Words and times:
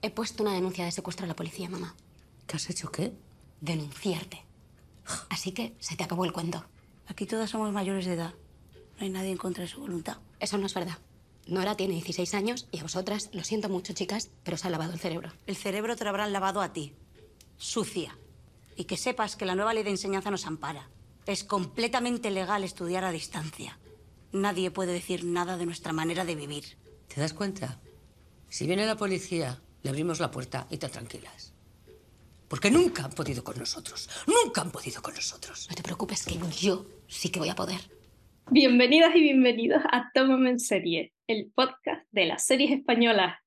He 0.00 0.10
puesto 0.10 0.42
una 0.42 0.52
denuncia 0.52 0.84
de 0.84 0.92
secuestro 0.92 1.24
a 1.24 1.28
la 1.28 1.36
policía, 1.36 1.68
mamá. 1.68 1.96
¿Qué 2.46 2.56
has 2.56 2.70
hecho 2.70 2.90
qué? 2.92 3.12
Denunciarte. 3.60 4.44
Así 5.28 5.52
que 5.52 5.74
se 5.80 5.96
te 5.96 6.04
acabó 6.04 6.24
el 6.24 6.32
cuento. 6.32 6.64
Aquí 7.06 7.26
todas 7.26 7.50
somos 7.50 7.72
mayores 7.72 8.06
de 8.06 8.14
edad. 8.14 8.34
No 8.98 9.04
hay 9.04 9.10
nadie 9.10 9.30
en 9.30 9.38
contra 9.38 9.62
de 9.62 9.68
su 9.68 9.80
voluntad. 9.80 10.18
Eso 10.38 10.56
no 10.58 10.66
es 10.66 10.74
verdad. 10.74 10.98
Nora 11.46 11.76
tiene 11.76 11.94
16 11.94 12.34
años 12.34 12.68
y 12.70 12.78
a 12.78 12.82
vosotras, 12.82 13.30
lo 13.32 13.42
siento 13.42 13.68
mucho, 13.68 13.92
chicas, 13.92 14.30
pero 14.44 14.56
se 14.56 14.68
ha 14.68 14.70
lavado 14.70 14.92
el 14.92 15.00
cerebro. 15.00 15.32
El 15.46 15.56
cerebro 15.56 15.96
te 15.96 16.04
lo 16.04 16.10
habrán 16.10 16.32
lavado 16.32 16.60
a 16.60 16.72
ti. 16.72 16.94
Sucia. 17.56 18.16
Y 18.76 18.84
que 18.84 18.96
sepas 18.96 19.34
que 19.34 19.46
la 19.46 19.54
nueva 19.54 19.74
ley 19.74 19.82
de 19.82 19.90
enseñanza 19.90 20.30
nos 20.30 20.46
ampara. 20.46 20.90
Es 21.26 21.42
completamente 21.42 22.30
legal 22.30 22.62
estudiar 22.64 23.04
a 23.04 23.12
distancia. 23.12 23.78
Nadie 24.30 24.70
puede 24.70 24.92
decir 24.92 25.24
nada 25.24 25.56
de 25.56 25.66
nuestra 25.66 25.92
manera 25.92 26.24
de 26.24 26.34
vivir. 26.34 26.76
¿Te 27.12 27.20
das 27.20 27.32
cuenta? 27.32 27.80
Si 28.50 28.66
viene 28.66 28.86
la 28.86 28.96
policía, 28.96 29.60
le 29.88 29.92
abrimos 29.92 30.20
la 30.20 30.30
puerta 30.30 30.66
y 30.68 30.76
te 30.76 30.86
tranquilas. 30.90 31.54
Porque 32.46 32.70
nunca 32.70 33.06
han 33.06 33.12
podido 33.12 33.42
con 33.42 33.56
nosotros. 33.56 34.10
Nunca 34.26 34.60
han 34.60 34.70
podido 34.70 35.00
con 35.00 35.14
nosotros. 35.14 35.66
No 35.70 35.74
te 35.74 35.82
preocupes, 35.82 36.26
que 36.26 36.34
yo 36.60 36.84
sí 37.06 37.30
que 37.30 37.38
voy 37.38 37.48
a 37.48 37.54
poder. 37.54 37.80
Bienvenidas 38.50 39.16
y 39.16 39.20
bienvenidos 39.20 39.82
a 39.90 40.10
Tómame 40.12 40.50
en 40.50 40.60
Serie, 40.60 41.14
el 41.26 41.50
podcast 41.54 42.06
de 42.10 42.26
las 42.26 42.44
series 42.44 42.70
españolas. 42.72 43.38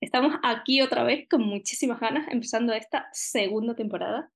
Estamos 0.00 0.36
aquí 0.42 0.80
otra 0.80 1.04
vez 1.04 1.28
con 1.28 1.42
muchísimas 1.42 2.00
ganas, 2.00 2.26
empezando 2.30 2.72
esta 2.72 3.10
segunda 3.12 3.74
temporada. 3.74 4.32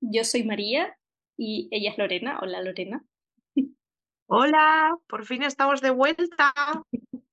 Yo 0.00 0.24
soy 0.24 0.44
María 0.44 0.96
y 1.36 1.68
ella 1.72 1.90
es 1.90 1.98
Lorena. 1.98 2.38
Hola, 2.40 2.62
Lorena. 2.62 3.04
Hola, 4.28 4.96
por 5.08 5.26
fin 5.26 5.42
estamos 5.42 5.82
de 5.82 5.90
vuelta. 5.90 6.54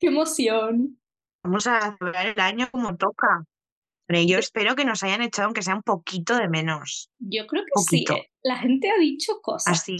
¡Qué 0.00 0.08
emoción! 0.08 0.98
Vamos 1.44 1.66
a 1.66 1.96
celebrar 1.98 2.26
el 2.26 2.40
año 2.40 2.68
como 2.72 2.96
toca. 2.96 3.44
Pero 4.06 4.20
yo 4.22 4.38
espero 4.38 4.74
que 4.74 4.84
nos 4.84 5.02
hayan 5.02 5.22
echado, 5.22 5.46
aunque 5.46 5.62
sea 5.62 5.74
un 5.76 5.82
poquito 5.82 6.36
de 6.36 6.46
menos. 6.48 7.10
Yo 7.18 7.46
creo 7.46 7.64
que 7.64 7.70
Poquito. 7.74 8.14
sí. 8.14 8.20
¿eh? 8.20 8.30
La 8.42 8.56
gente 8.58 8.90
ha 8.90 8.98
dicho 8.98 9.40
cosas. 9.42 9.72
Así, 9.80 9.96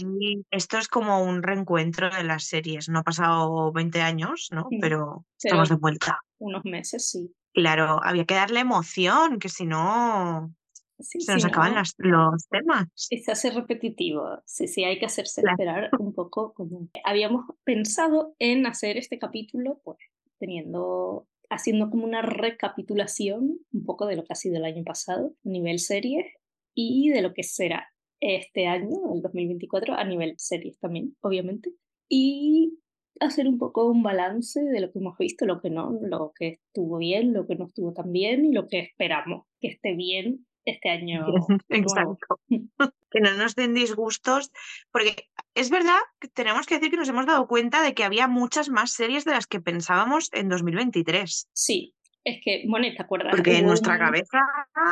esto 0.51 0.77
es 0.77 0.87
como 0.87 1.23
un 1.23 1.41
reencuentro 1.41 2.11
de 2.11 2.23
las 2.23 2.45
series. 2.45 2.87
No 2.87 2.99
ha 2.99 3.03
pasado 3.03 3.71
20 3.71 4.01
años, 4.01 4.49
¿no? 4.51 4.67
Mm, 4.69 4.79
Pero 4.79 4.97
pero- 4.99 5.25
estamos 5.39 5.69
de 5.69 5.75
vuelta. 5.75 6.19
Unos 6.37 6.63
meses, 6.65 7.09
sí. 7.09 7.33
Claro, 7.53 7.99
había 8.03 8.25
que 8.25 8.35
darle 8.35 8.59
emoción, 8.59 9.39
que 9.39 9.49
si 9.49 9.65
no 9.65 10.53
sí 10.99 11.21
se 11.21 11.33
nos 11.33 11.45
acaban 11.45 11.73
las- 11.73 11.95
los 11.97 12.47
temas. 12.49 12.85
y 13.09 13.17
se 13.23 13.31
hace 13.31 13.49
repetitivo. 13.51 14.39
Sí, 14.45 14.67
sí, 14.67 14.83
hay 14.83 14.99
que 14.99 15.05
hacerse 15.07 15.41
Claro. 15.41 15.55
esperar 15.55 15.89
un 15.99 16.13
poco. 16.13 16.53
Como... 16.53 16.89
Habíamos 17.03 17.45
pensado 17.63 18.35
en 18.37 18.67
hacer 18.67 18.97
este 18.97 19.17
capítulo, 19.17 19.79
pues, 19.83 19.97
teniendo, 20.37 21.25
haciendo 21.55 21.89
como 21.89 22.05
una 22.05 22.21
recapitulación 22.21 23.59
un 23.71 23.85
poco 23.85 24.05
de 24.05 24.15
lo 24.15 24.23
que 24.23 24.33
ha 24.33 24.35
sido 24.35 24.57
el 24.57 24.65
año 24.65 24.83
pasado 24.83 25.33
a 25.45 25.49
nivel 25.49 25.79
series 25.79 26.25
y 26.73 27.09
de 27.09 27.21
lo 27.21 27.33
que 27.33 27.43
será 27.43 27.87
este 28.19 28.67
año, 28.67 29.13
el 29.13 29.21
2024, 29.21 29.95
a 29.95 30.03
nivel 30.03 30.35
series 30.37 30.79
también, 30.79 31.15
obviamente. 31.21 31.71
Y 32.09 32.79
hacer 33.19 33.47
un 33.47 33.57
poco 33.57 33.89
un 33.89 34.03
balance 34.03 34.61
de 34.61 34.81
lo 34.81 34.91
que 34.91 34.99
hemos 34.99 35.17
visto, 35.17 35.45
lo 35.45 35.61
que 35.61 35.69
no, 35.69 35.97
lo 36.01 36.33
que 36.37 36.47
estuvo 36.47 36.97
bien, 36.97 37.33
lo 37.33 37.47
que 37.47 37.55
no 37.55 37.65
estuvo 37.65 37.93
tan 37.93 38.11
bien 38.11 38.45
y 38.45 38.51
lo 38.51 38.67
que 38.67 38.79
esperamos 38.79 39.45
que 39.59 39.69
esté 39.69 39.93
bien 39.93 40.45
este 40.65 40.89
año. 40.89 41.25
Exacto. 41.69 42.39
Que 43.11 43.21
no 43.21 43.31
nos 43.37 43.55
den 43.55 43.73
disgustos, 43.73 44.51
porque 44.91 45.29
es 45.53 45.69
verdad 45.69 45.99
que 46.19 46.27
tenemos 46.27 46.65
que 46.65 46.75
decir 46.75 46.91
que 46.91 46.97
nos 46.97 47.07
hemos 47.07 47.25
dado 47.25 47.47
cuenta 47.47 47.81
de 47.81 47.93
que 47.93 48.03
había 48.03 48.27
muchas 48.27 48.67
más 48.67 48.91
series 48.91 49.23
de 49.23 49.31
las 49.31 49.47
que 49.47 49.61
pensábamos 49.61 50.29
en 50.33 50.49
2023. 50.49 51.47
Sí, 51.53 51.95
es 52.25 52.41
que, 52.43 52.63
bueno, 52.67 52.87
¿te 52.93 53.01
acuerdas? 53.01 53.31
Porque 53.35 53.59
en 53.59 53.67
nuestra 53.67 53.99
cabeza 53.99 54.39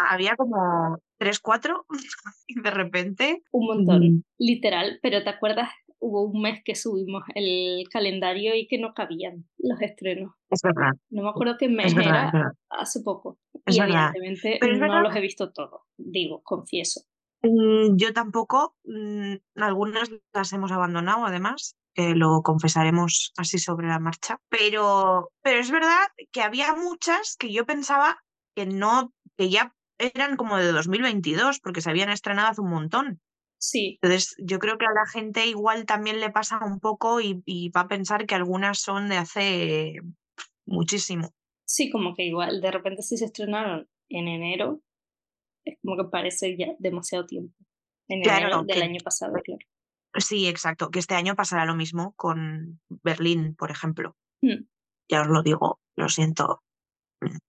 había 0.09 0.35
como 0.35 0.99
tres, 1.17 1.39
cuatro, 1.39 1.85
y 2.47 2.61
de 2.61 2.71
repente. 2.71 3.43
Un 3.51 3.65
montón, 3.65 4.01
mm, 4.03 4.23
literal, 4.37 4.99
pero 5.01 5.23
¿te 5.23 5.31
acuerdas? 5.31 5.69
Hubo 5.99 6.25
un 6.25 6.41
mes 6.41 6.61
que 6.63 6.75
subimos 6.75 7.23
el 7.33 7.85
calendario 7.89 8.55
y 8.55 8.67
que 8.67 8.77
no 8.77 8.93
cabían 8.93 9.45
los 9.57 9.81
estrenos. 9.81 10.33
Es 10.49 10.61
verdad, 10.61 10.91
No 11.09 11.23
me 11.23 11.29
acuerdo 11.29 11.55
qué 11.57 11.69
mes 11.69 11.95
verdad, 11.95 12.29
era 12.33 12.51
hace 12.69 13.01
poco. 13.01 13.39
Es 13.65 13.75
y 13.77 13.79
verdad. 13.79 14.11
evidentemente 14.13 14.57
Pero 14.59 14.73
es 14.73 14.79
no 14.79 14.87
verdad- 14.87 15.03
los 15.03 15.15
he 15.15 15.21
visto 15.21 15.51
todos, 15.51 15.81
digo, 15.97 16.41
confieso. 16.43 17.01
Mm, 17.41 17.97
Yo 17.97 18.13
tampoco, 18.13 18.75
mm, 18.85 19.35
algunas 19.57 20.09
las 20.33 20.53
hemos 20.53 20.71
abandonado 20.71 21.25
además, 21.25 21.75
eh, 21.95 22.15
lo 22.15 22.41
confesaremos 22.41 23.33
así 23.37 23.59
sobre 23.59 23.87
la 23.87 23.99
marcha, 23.99 24.37
pero, 24.49 25.29
pero 25.41 25.59
es 25.59 25.69
verdad 25.69 25.99
que 26.31 26.41
había 26.41 26.73
muchas 26.73 27.35
que 27.37 27.51
yo 27.53 27.65
pensaba 27.65 28.17
que 28.55 28.65
no, 28.65 29.13
que 29.37 29.49
ya 29.49 29.75
eran 29.99 30.37
como 30.37 30.57
de 30.57 30.71
2022 30.71 31.59
porque 31.59 31.81
se 31.81 31.89
habían 31.89 32.09
estrenado 32.09 32.49
hace 32.49 32.61
un 32.61 32.69
montón. 32.71 33.21
Sí, 33.57 33.97
Entonces, 34.01 34.35
yo 34.39 34.59
creo 34.59 34.77
que 34.77 34.85
a 34.85 34.91
la 34.93 35.05
gente 35.05 35.45
igual 35.47 35.85
también 35.85 36.19
le 36.19 36.29
pasa 36.31 36.59
un 36.65 36.79
poco 36.79 37.21
y, 37.21 37.41
y 37.45 37.69
va 37.69 37.81
a 37.81 37.87
pensar 37.87 38.25
que 38.25 38.35
algunas 38.35 38.79
son 38.79 39.07
de 39.07 39.17
hace 39.17 39.93
muchísimo. 40.65 41.33
Sí, 41.73 41.89
como 41.89 42.13
que 42.13 42.23
igual, 42.23 42.61
de 42.61 42.69
repente 42.71 43.01
si 43.01 43.17
se 43.17 43.25
estrenaron 43.25 43.89
en 44.09 44.27
enero, 44.27 44.81
es 45.65 45.77
como 45.81 45.97
que 45.97 46.09
parece 46.09 46.55
ya 46.55 46.67
demasiado 46.77 47.25
tiempo. 47.25 47.55
En 48.07 48.21
Claro, 48.21 48.45
enero 48.45 48.63
del 48.63 48.77
que- 48.77 48.83
año 48.83 48.99
pasado, 49.03 49.33
claro. 49.43 49.65
Sí, 50.15 50.47
exacto, 50.47 50.91
que 50.91 50.99
este 50.99 51.15
año 51.15 51.35
pasará 51.35 51.65
lo 51.65 51.75
mismo 51.75 52.13
con 52.15 52.79
Berlín, 53.03 53.55
por 53.55 53.71
ejemplo. 53.71 54.15
Mm. 54.43 54.65
Ya 55.09 55.21
os 55.21 55.27
lo 55.27 55.41
digo, 55.41 55.79
lo 55.97 56.07
siento. 56.09 56.61
Claro, 57.19 57.39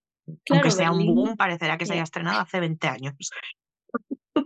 Aunque 0.52 0.70
sea 0.70 0.90
Berlín- 0.90 1.10
un 1.10 1.14
boom, 1.16 1.36
parecerá 1.36 1.76
que 1.76 1.84
se 1.84 1.90
Ya. 1.90 1.94
haya 1.96 2.04
estrenado 2.04 2.40
hace 2.40 2.60
20 2.60 2.88
años. 2.88 3.14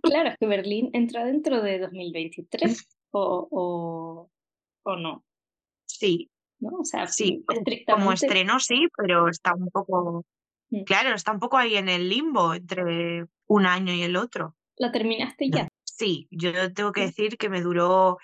Claro, 0.03 0.31
es 0.31 0.37
que 0.39 0.47
Berlín 0.47 0.91
entra 0.93 1.25
dentro 1.25 1.63
de 1.63 1.79
2023 1.79 2.49
o, 3.13 3.49
o, 3.53 4.31
o 4.85 4.97
no, 4.97 5.25
Sí, 5.87 6.31
¿no? 6.61 6.79
O 6.81 6.85
sea, 6.85 7.07
sí, 7.07 7.45
como 7.87 8.13
estreno 8.13 8.59
sí, 8.61 8.89
pero 8.97 9.29
está 9.29 9.55
un 9.55 9.69
poco, 9.71 10.25
Mm. 10.71 10.83
claro, 10.85 11.15
está 11.15 11.33
un 11.33 11.39
poco 11.41 11.57
ahí 11.57 11.77
en 11.77 11.89
el 11.89 12.11
limbo 12.11 12.53
entre 12.53 13.25
un 13.47 13.65
año 13.67 13.93
y 13.95 14.03
el 14.03 14.17
otro. 14.17 14.55
la 14.77 14.93
terminaste 14.93 15.51
ya. 15.51 15.69
Sí, 15.85 16.29
yo 16.31 16.73
tengo 16.75 16.93
que 16.93 17.01
Mm. 17.03 17.07
decir 17.07 17.37
que 17.39 17.49
me 17.49 17.61
duró, 17.63 18.19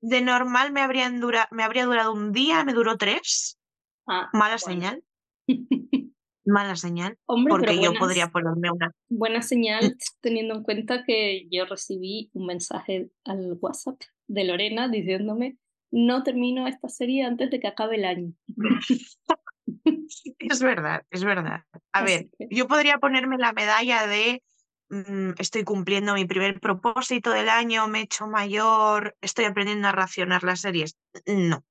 de 0.00 0.20
normal 0.20 0.72
me 0.72 0.80
habrían 0.82 1.18
dura, 1.20 1.48
me 1.50 1.64
habría 1.64 1.84
durado 1.86 2.12
un 2.12 2.30
día, 2.32 2.62
me 2.64 2.72
duró 2.74 2.96
tres. 2.96 3.58
Ah, 4.06 4.28
Mala 4.32 4.56
bueno. 4.64 4.80
señal, 4.80 5.02
mala 6.44 6.76
señal, 6.76 7.18
Hombre, 7.26 7.50
porque 7.50 7.80
yo 7.80 7.94
podría 7.94 8.28
ponerme 8.28 8.70
una. 8.70 8.92
buena 9.08 9.42
señal 9.42 9.96
teniendo 10.20 10.54
en 10.54 10.62
cuenta 10.62 11.02
que 11.04 11.48
yo 11.50 11.64
recibí 11.64 12.30
un 12.34 12.46
mensaje 12.46 13.10
al 13.24 13.58
WhatsApp 13.60 14.00
de 14.28 14.44
Lorena 14.44 14.88
diciéndome 14.88 15.56
no 15.90 16.22
termino 16.22 16.66
esta 16.66 16.88
serie 16.88 17.24
antes 17.24 17.50
de 17.50 17.60
que 17.60 17.68
acabe 17.68 17.96
el 17.96 18.04
año. 18.04 18.32
Es 20.38 20.62
verdad, 20.62 21.02
es 21.10 21.24
verdad. 21.24 21.64
A 21.92 22.00
Así 22.00 22.04
ver, 22.14 22.30
que- 22.38 22.48
yo 22.50 22.68
podría 22.68 22.98
ponerme 22.98 23.36
la 23.38 23.52
medalla 23.52 24.06
de 24.06 24.42
mm, 24.90 25.32
estoy 25.38 25.64
cumpliendo 25.64 26.14
mi 26.14 26.24
primer 26.24 26.60
propósito 26.60 27.30
del 27.30 27.48
año, 27.48 27.88
me 27.88 27.98
he 28.00 28.02
hecho 28.02 28.26
mayor, 28.28 29.16
estoy 29.20 29.46
aprendiendo 29.46 29.88
a 29.88 29.92
racionar 29.92 30.44
las 30.44 30.60
series. 30.60 30.96
No, 31.26 31.64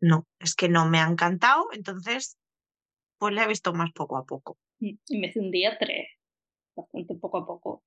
no, 0.00 0.26
es 0.38 0.54
que 0.54 0.68
no 0.68 0.86
me 0.88 0.98
ha 1.00 1.08
encantado, 1.08 1.68
entonces 1.72 2.36
pues 3.18 3.34
la 3.34 3.44
he 3.44 3.48
visto 3.48 3.72
más 3.72 3.90
poco 3.92 4.16
a 4.16 4.24
poco. 4.24 4.58
En 4.80 5.20
vez 5.20 5.34
de 5.34 5.40
un 5.40 5.50
día, 5.50 5.76
tres. 5.78 6.08
Bastante 6.76 7.14
poco 7.16 7.38
a 7.38 7.46
poco. 7.46 7.82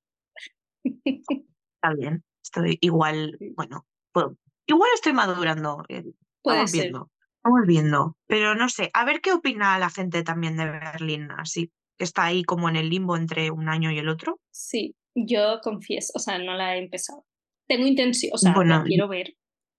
Está 0.84 1.94
bien, 1.96 2.24
estoy 2.44 2.78
igual, 2.82 3.38
bueno, 3.56 3.86
puedo- 4.12 4.36
igual 4.76 4.90
estoy 4.96 5.14
madurando. 5.14 5.84
eh, 5.90 6.04
Puede 6.42 6.58
Vamos 6.58 6.72
ser. 6.72 6.82
viendo, 6.82 7.12
vamos 7.44 7.62
viendo. 7.68 8.18
Pero 8.28 8.56
no 8.56 8.68
sé, 8.70 8.90
a 8.94 9.06
ver 9.06 9.22
qué 9.22 9.32
opina 9.34 9.78
la 9.78 9.90
gente 9.90 10.24
también 10.24 10.58
de 10.58 10.66
Berlín, 10.66 11.30
así 11.38 11.72
que 11.98 12.04
está 12.06 12.26
ahí 12.26 12.44
como 12.44 12.68
en 12.70 12.76
el 12.78 12.90
limbo 12.90 13.16
entre 13.16 13.52
un 13.52 13.70
año 13.70 13.92
y 13.92 14.00
el 14.00 14.10
otro. 14.10 14.40
Sí, 14.52 14.96
yo 15.14 15.60
confieso, 15.62 16.14
o 16.16 16.20
sea, 16.20 16.40
no 16.40 16.56
la 16.56 16.76
he 16.76 16.80
empezado. 16.80 17.26
Tengo 17.68 17.86
intención, 17.86 18.32
o 18.34 18.38
sea, 18.38 18.54
la 18.66 18.84
quiero 18.84 19.08
ver, 19.08 19.36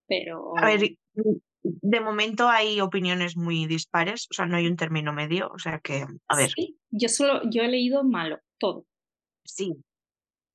pero 0.06 0.56
A 0.56 0.65
ver, 0.67 0.97
de 1.65 2.00
momento 2.00 2.49
hay 2.49 2.81
opiniones 2.81 3.37
muy 3.37 3.67
dispares, 3.67 4.29
o 4.31 4.35
sea, 4.35 4.47
no 4.47 4.56
hay 4.56 4.67
un 4.67 4.77
término 4.77 5.12
medio, 5.12 5.50
o 5.53 5.59
sea 5.59 5.81
que, 5.81 6.06
a 6.29 6.37
ver, 6.37 6.50
sí, 6.50 6.79
yo 6.91 7.09
solo, 7.09 7.43
yo 7.50 7.62
he 7.62 7.69
leído 7.69 8.05
malo, 8.05 8.38
todo. 8.59 8.87
sí, 9.45 9.75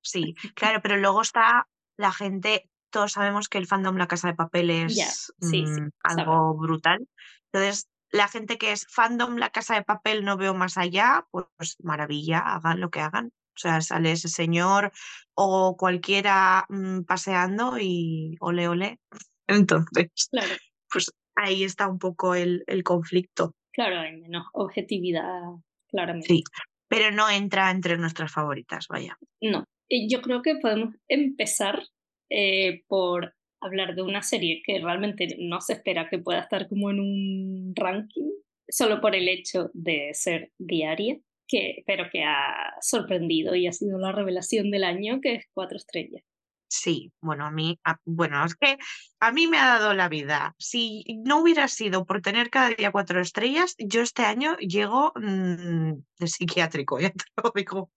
sí, 0.02 0.34
claro, 0.56 0.80
pero 0.82 0.98
luego 0.98 1.22
está 1.22 1.68
la 1.98 2.12
gente, 2.12 2.70
todos 2.90 3.14
sabemos 3.14 3.50
que 3.50 3.58
el 3.58 3.68
fandom 3.68 3.98
La 3.98 4.08
Casa 4.08 4.28
de 4.28 4.36
Papel 4.36 4.70
es 4.70 4.96
Ya, 4.96 5.06
sí, 5.06 5.32
sí, 5.42 5.64
mm, 5.66 5.90
algo 6.04 6.56
brutal, 6.58 7.08
entonces 7.52 7.88
la 8.12 8.28
gente 8.28 8.58
que 8.58 8.72
es 8.72 8.86
fandom 8.90 9.38
La 9.38 9.50
Casa 9.50 9.76
de 9.76 9.84
Papel 9.84 10.24
no 10.24 10.38
veo 10.38 10.54
más 10.54 10.78
allá, 10.78 11.26
pues 11.32 11.76
maravilla, 11.84 12.40
hagan 12.40 12.80
lo 12.80 12.90
que 12.90 13.02
hagan. 13.02 13.28
O 13.28 13.60
sea, 13.60 13.82
sale 13.82 14.12
ese 14.12 14.30
señor 14.30 14.92
o 15.34 15.76
cualquiera 15.78 16.66
mm, 16.70 17.02
paseando 17.02 17.78
y 17.80 18.38
ole, 18.40 18.68
ole. 18.68 19.00
Entonces, 19.48 20.30
Claro, 20.32 20.54
pues 20.92 21.12
ahí 21.36 21.64
está 21.64 21.88
un 21.88 21.98
poco 22.00 22.36
el, 22.36 22.64
el 22.68 22.84
conflicto. 22.84 23.56
claro, 23.74 24.00
hay 24.00 24.16
menos 24.18 24.46
objetividad, 24.54 25.42
claramente. 25.90 26.28
Sí. 26.28 26.44
pero 26.88 27.12
no 27.12 27.30
entra 27.30 27.72
entre 27.72 27.98
nuestras 27.98 28.32
favoritas, 28.32 28.88
vaya. 28.88 29.18
No, 29.42 29.66
yo 29.90 30.22
creo 30.22 30.42
que 30.42 30.56
podemos 30.62 30.96
empezar 31.08 31.84
eh, 32.30 32.84
por 32.88 33.34
hablar 33.62 33.96
de 33.96 34.02
una 34.02 34.22
serie 34.22 34.62
que 34.66 34.80
realmente 34.80 35.28
no 35.40 35.62
se 35.62 35.74
espera 35.74 36.10
que 36.10 36.20
pueda 36.20 36.42
estar 36.42 36.68
como 36.68 36.90
en 36.92 37.00
un 37.00 37.74
ranking, 37.76 38.30
solo 38.68 39.02
por 39.02 39.16
el 39.16 39.28
hecho 39.28 39.70
de 39.74 40.12
ser 40.14 40.52
diaria, 40.58 41.18
que, 41.48 41.84
pero 41.86 42.10
que 42.12 42.24
ha 42.24 42.76
sorprendido 42.82 43.56
y 43.56 43.68
ha 43.68 43.72
sido 43.72 43.98
la 43.98 44.12
revelación 44.12 44.70
del 44.70 44.84
año, 44.84 45.20
que 45.22 45.36
es 45.36 45.46
Cuatro 45.54 45.78
Estrellas. 45.78 46.24
Sí, 46.70 47.14
bueno, 47.22 47.46
a 47.46 47.52
mí, 47.52 47.80
bueno, 48.04 48.44
es 48.46 48.56
que 48.56 48.78
a 49.22 49.32
mí 49.32 49.48
me 49.48 49.58
ha 49.58 49.80
dado 49.80 49.94
la 49.94 50.10
vida. 50.10 50.54
Si 50.60 51.06
no 51.26 51.40
hubiera 51.42 51.68
sido 51.70 52.06
por 52.06 52.22
tener 52.22 52.50
cada 52.50 52.70
día 52.72 52.92
cuatro 52.92 53.22
estrellas, 53.22 53.76
yo 53.78 54.02
este 54.02 54.24
año 54.24 54.58
llego 54.58 55.14
mm, 55.16 55.94
de 56.20 56.28
psiquiátrico, 56.28 57.00
ya 57.00 57.12
te 57.12 57.24
lo 57.42 57.52
digo. 57.56 57.90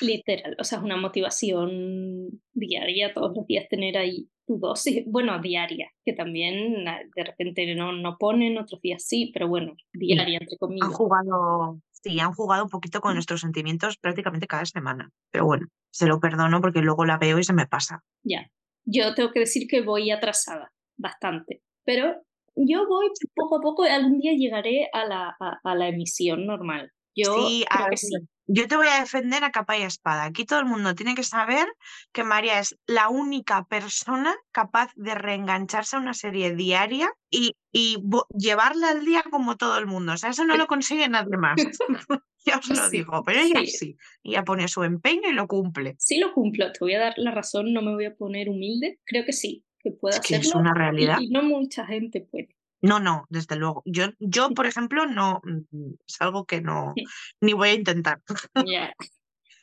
Literal, 0.00 0.56
o 0.58 0.64
sea, 0.64 0.78
es 0.78 0.84
una 0.84 0.96
motivación 0.96 2.40
diaria, 2.52 3.12
todos 3.14 3.36
los 3.36 3.46
días 3.46 3.68
tener 3.68 3.96
ahí 3.96 4.28
tu 4.46 4.58
dosis, 4.58 5.04
bueno, 5.06 5.40
diaria, 5.40 5.90
que 6.04 6.12
también 6.12 6.86
ah, 6.88 7.00
de 7.14 7.24
repente 7.24 7.74
no, 7.74 7.92
no 7.92 8.16
ponen, 8.18 8.58
otros 8.58 8.80
días 8.80 9.04
sí, 9.06 9.30
pero 9.32 9.48
bueno, 9.48 9.74
diaria, 9.92 10.38
entre 10.40 10.58
comillas. 10.58 10.88
Han 10.88 10.92
jugado, 10.92 11.80
sí, 11.92 12.18
han 12.20 12.34
jugado 12.34 12.64
un 12.64 12.70
poquito 12.70 13.00
con 13.00 13.14
nuestros 13.14 13.40
sentimientos 13.40 13.96
prácticamente 13.96 14.46
cada 14.46 14.64
semana, 14.66 15.10
pero 15.30 15.46
bueno, 15.46 15.66
se 15.90 16.06
lo 16.06 16.20
perdono 16.20 16.60
porque 16.60 16.80
luego 16.80 17.04
la 17.04 17.18
veo 17.18 17.38
y 17.38 17.44
se 17.44 17.52
me 17.52 17.66
pasa. 17.66 18.02
Ya, 18.22 18.50
yo 18.84 19.14
tengo 19.14 19.30
que 19.32 19.40
decir 19.40 19.66
que 19.68 19.82
voy 19.82 20.10
atrasada, 20.10 20.72
bastante, 20.96 21.62
pero 21.84 22.20
yo 22.56 22.86
voy 22.86 23.08
poco 23.34 23.58
a 23.58 23.60
poco, 23.60 23.84
algún 23.84 24.18
día 24.18 24.32
llegaré 24.32 24.88
a 24.92 25.06
la, 25.06 25.36
a, 25.38 25.74
la 25.74 25.88
emisión 25.88 26.46
normal. 26.46 26.90
Yo 27.16 27.48
sí, 27.48 27.64
creo 27.68 27.96
sí. 27.96 28.16
Yo 28.52 28.66
te 28.66 28.76
voy 28.76 28.88
a 28.88 28.98
defender 28.98 29.44
a 29.44 29.52
capa 29.52 29.78
y 29.78 29.82
espada. 29.82 30.24
Aquí 30.24 30.44
todo 30.44 30.58
el 30.58 30.64
mundo 30.64 30.96
tiene 30.96 31.14
que 31.14 31.22
saber 31.22 31.68
que 32.12 32.24
María 32.24 32.58
es 32.58 32.76
la 32.86 33.08
única 33.08 33.64
persona 33.66 34.34
capaz 34.50 34.90
de 34.96 35.14
reengancharse 35.14 35.94
a 35.94 36.00
una 36.00 36.14
serie 36.14 36.56
diaria 36.56 37.12
y, 37.30 37.54
y 37.70 37.98
llevarla 38.36 38.90
al 38.90 39.04
día 39.04 39.22
como 39.30 39.56
todo 39.56 39.78
el 39.78 39.86
mundo. 39.86 40.14
O 40.14 40.16
sea, 40.16 40.30
eso 40.30 40.44
no 40.44 40.56
lo 40.56 40.66
consigue 40.66 41.08
nadie 41.08 41.36
más. 41.36 41.60
ya 42.44 42.58
os 42.58 42.68
lo 42.68 42.90
digo, 42.90 43.22
pero 43.24 43.38
ella 43.38 43.60
sí. 43.66 43.96
Ella 44.24 44.42
pone 44.42 44.66
su 44.66 44.82
empeño 44.82 45.28
y 45.28 45.32
lo 45.32 45.46
cumple. 45.46 45.94
Sí 46.00 46.18
lo 46.18 46.32
cumplo, 46.32 46.72
te 46.72 46.80
voy 46.80 46.94
a 46.94 46.98
dar 46.98 47.14
la 47.18 47.30
razón, 47.30 47.72
no 47.72 47.82
me 47.82 47.94
voy 47.94 48.06
a 48.06 48.16
poner 48.16 48.48
humilde. 48.48 48.98
Creo 49.04 49.24
que 49.24 49.32
sí, 49.32 49.64
que 49.78 49.92
puede 49.92 50.16
es 50.16 50.20
que 50.22 50.34
hacerlo. 50.34 50.50
Es 50.50 50.54
una 50.56 50.74
realidad. 50.74 51.18
Y, 51.20 51.30
no 51.30 51.44
mucha 51.44 51.86
gente 51.86 52.20
puede. 52.20 52.56
No, 52.82 53.00
no, 53.00 53.26
desde 53.28 53.56
luego. 53.56 53.82
Yo, 53.84 54.06
yo 54.18 54.50
por 54.50 54.66
ejemplo, 54.66 55.06
no, 55.06 55.40
mm, 55.44 55.92
es 56.06 56.20
algo 56.20 56.46
que 56.46 56.60
no, 56.60 56.94
ni 57.40 57.52
voy 57.52 57.68
a 57.70 57.74
intentar. 57.74 58.20
Ya. 58.66 58.94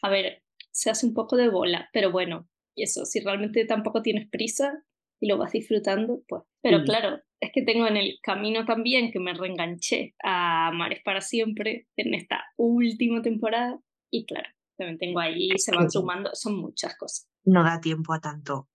A 0.01 0.09
ver, 0.09 0.43
se 0.71 0.89
hace 0.89 1.07
un 1.07 1.13
poco 1.13 1.35
de 1.35 1.49
bola, 1.49 1.89
pero 1.91 2.11
bueno, 2.11 2.47
y 2.75 2.83
eso, 2.83 3.05
si 3.05 3.19
realmente 3.19 3.65
tampoco 3.65 4.01
tienes 4.03 4.29
prisa 4.29 4.83
y 5.19 5.27
lo 5.27 5.37
vas 5.37 5.51
disfrutando, 5.51 6.21
pues. 6.27 6.43
Pero 6.61 6.83
claro, 6.83 7.19
es 7.39 7.51
que 7.51 7.63
tengo 7.63 7.87
en 7.87 7.97
el 7.97 8.19
camino 8.21 8.65
también 8.65 9.11
que 9.11 9.19
me 9.19 9.33
reenganché 9.33 10.13
a 10.23 10.71
Mares 10.73 11.01
para 11.03 11.21
siempre 11.21 11.87
en 11.95 12.13
esta 12.13 12.43
última 12.57 13.21
temporada 13.21 13.79
y 14.11 14.25
claro, 14.25 14.49
también 14.77 14.99
tengo 14.99 15.19
ahí, 15.19 15.49
se 15.57 15.75
van 15.75 15.89
sumando, 15.89 16.29
son 16.33 16.59
muchas 16.59 16.95
cosas. 16.97 17.27
No 17.43 17.63
da 17.63 17.79
tiempo 17.81 18.13
a 18.13 18.19
tanto. 18.19 18.69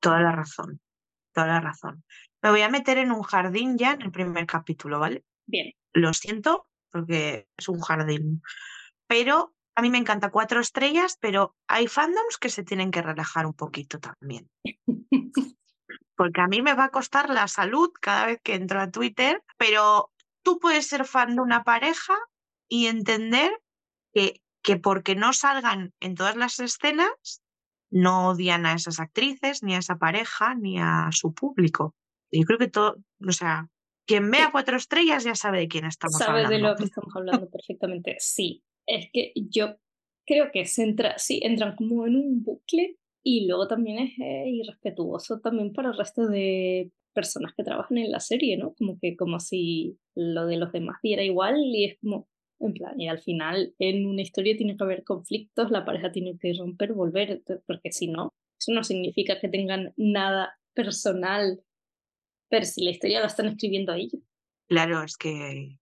Toda 0.00 0.20
la 0.20 0.30
razón, 0.30 0.80
toda 1.34 1.48
la 1.48 1.60
razón. 1.60 2.04
Me 2.42 2.50
voy 2.50 2.62
a 2.62 2.68
meter 2.68 2.98
en 2.98 3.10
un 3.10 3.22
jardín 3.22 3.78
ya 3.78 3.92
en 3.92 4.02
el 4.02 4.10
primer 4.10 4.46
capítulo, 4.46 5.00
¿vale? 5.00 5.24
Bien. 5.46 5.72
Lo 5.92 6.12
siento, 6.12 6.68
porque 6.90 7.48
es 7.56 7.68
un 7.68 7.80
jardín. 7.80 8.42
Pero 9.06 9.54
a 9.74 9.82
mí 9.82 9.90
me 9.90 9.98
encanta 9.98 10.30
cuatro 10.30 10.60
estrellas, 10.60 11.16
pero 11.20 11.56
hay 11.66 11.88
fandoms 11.88 12.38
que 12.38 12.50
se 12.50 12.64
tienen 12.64 12.90
que 12.90 13.02
relajar 13.02 13.46
un 13.46 13.54
poquito 13.54 13.98
también. 13.98 14.48
porque 16.18 16.40
a 16.40 16.48
mí 16.48 16.62
me 16.62 16.74
va 16.74 16.84
a 16.84 16.90
costar 16.90 17.30
la 17.30 17.46
salud 17.46 17.90
cada 18.00 18.26
vez 18.26 18.40
que 18.42 18.54
entro 18.54 18.80
a 18.80 18.90
Twitter, 18.90 19.40
pero 19.56 20.12
tú 20.42 20.58
puedes 20.58 20.88
ser 20.88 21.04
fan 21.04 21.36
de 21.36 21.42
una 21.42 21.62
pareja 21.62 22.14
y 22.68 22.86
entender 22.86 23.52
que, 24.12 24.42
que 24.62 24.76
porque 24.76 25.14
no 25.14 25.32
salgan 25.32 25.94
en 26.00 26.16
todas 26.16 26.34
las 26.34 26.58
escenas, 26.58 27.42
no 27.90 28.30
odian 28.30 28.66
a 28.66 28.72
esas 28.72 28.98
actrices, 28.98 29.62
ni 29.62 29.76
a 29.76 29.78
esa 29.78 29.96
pareja, 29.96 30.56
ni 30.56 30.80
a 30.80 31.08
su 31.12 31.32
público. 31.32 31.94
Yo 32.32 32.42
creo 32.44 32.58
que 32.58 32.68
todo, 32.68 32.96
o 33.26 33.32
sea, 33.32 33.68
quien 34.06 34.30
vea 34.30 34.50
cuatro 34.50 34.76
estrellas 34.76 35.24
ya 35.24 35.34
sabe 35.34 35.60
de 35.60 35.68
quién 35.68 35.84
estamos 35.84 36.20
hablando. 36.20 36.48
Sabe 36.48 36.56
de 36.56 36.62
lo 36.62 36.76
que 36.76 36.84
estamos 36.84 37.14
hablando 37.14 37.48
perfectamente. 37.50 38.16
Sí, 38.18 38.62
es 38.86 39.08
que 39.12 39.32
yo 39.34 39.76
creo 40.26 40.50
que 40.52 40.64
se 40.66 40.82
entra, 40.82 41.18
sí, 41.18 41.40
entran 41.42 41.76
como 41.76 42.06
en 42.06 42.16
un 42.16 42.42
bucle 42.42 42.96
y 43.22 43.46
luego 43.46 43.68
también 43.68 43.98
es 43.98 44.18
eh, 44.18 44.48
irrespetuoso 44.48 45.40
también 45.40 45.72
para 45.72 45.90
el 45.90 45.96
resto 45.96 46.26
de 46.26 46.90
personas 47.14 47.52
que 47.54 47.64
trabajan 47.64 47.98
en 47.98 48.10
la 48.10 48.20
serie, 48.20 48.56
¿no? 48.56 48.74
Como 48.74 48.98
que 49.00 49.16
como 49.16 49.40
si 49.40 49.98
lo 50.14 50.46
de 50.46 50.56
los 50.56 50.72
demás 50.72 50.98
diera 51.02 51.22
igual 51.22 51.58
y 51.58 51.84
es 51.84 51.98
como, 52.00 52.28
en 52.60 52.74
plan, 52.74 53.00
y 53.00 53.08
al 53.08 53.20
final 53.20 53.74
en 53.78 54.06
una 54.06 54.22
historia 54.22 54.56
tiene 54.56 54.76
que 54.76 54.84
haber 54.84 55.04
conflictos, 55.04 55.70
la 55.70 55.84
pareja 55.84 56.12
tiene 56.12 56.38
que 56.38 56.52
romper, 56.54 56.92
volver, 56.92 57.42
porque 57.66 57.92
si 57.92 58.06
no, 58.06 58.32
eso 58.58 58.72
no 58.72 58.84
significa 58.84 59.40
que 59.40 59.48
tengan 59.48 59.92
nada 59.96 60.58
personal 60.74 61.60
pero 62.48 62.64
si 62.64 62.84
la 62.84 62.90
historia 62.90 63.20
la 63.20 63.26
están 63.26 63.46
escribiendo 63.46 63.92
ellos. 63.94 64.22
Claro, 64.68 65.02
es 65.02 65.16
que 65.16 65.78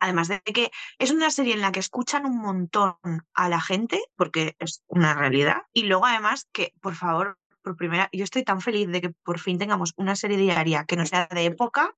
además 0.00 0.28
de 0.28 0.40
que 0.40 0.70
es 0.98 1.10
una 1.10 1.30
serie 1.30 1.54
en 1.54 1.60
la 1.60 1.72
que 1.72 1.80
escuchan 1.80 2.24
un 2.24 2.38
montón 2.38 2.96
a 3.34 3.48
la 3.48 3.60
gente, 3.60 4.00
porque 4.16 4.56
es 4.58 4.82
una 4.88 5.14
realidad, 5.14 5.62
y 5.72 5.84
luego 5.84 6.06
además 6.06 6.48
que, 6.52 6.72
por 6.80 6.94
favor, 6.94 7.38
por 7.62 7.76
primera, 7.76 8.08
yo 8.12 8.24
estoy 8.24 8.42
tan 8.42 8.60
feliz 8.60 8.88
de 8.88 9.00
que 9.00 9.10
por 9.22 9.38
fin 9.38 9.58
tengamos 9.58 9.92
una 9.96 10.16
serie 10.16 10.38
diaria 10.38 10.84
que 10.86 10.96
no 10.96 11.04
sea 11.06 11.28
de 11.30 11.44
época, 11.44 11.94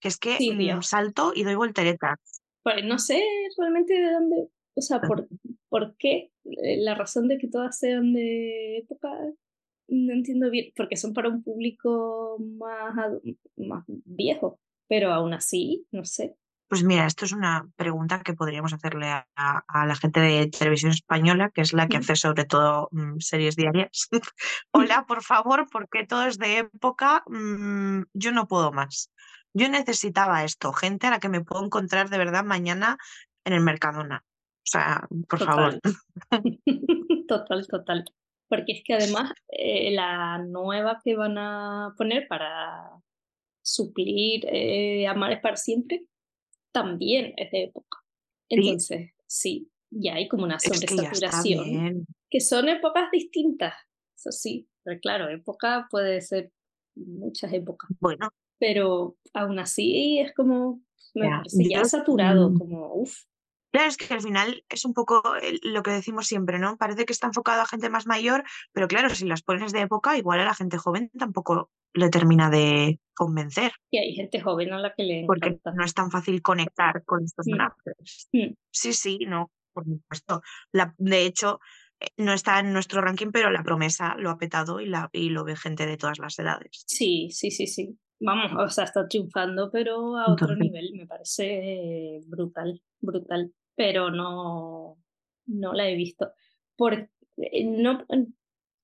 que 0.00 0.08
es 0.08 0.16
que 0.16 0.38
sí, 0.38 0.70
salto 0.80 1.32
y 1.34 1.44
doy 1.44 1.54
volteretas. 1.54 2.18
Pues 2.62 2.84
no 2.84 2.98
sé 2.98 3.22
realmente 3.58 3.94
de 3.94 4.12
dónde, 4.12 4.48
o 4.74 4.80
sea, 4.80 5.00
por, 5.00 5.28
por 5.68 5.96
qué, 5.96 6.32
eh, 6.44 6.78
la 6.78 6.94
razón 6.94 7.28
de 7.28 7.38
que 7.38 7.48
todas 7.48 7.78
sean 7.78 8.12
de 8.12 8.78
época, 8.78 9.10
no 9.92 10.12
entiendo 10.12 10.50
bien, 10.50 10.72
porque 10.74 10.96
son 10.96 11.12
para 11.12 11.28
un 11.28 11.42
público 11.42 12.38
más, 12.40 12.94
más 13.56 13.84
viejo, 13.86 14.58
pero 14.88 15.12
aún 15.12 15.34
así, 15.34 15.86
no 15.92 16.04
sé. 16.04 16.34
Pues 16.68 16.82
mira, 16.82 17.06
esto 17.06 17.26
es 17.26 17.32
una 17.32 17.68
pregunta 17.76 18.22
que 18.22 18.32
podríamos 18.32 18.72
hacerle 18.72 19.08
a, 19.10 19.26
a, 19.36 19.86
la 19.86 19.94
gente 19.94 20.20
de 20.20 20.48
televisión 20.48 20.92
española, 20.92 21.50
que 21.50 21.60
es 21.60 21.74
la 21.74 21.86
que 21.86 21.98
hace 21.98 22.16
sobre 22.16 22.46
todo 22.46 22.88
mm, 22.92 23.18
series 23.18 23.56
diarias. 23.56 24.08
Hola, 24.72 25.04
por 25.06 25.22
favor, 25.22 25.66
porque 25.70 26.06
todo 26.06 26.24
es 26.24 26.38
de 26.38 26.58
época, 26.60 27.22
mm, 27.26 28.04
yo 28.14 28.32
no 28.32 28.48
puedo 28.48 28.72
más. 28.72 29.10
Yo 29.52 29.68
necesitaba 29.68 30.44
esto, 30.44 30.72
gente 30.72 31.08
a 31.08 31.10
la 31.10 31.20
que 31.20 31.28
me 31.28 31.44
puedo 31.44 31.62
encontrar 31.62 32.08
de 32.08 32.16
verdad 32.16 32.44
mañana 32.44 32.96
en 33.44 33.52
el 33.52 33.60
Mercadona. 33.60 34.24
O 34.24 34.64
sea, 34.64 35.06
por 35.28 35.40
favor. 35.40 35.78
total, 37.28 37.66
total 37.68 38.04
porque 38.52 38.72
es 38.72 38.82
que 38.84 38.92
además 38.92 39.32
eh, 39.48 39.92
la 39.92 40.36
nueva 40.36 41.00
que 41.02 41.16
van 41.16 41.38
a 41.38 41.94
poner 41.96 42.28
para 42.28 43.00
suplir 43.62 44.44
eh, 44.46 45.06
Amar 45.06 45.32
es 45.32 45.40
para 45.40 45.56
siempre 45.56 46.04
también 46.70 47.32
es 47.38 47.50
de 47.50 47.62
época. 47.62 48.00
Entonces, 48.50 49.12
sí, 49.26 49.70
ya 49.90 50.16
hay 50.16 50.28
como 50.28 50.44
una 50.44 50.58
sobresaturación. 50.58 52.04
Que, 52.28 52.40
son 52.40 52.68
épocas 52.68 53.10
distintas, 53.10 53.72
eso 54.14 54.30
sí, 54.30 54.68
pero 54.82 55.00
claro, 55.00 55.30
época 55.30 55.86
puede 55.90 56.20
ser 56.20 56.52
muchas 56.94 57.54
épocas. 57.54 57.88
Bueno. 58.00 58.28
Pero 58.58 59.16
aún 59.32 59.60
así 59.60 60.18
es 60.18 60.34
como, 60.34 60.82
me 61.14 61.26
parece 61.26 61.70
ya 61.70 61.86
saturado, 61.86 62.50
mm. 62.50 62.58
como, 62.58 62.94
uff, 62.96 63.16
Claro, 63.72 63.88
es 63.88 63.96
que 63.96 64.12
al 64.12 64.20
final 64.20 64.64
es 64.68 64.84
un 64.84 64.92
poco 64.92 65.22
lo 65.62 65.82
que 65.82 65.90
decimos 65.90 66.26
siempre, 66.26 66.58
¿no? 66.58 66.76
Parece 66.76 67.06
que 67.06 67.12
está 67.12 67.26
enfocado 67.26 67.62
a 67.62 67.66
gente 67.66 67.88
más 67.88 68.06
mayor, 68.06 68.44
pero 68.72 68.86
claro, 68.86 69.08
si 69.10 69.26
las 69.26 69.42
pones 69.42 69.72
de 69.72 69.80
época, 69.80 70.18
igual 70.18 70.40
a 70.40 70.44
la 70.44 70.54
gente 70.54 70.76
joven 70.76 71.10
tampoco 71.18 71.70
le 71.94 72.10
termina 72.10 72.50
de 72.50 73.00
convencer. 73.14 73.72
Y 73.90 73.98
hay 73.98 74.14
gente 74.14 74.40
joven 74.40 74.74
a 74.74 74.78
la 74.78 74.92
que 74.94 75.04
le 75.04 75.24
Porque 75.26 75.58
no 75.74 75.84
es 75.84 75.94
tan 75.94 76.10
fácil 76.10 76.42
conectar 76.42 77.02
con 77.06 77.24
estos 77.24 77.46
mm. 77.46 78.38
mm. 78.38 78.54
Sí, 78.70 78.92
sí, 78.92 79.18
no, 79.26 79.50
por 79.72 79.84
supuesto. 79.84 80.42
La, 80.70 80.94
de 80.98 81.24
hecho, 81.24 81.58
eh, 81.98 82.08
no 82.18 82.34
está 82.34 82.60
en 82.60 82.74
nuestro 82.74 83.00
ranking, 83.00 83.30
pero 83.32 83.50
la 83.50 83.62
promesa 83.62 84.16
lo 84.18 84.28
ha 84.28 84.36
petado 84.36 84.80
y, 84.80 84.86
la, 84.86 85.08
y 85.12 85.30
lo 85.30 85.44
ve 85.44 85.56
gente 85.56 85.86
de 85.86 85.96
todas 85.96 86.18
las 86.18 86.38
edades. 86.38 86.84
Sí, 86.86 87.28
sí, 87.30 87.50
sí, 87.50 87.66
sí. 87.66 87.98
Vamos, 88.20 88.52
o 88.56 88.68
sea, 88.68 88.84
está 88.84 89.08
triunfando, 89.08 89.70
pero 89.72 90.16
a 90.16 90.30
otro 90.30 90.54
nivel, 90.54 90.92
me 90.94 91.06
parece 91.06 92.20
brutal, 92.28 92.80
brutal 93.00 93.52
pero 93.74 94.10
no, 94.10 94.98
no 95.46 95.72
la 95.72 95.88
he 95.88 95.94
visto. 95.94 96.32
Por, 96.76 97.10
eh, 97.36 97.64
no, 97.64 98.04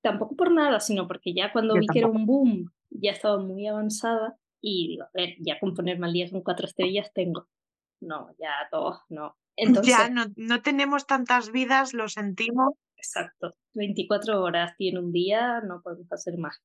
tampoco 0.02 0.36
por 0.36 0.52
nada, 0.52 0.80
sino 0.80 1.06
porque 1.06 1.34
ya 1.34 1.52
cuando 1.52 1.74
vi 1.74 1.86
que 1.86 2.00
era 2.00 2.08
un 2.08 2.26
boom, 2.26 2.72
ya 2.90 3.12
estaba 3.12 3.38
muy 3.38 3.66
avanzada 3.66 4.38
y 4.60 4.88
digo, 4.88 5.04
a 5.04 5.10
ver, 5.12 5.36
ya 5.40 5.58
con 5.58 5.74
ponerme 5.74 6.06
al 6.06 6.12
día 6.12 6.30
con 6.30 6.42
cuatro 6.42 6.66
estrellas 6.66 7.12
tengo. 7.12 7.48
no, 8.00 8.34
ya 8.38 8.52
todos 8.70 9.00
no. 9.08 9.36
Entonces, 9.56 9.96
ya 9.96 10.08
no, 10.08 10.26
no 10.36 10.62
tenemos 10.62 11.06
tantas 11.06 11.50
vidas, 11.50 11.92
lo 11.92 12.08
sentimos. 12.08 12.74
Exacto, 12.96 13.56
24 13.74 14.42
horas 14.42 14.76
tiene 14.76 15.00
un 15.00 15.12
día, 15.12 15.60
no 15.60 15.82
podemos 15.82 16.10
hacer 16.12 16.36
más. 16.38 16.62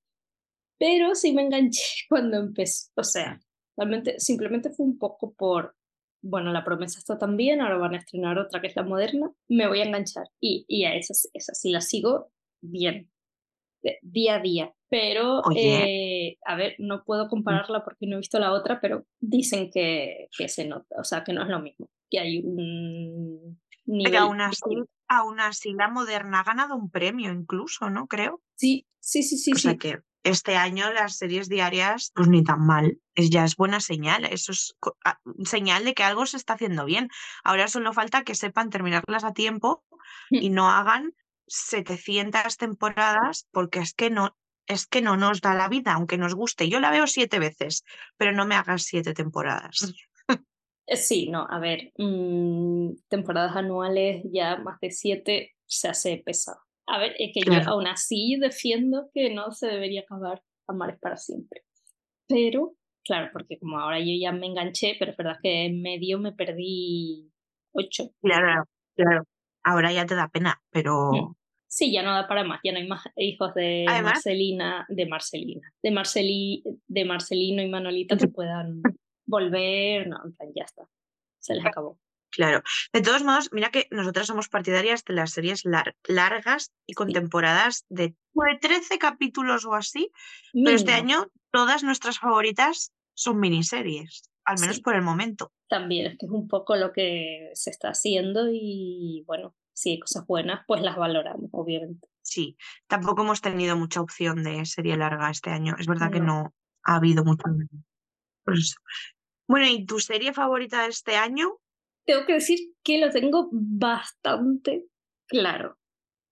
Pero 0.77 1.15
sí 1.15 1.33
me 1.33 1.43
enganché 1.43 1.81
cuando 2.09 2.37
empezó, 2.37 2.91
o 2.95 3.03
sea, 3.03 3.39
realmente 3.77 4.19
simplemente 4.19 4.69
fue 4.69 4.85
un 4.85 4.97
poco 4.97 5.33
por, 5.33 5.75
bueno, 6.23 6.53
la 6.53 6.63
promesa 6.63 6.97
está 6.97 7.17
tan 7.17 7.35
bien, 7.35 7.61
ahora 7.61 7.77
van 7.77 7.93
a 7.93 7.97
estrenar 7.97 8.39
otra 8.39 8.61
que 8.61 8.67
es 8.67 8.75
la 8.75 8.83
moderna, 8.83 9.31
me 9.49 9.67
voy 9.67 9.81
a 9.81 9.85
enganchar. 9.85 10.27
Y, 10.39 10.65
y 10.67 10.85
a 10.85 10.95
esas, 10.95 11.29
esas 11.33 11.59
sí 11.59 11.69
las 11.69 11.87
sigo 11.87 12.31
bien, 12.61 13.11
día 14.01 14.35
a 14.35 14.39
día. 14.39 14.73
Pero, 14.89 15.41
eh, 15.55 16.37
a 16.45 16.55
ver, 16.55 16.75
no 16.77 17.03
puedo 17.03 17.27
compararla 17.27 17.83
porque 17.83 18.07
no 18.07 18.15
he 18.15 18.19
visto 18.19 18.39
la 18.39 18.53
otra, 18.53 18.79
pero 18.79 19.05
dicen 19.19 19.69
que, 19.71 20.29
que 20.37 20.47
se 20.47 20.65
nota, 20.65 20.95
o 20.97 21.03
sea, 21.03 21.23
que 21.23 21.33
no 21.33 21.41
es 21.41 21.49
lo 21.49 21.59
mismo, 21.59 21.89
que 22.09 22.19
hay 22.19 22.39
un 22.45 23.59
nivel. 23.85 24.11
Pero 24.11 24.23
aún 24.23 24.39
así, 24.39 24.75
aún 25.07 25.39
así 25.39 25.73
la 25.73 25.89
moderna 25.89 26.39
ha 26.39 26.43
ganado 26.43 26.75
un 26.75 26.89
premio 26.89 27.33
incluso, 27.33 27.89
¿no? 27.89 28.07
Creo. 28.07 28.39
Sí, 28.55 28.85
sí, 28.99 29.23
sí, 29.23 29.37
sí. 29.37 29.51
O 29.51 29.57
sea 29.57 29.75
que 29.75 29.97
este 30.23 30.55
año 30.55 30.91
las 30.93 31.17
series 31.17 31.49
diarias, 31.49 32.11
pues 32.15 32.27
ni 32.27 32.43
tan 32.43 32.65
mal. 32.65 32.99
Es, 33.15 33.29
ya 33.29 33.43
es 33.43 33.55
buena 33.55 33.79
señal. 33.79 34.25
Eso 34.25 34.51
es 34.51 34.75
señal 35.45 35.83
de 35.85 35.93
que 35.93 36.03
algo 36.03 36.25
se 36.25 36.37
está 36.37 36.53
haciendo 36.53 36.85
bien. 36.85 37.09
Ahora 37.43 37.67
solo 37.67 37.93
falta 37.93 38.23
que 38.23 38.35
sepan 38.35 38.69
terminarlas 38.69 39.23
a 39.23 39.33
tiempo 39.33 39.83
mm. 40.31 40.35
y 40.35 40.49
no 40.49 40.69
hagan 40.69 41.13
700 41.47 42.57
temporadas 42.57 43.47
porque 43.51 43.79
es 43.79 43.93
que 43.93 44.09
no 44.09 44.35
es 44.65 44.87
que 44.87 45.01
no 45.01 45.17
nos 45.17 45.41
da 45.41 45.53
la 45.53 45.67
vida, 45.67 45.93
aunque 45.93 46.17
nos 46.17 46.35
guste. 46.35 46.69
Yo 46.69 46.79
la 46.79 46.89
veo 46.89 47.05
siete 47.05 47.37
veces, 47.37 47.83
pero 48.15 48.31
no 48.31 48.45
me 48.45 48.55
hagas 48.55 48.83
siete 48.83 49.13
temporadas. 49.13 49.93
Eh, 50.85 50.97
sí, 50.97 51.29
no, 51.29 51.47
a 51.49 51.59
ver, 51.59 51.93
mm, 51.97 52.89
temporadas 53.07 53.55
anuales 53.55 54.21
ya 54.25 54.57
más 54.57 54.81
de 54.81 54.91
siete 54.91 55.55
se 55.65 55.87
hace 55.87 56.21
pesado. 56.25 56.59
A 56.87 56.99
ver, 56.99 57.15
es 57.17 57.31
que 57.33 57.41
yo 57.41 57.53
aún 57.65 57.87
así 57.87 58.37
defiendo 58.39 59.09
que 59.13 59.33
no 59.33 59.51
se 59.51 59.67
debería 59.67 60.01
acabar 60.01 60.41
Amar 60.67 60.97
para 60.99 61.17
siempre. 61.17 61.63
Pero, 62.27 62.75
claro, 63.03 63.29
porque 63.33 63.59
como 63.59 63.79
ahora 63.79 63.99
yo 63.99 64.13
ya 64.19 64.31
me 64.31 64.47
enganché, 64.47 64.95
pero 64.97 65.11
es 65.11 65.17
verdad 65.17 65.37
que 65.41 65.65
en 65.65 65.81
medio 65.81 66.19
me 66.19 66.31
perdí 66.31 67.31
ocho. 67.73 68.11
Claro, 68.21 68.65
claro. 68.95 69.23
Ahora 69.63 69.91
ya 69.91 70.05
te 70.05 70.15
da 70.15 70.29
pena, 70.29 70.61
pero... 70.71 71.11
Mm. 71.11 71.35
Sí, 71.67 71.91
ya 71.91 72.03
no 72.03 72.13
da 72.13 72.27
para 72.27 72.43
más, 72.43 72.59
ya 72.63 72.71
no 72.71 72.77
hay 72.77 72.87
más 72.87 73.01
hijos 73.15 73.51
de 73.55 73.85
Marcelina, 74.03 74.85
de 74.89 75.07
Marcelina, 75.07 75.73
de 75.81 75.91
Marceli, 75.91 76.63
de 76.87 77.05
Marcelino 77.05 77.63
y 77.63 77.67
Manolita 77.67 78.15
que 78.15 78.27
puedan 78.27 78.83
volver, 79.25 80.07
no, 80.07 80.19
ya 80.55 80.65
está, 80.65 80.87
se 81.39 81.55
les 81.55 81.65
acabó. 81.65 81.97
Claro. 82.33 82.63
De 82.91 83.01
todos 83.01 83.23
modos, 83.23 83.49
mira 83.51 83.69
que 83.69 83.87
nosotras 83.91 84.27
somos 84.27 84.49
partidarias 84.49 85.05
de 85.05 85.13
las 85.13 85.31
series 85.31 85.63
largas 86.07 86.71
y 86.87 86.93
con 86.93 87.11
temporadas 87.11 87.85
de, 87.89 88.15
13 88.59 88.97
capítulos 88.97 89.65
o 89.65 89.75
así, 89.75 90.11
pero 90.51 90.75
este 90.75 90.93
año 90.93 91.27
todas 91.51 91.83
nuestras 91.83 92.17
favoritas 92.17 92.91
son 93.13 93.39
miniseries, 93.39 94.31
al 94.43 94.59
menos 94.59 94.79
por 94.79 94.95
el 94.95 95.03
momento. 95.03 95.51
También 95.69 96.07
es 96.07 96.17
que 96.17 96.25
es 96.25 96.31
un 96.31 96.47
poco 96.47 96.75
lo 96.75 96.91
que 96.91 97.51
se 97.53 97.69
está 97.69 97.89
haciendo 97.89 98.47
y 98.51 99.23
bueno, 99.27 99.55
si 99.73 99.91
hay 99.91 99.99
cosas 99.99 100.25
buenas, 100.25 100.61
pues 100.67 100.81
las 100.81 100.95
valoramos, 100.95 101.49
obviamente. 101.51 102.07
Sí, 102.23 102.57
tampoco 102.87 103.21
hemos 103.21 103.41
tenido 103.41 103.75
mucha 103.75 104.01
opción 104.01 104.43
de 104.43 104.65
serie 104.65 104.97
larga 104.97 105.29
este 105.29 105.51
año. 105.51 105.75
Es 105.77 105.85
verdad 105.85 106.11
que 106.11 106.19
no 106.19 106.55
ha 106.83 106.95
habido 106.95 107.23
mucho. 107.23 107.43
Bueno, 109.47 109.67
¿y 109.67 109.85
tu 109.85 109.99
serie 109.99 110.33
favorita 110.33 110.83
de 110.83 110.89
este 110.89 111.15
año? 111.17 111.59
Tengo 112.05 112.25
que 112.25 112.33
decir 112.33 112.59
que 112.83 112.99
lo 112.99 113.09
tengo 113.09 113.49
bastante 113.51 114.85
claro. 115.27 115.77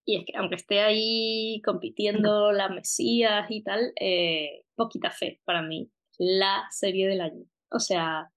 Y 0.04 0.18
es 0.18 0.24
que 0.26 0.36
aunque 0.36 0.56
esté 0.56 0.80
ahí 0.80 1.62
compitiendo 1.64 2.52
la 2.52 2.68
Mesías 2.68 3.46
y 3.50 3.62
tal, 3.62 3.92
eh, 4.00 4.64
poquita 4.74 5.10
fe 5.10 5.40
para 5.44 5.62
mí. 5.62 5.90
La 6.18 6.66
serie 6.70 7.08
del 7.08 7.20
año. 7.20 7.44
O 7.70 7.78
sea, 7.78 8.30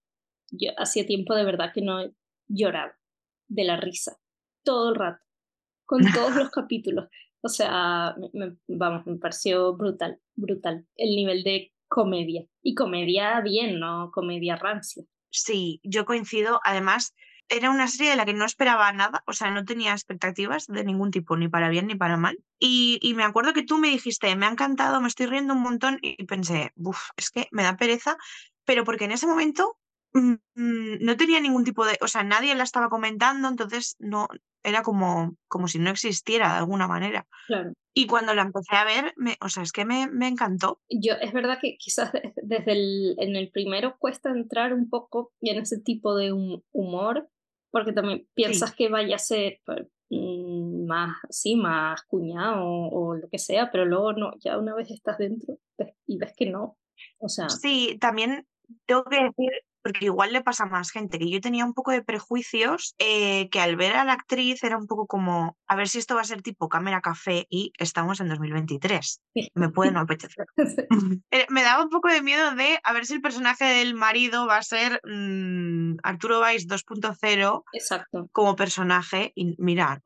yo 0.50 0.70
hacía 0.78 1.06
tiempo 1.06 1.34
de 1.34 1.44
verdad 1.44 1.72
que 1.74 1.82
no 1.82 2.00
lloraba 2.48 2.96
de 3.48 3.64
la 3.64 3.76
risa. 3.76 4.18
Todo 4.64 4.90
el 4.90 4.94
rato. 4.94 5.24
Con 5.84 6.00
todos 6.14 6.36
los 6.36 6.50
capítulos. 6.50 7.08
O 7.42 7.48
sea, 7.48 8.16
vamos, 8.68 9.06
me 9.06 9.18
pareció 9.18 9.76
brutal, 9.76 10.20
brutal. 10.34 10.86
El 10.96 11.14
nivel 11.16 11.42
de 11.42 11.72
comedia. 11.88 12.46
Y 12.62 12.74
comedia 12.74 13.40
bien, 13.40 13.78
no 13.78 14.10
comedia 14.12 14.56
rancia. 14.56 15.04
Sí, 15.30 15.80
yo 15.84 16.04
coincido. 16.04 16.60
Además, 16.64 17.14
era 17.48 17.70
una 17.70 17.88
serie 17.88 18.10
de 18.10 18.16
la 18.16 18.24
que 18.24 18.34
no 18.34 18.44
esperaba 18.44 18.92
nada, 18.92 19.22
o 19.26 19.32
sea, 19.32 19.50
no 19.50 19.64
tenía 19.64 19.92
expectativas 19.92 20.66
de 20.66 20.84
ningún 20.84 21.10
tipo, 21.10 21.36
ni 21.36 21.48
para 21.48 21.68
bien 21.68 21.86
ni 21.86 21.94
para 21.94 22.16
mal. 22.16 22.38
Y, 22.58 22.98
y 23.02 23.14
me 23.14 23.24
acuerdo 23.24 23.52
que 23.52 23.62
tú 23.62 23.78
me 23.78 23.88
dijiste, 23.88 24.34
me 24.36 24.46
ha 24.46 24.50
encantado, 24.50 25.00
me 25.00 25.08
estoy 25.08 25.26
riendo 25.26 25.54
un 25.54 25.62
montón, 25.62 25.98
y 26.02 26.24
pensé, 26.24 26.72
uff, 26.76 27.10
es 27.16 27.30
que 27.30 27.48
me 27.52 27.62
da 27.62 27.76
pereza, 27.76 28.16
pero 28.64 28.84
porque 28.84 29.04
en 29.04 29.12
ese 29.12 29.26
momento 29.26 29.78
mm, 30.12 30.34
mm, 30.54 30.98
no 31.00 31.16
tenía 31.16 31.40
ningún 31.40 31.64
tipo 31.64 31.84
de, 31.84 31.98
o 32.00 32.08
sea, 32.08 32.24
nadie 32.24 32.54
la 32.54 32.64
estaba 32.64 32.88
comentando, 32.88 33.48
entonces 33.48 33.96
no, 33.98 34.28
era 34.66 34.82
como, 34.82 35.36
como 35.46 35.68
si 35.68 35.78
no 35.78 35.90
existiera 35.90 36.52
de 36.52 36.58
alguna 36.58 36.88
manera. 36.88 37.26
Claro. 37.46 37.72
Y 37.94 38.06
cuando 38.08 38.34
la 38.34 38.42
empecé 38.42 38.76
a 38.76 38.84
ver, 38.84 39.14
me, 39.16 39.36
o 39.40 39.48
sea, 39.48 39.62
es 39.62 39.72
que 39.72 39.84
me, 39.86 40.08
me 40.08 40.28
encantó. 40.28 40.80
Yo, 40.90 41.14
es 41.14 41.32
verdad 41.32 41.58
que 41.62 41.76
quizás 41.78 42.10
desde 42.42 42.72
el, 42.72 43.14
en 43.18 43.36
el 43.36 43.50
primero 43.50 43.96
cuesta 43.98 44.28
entrar 44.28 44.74
un 44.74 44.90
poco 44.90 45.32
en 45.40 45.58
ese 45.58 45.80
tipo 45.80 46.14
de 46.14 46.32
humor, 46.72 47.30
porque 47.70 47.92
también 47.92 48.26
piensas 48.34 48.74
que 48.74 48.88
vaya 48.88 49.16
a 49.16 49.20
ser 49.20 49.60
pues, 49.64 49.86
mm, 50.10 50.86
más, 50.86 51.16
sí, 51.30 51.56
más 51.56 52.02
cuñado 52.04 52.64
o, 52.66 53.14
lo 53.14 53.28
que 53.28 53.38
sea, 53.38 53.70
pero 53.70 53.84
luego 53.84 54.12
no, 54.12 54.32
ya 54.38 54.58
una 54.58 54.74
vez 54.74 54.90
estás 54.90 55.18
dentro 55.18 55.58
y 56.06 56.18
ves 56.18 56.32
que 56.36 56.46
no. 56.46 56.78
O 57.18 57.28
sea. 57.28 57.48
Sí, 57.48 57.98
también 58.00 58.46
tengo 58.86 59.04
que 59.04 59.16
decir 59.16 59.50
porque 59.86 60.06
igual 60.06 60.32
le 60.32 60.42
pasa 60.42 60.64
a 60.64 60.66
más 60.66 60.90
gente, 60.90 61.16
que 61.16 61.30
yo 61.30 61.40
tenía 61.40 61.64
un 61.64 61.72
poco 61.72 61.92
de 61.92 62.02
prejuicios, 62.02 62.96
eh, 62.98 63.48
que 63.50 63.60
al 63.60 63.76
ver 63.76 63.94
a 63.94 64.04
la 64.04 64.14
actriz 64.14 64.64
era 64.64 64.76
un 64.76 64.88
poco 64.88 65.06
como, 65.06 65.56
a 65.68 65.76
ver 65.76 65.86
si 65.86 65.98
esto 65.98 66.16
va 66.16 66.22
a 66.22 66.24
ser 66.24 66.42
tipo 66.42 66.68
cámara 66.68 67.00
café 67.00 67.46
y 67.48 67.70
estamos 67.78 68.18
en 68.20 68.28
2023. 68.28 69.22
Me 69.54 69.68
puede 69.68 69.92
no 69.92 70.00
apetecer. 70.00 70.44
Me 71.50 71.62
daba 71.62 71.84
un 71.84 71.90
poco 71.90 72.08
de 72.08 72.20
miedo 72.20 72.52
de 72.56 72.80
a 72.82 72.92
ver 72.92 73.06
si 73.06 73.14
el 73.14 73.20
personaje 73.20 73.64
del 73.64 73.94
marido 73.94 74.48
va 74.48 74.56
a 74.56 74.62
ser 74.62 75.00
mm, 75.04 75.98
Arturo 76.02 76.40
Valls 76.40 76.66
2.0 76.66 77.62
Exacto. 77.72 78.28
como 78.32 78.56
personaje. 78.56 79.30
Y 79.36 79.54
mira, 79.58 80.02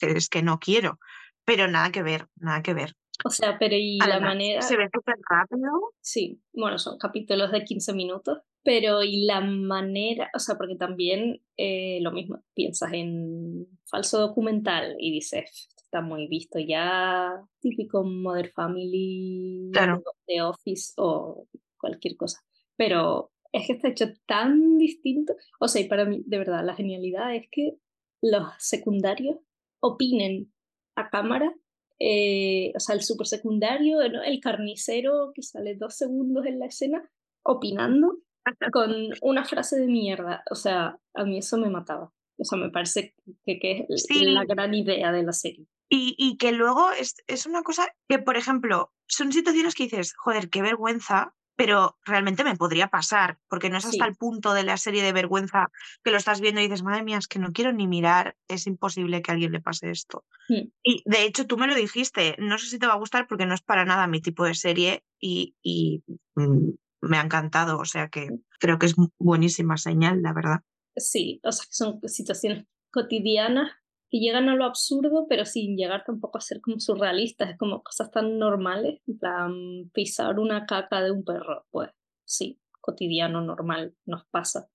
es 0.00 0.28
que 0.28 0.42
no 0.42 0.58
quiero, 0.58 0.98
pero 1.44 1.68
nada 1.68 1.92
que 1.92 2.02
ver, 2.02 2.26
nada 2.34 2.60
que 2.60 2.74
ver. 2.74 2.96
O 3.24 3.30
sea, 3.30 3.56
pero 3.58 3.76
y 3.76 3.98
la 3.98 4.20
manera... 4.20 4.62
Se 4.62 4.76
ve 4.76 4.88
súper 4.92 5.14
rápido. 5.28 5.70
Sí, 6.00 6.40
bueno, 6.52 6.78
son 6.78 6.98
capítulos 6.98 7.50
de 7.50 7.64
15 7.64 7.94
minutos, 7.94 8.38
pero 8.66 9.04
y 9.04 9.26
la 9.26 9.40
manera, 9.40 10.28
o 10.34 10.40
sea, 10.40 10.56
porque 10.56 10.74
también 10.74 11.40
eh, 11.56 12.00
lo 12.02 12.10
mismo, 12.10 12.42
piensas 12.52 12.92
en 12.94 13.68
falso 13.88 14.18
documental 14.18 14.96
y 14.98 15.12
dices, 15.12 15.68
está 15.76 16.00
muy 16.00 16.26
visto 16.26 16.58
ya, 16.58 17.40
típico 17.60 18.02
Mother 18.02 18.50
Family, 18.50 19.70
de 19.70 20.42
Office 20.42 20.94
o 20.96 21.46
cualquier 21.78 22.16
cosa, 22.16 22.40
pero 22.74 23.30
es 23.52 23.68
que 23.68 23.74
está 23.74 23.86
hecho 23.86 24.06
tan 24.26 24.78
distinto, 24.78 25.36
o 25.60 25.68
sea, 25.68 25.82
y 25.82 25.88
para 25.88 26.04
mí, 26.04 26.24
de 26.26 26.38
verdad, 26.38 26.64
la 26.66 26.74
genialidad 26.74 27.36
es 27.36 27.46
que 27.52 27.76
los 28.20 28.48
secundarios 28.58 29.36
opinen 29.78 30.52
a 30.96 31.08
cámara 31.08 31.54
eh, 32.00 32.72
o 32.76 32.80
sea, 32.80 32.94
el 32.94 33.02
super 33.02 33.26
secundario, 33.26 34.02
el 34.02 34.40
carnicero 34.40 35.32
que 35.34 35.42
sale 35.42 35.76
dos 35.76 35.94
segundos 35.94 36.44
en 36.44 36.58
la 36.58 36.66
escena 36.66 37.10
opinando 37.42 38.18
con 38.72 38.92
una 39.22 39.44
frase 39.44 39.78
de 39.78 39.86
mierda. 39.86 40.42
O 40.50 40.54
sea, 40.54 40.98
a 41.14 41.24
mí 41.24 41.38
eso 41.38 41.56
me 41.58 41.70
mataba. 41.70 42.12
O 42.38 42.44
sea, 42.44 42.58
me 42.58 42.70
parece 42.70 43.14
que, 43.44 43.58
que 43.58 43.86
es 43.88 44.06
la 44.10 44.44
gran 44.44 44.74
idea 44.74 45.10
de 45.12 45.22
la 45.22 45.32
serie. 45.32 45.66
Y, 45.88 46.14
y 46.18 46.36
que 46.36 46.52
luego 46.52 46.90
es, 46.92 47.16
es, 47.26 47.46
una 47.46 47.62
cosa 47.62 47.86
que, 48.08 48.18
por 48.18 48.36
ejemplo, 48.36 48.92
son 49.06 49.32
situaciones 49.32 49.74
que 49.74 49.84
dices, 49.84 50.14
joder, 50.16 50.50
qué 50.50 50.60
vergüenza, 50.60 51.34
pero 51.56 51.96
realmente 52.04 52.44
me 52.44 52.56
podría 52.56 52.88
pasar, 52.88 53.38
porque 53.48 53.70
no 53.70 53.78
es 53.78 53.86
hasta 53.86 54.06
el 54.06 54.14
punto 54.14 54.52
de 54.52 54.62
la 54.62 54.76
serie 54.76 55.02
de 55.02 55.12
vergüenza 55.12 55.70
que 56.04 56.10
lo 56.10 56.18
estás 56.18 56.40
viendo 56.40 56.60
y 56.60 56.64
dices, 56.64 56.82
madre 56.82 57.02
mía, 57.02 57.16
es 57.16 57.28
que 57.28 57.38
no 57.38 57.52
quiero 57.52 57.72
ni 57.72 57.86
mirar, 57.86 58.36
es 58.46 58.66
imposible 58.66 59.22
que 59.22 59.30
a 59.30 59.34
alguien 59.34 59.52
le 59.52 59.60
pase 59.60 59.90
esto. 59.90 60.24
Mm. 60.48 60.68
Y 60.82 61.02
de 61.06 61.24
hecho 61.24 61.46
tú 61.46 61.56
me 61.56 61.66
lo 61.66 61.74
dijiste, 61.74 62.36
no 62.38 62.58
sé 62.58 62.66
si 62.66 62.78
te 62.78 62.86
va 62.86 62.92
a 62.92 62.98
gustar 62.98 63.26
porque 63.26 63.46
no 63.46 63.54
es 63.54 63.62
para 63.62 63.86
nada 63.86 64.06
mi 64.06 64.20
tipo 64.20 64.44
de 64.44 64.54
serie 64.54 65.04
y, 65.18 65.56
y 65.62 66.02
mm, 66.34 66.72
me 67.00 67.18
ha 67.18 67.22
encantado, 67.22 67.78
o 67.78 67.84
sea 67.84 68.08
que 68.08 68.28
creo 68.58 68.78
que 68.78 68.86
es 68.86 68.94
buenísima 69.18 69.76
señal, 69.76 70.22
la 70.22 70.32
verdad. 70.32 70.60
Sí, 70.96 71.40
o 71.44 71.52
sea 71.52 71.64
que 71.64 71.72
son 71.72 72.00
situaciones 72.08 72.66
cotidianas 72.90 73.70
que 74.08 74.18
llegan 74.18 74.48
a 74.48 74.54
lo 74.54 74.64
absurdo, 74.64 75.26
pero 75.28 75.44
sin 75.44 75.76
llegar 75.76 76.04
tampoco 76.04 76.38
a 76.38 76.40
ser 76.40 76.60
como 76.60 76.78
surrealistas, 76.78 77.50
es 77.50 77.58
como 77.58 77.82
cosas 77.82 78.10
tan 78.10 78.38
normales, 78.38 79.00
en 79.06 79.18
plan 79.18 79.90
pisar 79.92 80.38
una 80.38 80.64
caca 80.64 81.02
de 81.02 81.10
un 81.10 81.24
perro, 81.24 81.66
pues 81.70 81.90
sí, 82.24 82.60
cotidiano, 82.80 83.40
normal, 83.40 83.96
nos 84.04 84.24
pasa. 84.30 84.68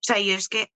sea, 0.00 0.20
y 0.20 0.30
es 0.30 0.48
que 0.48 0.68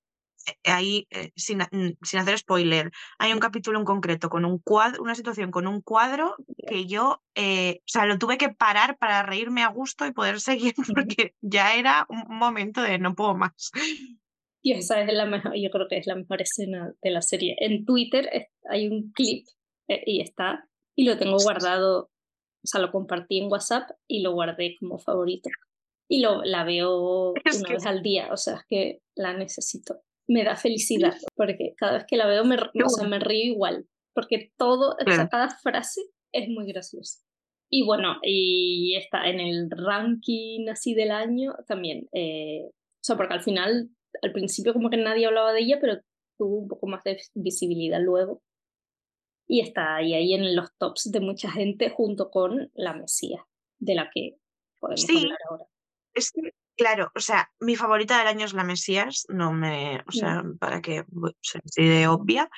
ahí, 0.65 1.07
eh, 1.11 1.31
sin, 1.37 1.59
mm, 1.59 1.97
sin 2.03 2.21
hacer 2.21 2.39
spoiler, 2.39 2.91
hay 3.19 3.33
un 3.33 3.39
capítulo 3.39 3.79
en 3.79 3.85
concreto 3.85 4.29
con 4.29 4.45
un 4.45 4.59
cuadro, 4.59 5.03
una 5.03 5.15
situación 5.15 5.51
con 5.51 5.67
un 5.67 5.81
cuadro 5.81 6.37
que 6.67 6.87
yo, 6.87 7.23
eh, 7.35 7.81
o 7.81 7.89
sea, 7.89 8.07
lo 8.07 8.19
tuve 8.19 8.39
que 8.39 8.49
parar 8.49 8.99
para 8.99 9.23
reírme 9.23 9.63
a 9.63 9.69
gusto 9.69 10.07
y 10.07 10.13
poder 10.13 10.41
seguir 10.41 10.75
porque 10.95 11.35
ya 11.41 11.75
era 11.75 12.07
un 12.09 12.25
momento 12.37 12.83
de 12.83 12.99
no 12.99 13.15
puedo 13.15 13.35
más. 13.35 13.71
Y 14.63 14.73
esa 14.73 15.01
es 15.03 15.13
la 15.13 15.27
mejor, 15.27 15.55
yo 15.57 15.71
creo 15.71 15.89
que 15.89 15.99
es 15.99 16.07
la 16.07 16.15
mejor 16.15 16.41
escena 16.43 16.93
de 17.03 17.11
la 17.11 17.23
serie. 17.23 17.57
En 17.59 17.85
Twitter 17.85 18.49
hay 18.71 18.89
un 18.89 19.11
clip 19.13 19.45
y 19.89 20.21
está, 20.21 20.69
y 20.95 21.05
lo 21.05 21.19
tengo 21.19 21.37
guardado, 21.39 22.11
o 22.63 22.67
sea, 22.67 22.81
lo 22.81 22.93
compartí 22.93 23.39
en 23.39 23.51
WhatsApp 23.51 23.91
y 24.07 24.23
lo 24.23 24.33
guardé 24.33 24.77
como 24.79 24.99
favorito. 24.99 25.51
Y 26.09 26.21
lo, 26.21 26.45
la 26.45 26.65
veo 26.65 27.33
una 27.61 27.69
vez 27.71 27.87
al 27.87 28.03
día, 28.03 28.29
o 28.33 28.37
sea, 28.37 28.57
es 28.57 28.65
que 28.69 29.01
la 29.17 29.33
necesito 29.35 30.03
me 30.33 30.45
da 30.45 30.57
felicidad, 30.57 31.15
porque 31.37 31.75
cada 31.77 31.95
vez 31.95 32.05
que 32.09 32.17
la 32.17 32.27
veo 32.27 32.45
me, 32.45 32.57
o 32.57 32.89
sea, 32.89 33.07
me 33.07 33.19
río 33.19 33.53
igual, 33.53 33.87
porque 34.15 34.53
todo, 34.57 34.97
cada 35.31 35.51
frase 35.51 36.01
es 36.33 36.49
muy 36.49 36.67
graciosa. 36.67 37.21
Y 37.71 37.85
bueno, 37.85 38.17
y 38.23 38.97
está 38.97 39.29
en 39.29 39.41
el 39.41 39.71
ranking 39.71 40.69
así 40.69 40.95
del 40.95 41.11
año 41.11 41.55
también, 41.67 42.09
eh, 42.13 42.65
o 42.67 43.05
sea, 43.05 43.17
porque 43.17 43.35
al 43.35 43.43
final, 43.43 43.91
al 44.23 44.33
principio 44.33 44.73
como 44.73 44.91
que 44.91 44.97
nadie 44.97 45.27
hablaba 45.27 45.53
de 45.53 45.61
ella, 45.61 45.79
pero 45.81 46.01
tuvo 46.39 46.59
un 46.59 46.69
poco 46.69 46.87
más 46.87 47.05
de 47.05 47.21
visibilidad 47.35 48.01
luego. 48.01 48.43
Y 49.49 49.61
está 49.61 49.97
ahí, 49.97 50.15
ahí 50.15 50.35
en 50.35 50.57
los 50.57 50.75
tops 50.79 51.11
de 51.11 51.21
mucha 51.21 51.51
gente 51.51 51.91
junto 51.91 52.31
con 52.31 52.71
la 52.75 52.95
Mesía, 52.95 53.45
de 53.79 53.95
la 53.95 54.11
que 54.15 54.39
podemos 54.79 55.09
hablar 55.11 55.39
ahora. 55.51 55.65
Es 56.15 56.31
que 56.31 56.53
Claro, 56.83 57.13
o 57.15 57.21
sea, 57.21 57.49
mi 57.61 57.77
favorita 57.77 58.19
del 58.19 58.27
año 58.27 58.45
es 58.45 58.55
la 58.55 58.65
Mesías, 58.65 59.25
no 59.29 59.53
me, 59.53 60.03
o 60.09 60.11
sea, 60.11 60.43
para 60.59 60.83
que 60.83 61.05
se 61.41 61.61
de 61.81 62.09
obvia, 62.09 62.51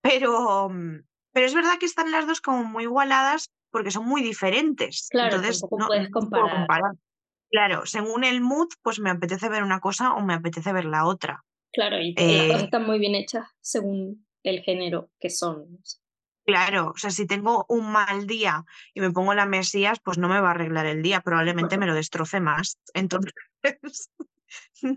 pero, 0.00 0.68
mm, 0.68 1.00
pero 1.32 1.46
es 1.46 1.52
verdad 1.52 1.78
que 1.80 1.86
están 1.86 2.12
las 2.12 2.28
dos 2.28 2.40
como 2.40 2.62
muy 2.62 2.84
igualadas 2.84 3.50
porque 3.72 3.90
son 3.90 4.06
muy 4.06 4.22
diferentes. 4.22 5.08
Claro, 5.10 5.34
Entonces, 5.34 5.64
no, 5.76 5.88
puedes 5.88 6.12
comparar. 6.12 6.68
Claro, 7.50 7.84
según 7.84 8.22
el 8.22 8.40
mood, 8.40 8.68
pues 8.82 9.00
me 9.00 9.10
apetece 9.10 9.48
ver 9.48 9.64
una 9.64 9.80
cosa 9.80 10.14
o 10.14 10.20
me 10.20 10.34
apetece 10.34 10.72
ver 10.72 10.84
la 10.84 11.04
otra. 11.04 11.44
Claro, 11.72 11.98
y 12.00 12.14
las 12.14 12.48
dos 12.48 12.62
eh 12.62 12.64
están 12.66 12.86
muy 12.86 13.00
bien 13.00 13.16
hechas 13.16 13.48
según 13.60 14.28
el 14.44 14.60
género 14.60 15.10
que 15.18 15.28
son. 15.28 15.80
Claro, 16.44 16.90
o 16.94 16.98
sea, 16.98 17.10
si 17.10 17.26
tengo 17.26 17.64
un 17.68 17.92
mal 17.92 18.26
día 18.26 18.64
y 18.94 19.00
me 19.00 19.12
pongo 19.12 19.32
la 19.34 19.46
Mesías, 19.46 20.00
pues 20.02 20.18
no 20.18 20.28
me 20.28 20.40
va 20.40 20.48
a 20.48 20.50
arreglar 20.52 20.86
el 20.86 21.02
día, 21.02 21.20
probablemente 21.20 21.78
me 21.78 21.86
lo 21.86 21.94
destroce 21.94 22.40
más. 22.40 22.78
Entonces, 22.94 23.32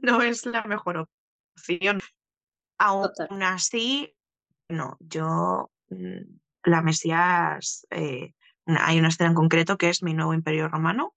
no 0.01 0.21
es 0.21 0.45
la 0.45 0.63
mejor 0.63 1.07
opción. 1.55 2.01
Aún 2.77 3.43
así, 3.43 4.15
no, 4.69 4.97
yo, 4.99 5.71
mm, 5.89 6.37
la 6.63 6.81
Mesías, 6.81 7.85
eh, 7.91 8.33
hay 8.65 8.99
una 8.99 9.09
escena 9.09 9.29
en 9.29 9.35
concreto 9.35 9.77
que 9.77 9.89
es 9.89 10.01
mi 10.01 10.13
nuevo 10.13 10.33
imperio 10.33 10.67
romano, 10.67 11.13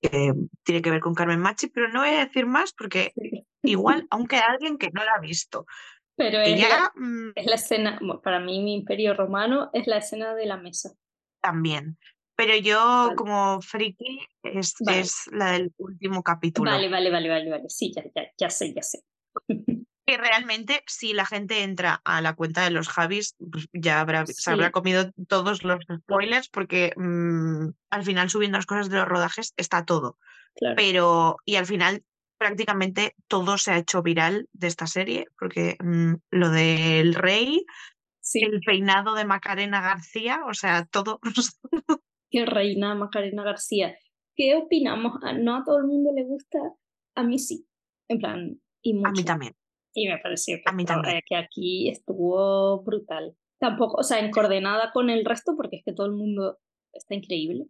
que 0.00 0.34
tiene 0.62 0.82
que 0.82 0.90
ver 0.90 1.00
con 1.00 1.14
Carmen 1.14 1.40
Machi, 1.40 1.68
pero 1.68 1.88
no 1.88 2.00
voy 2.00 2.10
a 2.10 2.24
decir 2.24 2.46
más 2.46 2.72
porque 2.72 3.12
igual, 3.62 4.06
aunque 4.10 4.36
alguien 4.36 4.78
que 4.78 4.90
no 4.92 5.04
la 5.04 5.14
ha 5.14 5.20
visto, 5.20 5.66
pero 6.20 6.38
es, 6.42 6.60
la, 6.60 6.92
mm 6.94 7.32
es 7.34 7.46
la 7.46 7.54
escena, 7.54 7.98
para 8.22 8.40
mí 8.40 8.62
mi 8.62 8.74
imperio 8.74 9.14
romano 9.14 9.70
es 9.72 9.86
la 9.86 9.96
escena 9.96 10.34
de 10.34 10.44
la 10.44 10.58
mesa. 10.58 10.92
También. 11.40 11.96
Pero 12.36 12.54
yo 12.56 13.12
como 13.16 13.62
friki 13.62 14.20
es, 14.42 14.74
es 14.86 15.30
la 15.32 15.52
del 15.52 15.72
último 15.78 16.22
capítulo. 16.22 16.70
Vale, 16.70 16.90
vale, 16.90 17.10
vale, 17.10 17.30
vale, 17.30 17.50
vale. 17.50 17.64
Sí, 17.68 17.90
ya, 17.94 18.04
ya, 18.14 18.30
ya 18.36 18.50
sé, 18.50 18.74
ya 18.74 18.82
sé. 18.82 19.02
que 20.06 20.18
realmente 20.18 20.82
si 20.86 21.14
la 21.14 21.24
gente 21.24 21.62
entra 21.62 22.02
a 22.04 22.20
la 22.20 22.34
cuenta 22.34 22.64
de 22.64 22.70
los 22.70 22.88
Javis, 22.88 23.36
pues 23.50 23.68
ya 23.72 24.00
habrá, 24.00 24.26
se 24.26 24.50
habrá 24.50 24.72
comido 24.72 25.10
todos 25.26 25.64
los 25.64 25.84
spoilers 26.00 26.50
porque 26.50 26.92
mm, 26.96 27.68
al 27.88 28.02
final 28.02 28.28
subiendo 28.28 28.58
las 28.58 28.66
cosas 28.66 28.90
de 28.90 28.98
los 28.98 29.08
rodajes 29.08 29.54
está 29.56 29.86
todo. 29.86 30.18
Pero, 30.76 31.36
y 31.46 31.56
al 31.56 31.64
final 31.64 32.02
prácticamente 32.40 33.14
todo 33.28 33.58
se 33.58 33.70
ha 33.70 33.78
hecho 33.78 34.02
viral 34.02 34.48
de 34.54 34.66
esta 34.66 34.86
serie, 34.86 35.26
porque 35.38 35.76
mm, 35.78 36.14
lo 36.30 36.48
del 36.48 37.14
rey, 37.14 37.66
el 38.32 38.60
peinado 38.60 39.14
de 39.14 39.26
Macarena 39.26 39.82
García, 39.82 40.40
o 40.48 40.54
sea, 40.54 40.86
todo. 40.90 41.20
Qué 42.30 42.46
reina 42.46 42.94
Macarena 42.94 43.44
García. 43.44 43.94
¿Qué 44.34 44.56
opinamos? 44.56 45.20
No 45.38 45.56
a 45.56 45.64
todo 45.64 45.78
el 45.78 45.86
mundo 45.86 46.12
le 46.14 46.24
gusta, 46.24 46.58
a 47.14 47.22
mí 47.22 47.38
sí. 47.38 47.66
En 48.08 48.18
plan, 48.18 48.60
y 48.80 48.94
mucho. 48.94 49.08
A 49.08 49.12
mí 49.12 49.22
también. 49.22 49.54
Y 49.92 50.08
me 50.08 50.16
pareció 50.18 50.56
que, 50.56 50.62
a 50.64 50.72
mí 50.72 50.86
también. 50.86 51.20
que 51.26 51.36
aquí 51.36 51.90
estuvo 51.90 52.82
brutal. 52.82 53.36
Tampoco, 53.58 53.98
o 53.98 54.02
sea, 54.02 54.18
en 54.18 54.30
coordenada 54.30 54.92
con 54.92 55.10
el 55.10 55.26
resto, 55.26 55.56
porque 55.56 55.76
es 55.76 55.84
que 55.84 55.92
todo 55.92 56.06
el 56.06 56.14
mundo 56.14 56.58
está 56.94 57.14
increíble. 57.14 57.66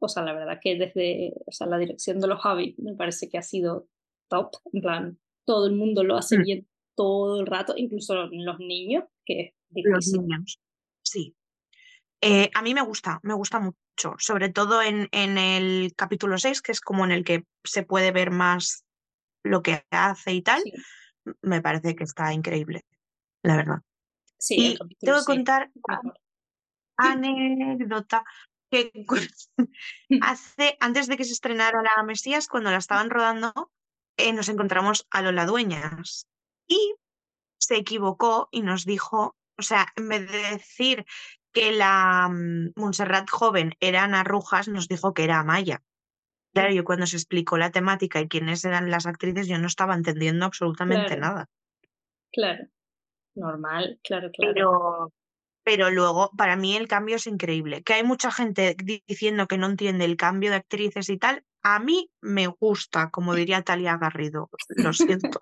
O 0.00 0.08
sea, 0.08 0.22
la 0.22 0.32
verdad 0.32 0.58
que 0.62 0.76
desde 0.76 1.34
o 1.46 1.52
sea, 1.52 1.66
la 1.66 1.76
dirección 1.76 2.18
de 2.18 2.28
los 2.28 2.40
Javi 2.40 2.76
me 2.78 2.94
parece 2.94 3.28
que 3.28 3.36
ha 3.36 3.42
sido 3.42 3.88
top, 4.28 4.52
en 4.72 4.80
plan, 4.80 5.18
todo 5.44 5.66
el 5.66 5.74
mundo 5.74 6.04
lo 6.04 6.16
hace 6.16 6.38
mm. 6.38 6.42
bien 6.42 6.68
todo 6.94 7.40
el 7.40 7.46
rato, 7.46 7.74
incluso 7.76 8.14
los 8.14 8.58
niños, 8.58 9.04
que 9.24 9.40
es 9.40 9.54
difícil. 9.68 9.92
Los 9.92 10.08
niños, 10.12 10.60
sí. 11.02 11.36
Eh, 12.20 12.50
a 12.54 12.62
mí 12.62 12.74
me 12.74 12.82
gusta, 12.82 13.20
me 13.22 13.34
gusta 13.34 13.60
mucho, 13.60 14.14
sobre 14.18 14.48
todo 14.48 14.82
en, 14.82 15.08
en 15.12 15.36
el 15.36 15.94
capítulo 15.94 16.38
6, 16.38 16.62
que 16.62 16.72
es 16.72 16.80
como 16.80 17.04
en 17.04 17.12
el 17.12 17.24
que 17.24 17.44
se 17.62 17.82
puede 17.82 18.10
ver 18.10 18.30
más 18.30 18.84
lo 19.44 19.62
que 19.62 19.84
hace 19.90 20.32
y 20.32 20.42
tal. 20.42 20.62
Me 21.42 21.60
parece 21.60 21.94
que 21.94 22.04
está 22.04 22.32
increíble, 22.32 22.84
la 23.42 23.56
verdad. 23.56 23.78
Sí, 24.38 24.76
y 24.78 24.96
tengo 25.04 25.18
que 25.18 25.24
contar 25.24 25.70
anécdota 26.96 28.24
que 28.70 28.90
hace, 30.22 30.76
antes 30.80 31.06
de 31.06 31.16
que 31.16 31.24
se 31.24 31.32
estrenara 31.32 31.82
La 31.82 32.02
Mesías, 32.02 32.48
cuando 32.48 32.70
la 32.70 32.78
estaban 32.78 33.10
rodando, 33.10 33.70
eh, 34.16 34.32
nos 34.32 34.48
encontramos 34.48 35.06
a 35.10 35.22
Lola 35.22 35.46
Dueñas 35.46 36.26
y 36.66 36.94
se 37.58 37.76
equivocó 37.76 38.48
y 38.50 38.62
nos 38.62 38.84
dijo, 38.84 39.36
o 39.58 39.62
sea, 39.62 39.86
en 39.96 40.08
vez 40.08 40.30
de 40.30 40.38
decir 40.50 41.04
que 41.52 41.72
la 41.72 42.28
mm, 42.28 42.72
Montserrat 42.76 43.28
joven 43.30 43.74
era 43.80 44.04
Ana 44.04 44.24
Rujas, 44.24 44.68
nos 44.68 44.88
dijo 44.88 45.14
que 45.14 45.24
era 45.24 45.40
Amaya. 45.40 45.82
Claro, 46.52 46.72
yo 46.72 46.84
cuando 46.84 47.06
se 47.06 47.16
explicó 47.16 47.58
la 47.58 47.70
temática 47.70 48.20
y 48.20 48.28
quiénes 48.28 48.64
eran 48.64 48.90
las 48.90 49.06
actrices, 49.06 49.46
yo 49.46 49.58
no 49.58 49.66
estaba 49.66 49.94
entendiendo 49.94 50.46
absolutamente 50.46 51.16
nada. 51.18 51.50
Claro, 52.32 52.66
normal, 53.34 54.00
claro, 54.02 54.30
claro. 54.30 54.54
Pero, 54.54 55.12
pero 55.64 55.90
luego, 55.90 56.30
para 56.36 56.56
mí 56.56 56.74
el 56.74 56.88
cambio 56.88 57.16
es 57.16 57.26
increíble. 57.26 57.82
Que 57.82 57.94
hay 57.94 58.04
mucha 58.04 58.30
gente 58.30 58.74
diciendo 59.06 59.46
que 59.46 59.58
no 59.58 59.66
entiende 59.66 60.06
el 60.06 60.16
cambio 60.16 60.50
de 60.50 60.56
actrices 60.56 61.10
y 61.10 61.18
tal, 61.18 61.44
a 61.68 61.80
mí 61.80 62.08
me 62.20 62.46
gusta, 62.46 63.10
como 63.10 63.34
diría 63.34 63.62
Talia 63.62 63.98
Garrido, 63.98 64.50
lo 64.68 64.92
siento. 64.92 65.40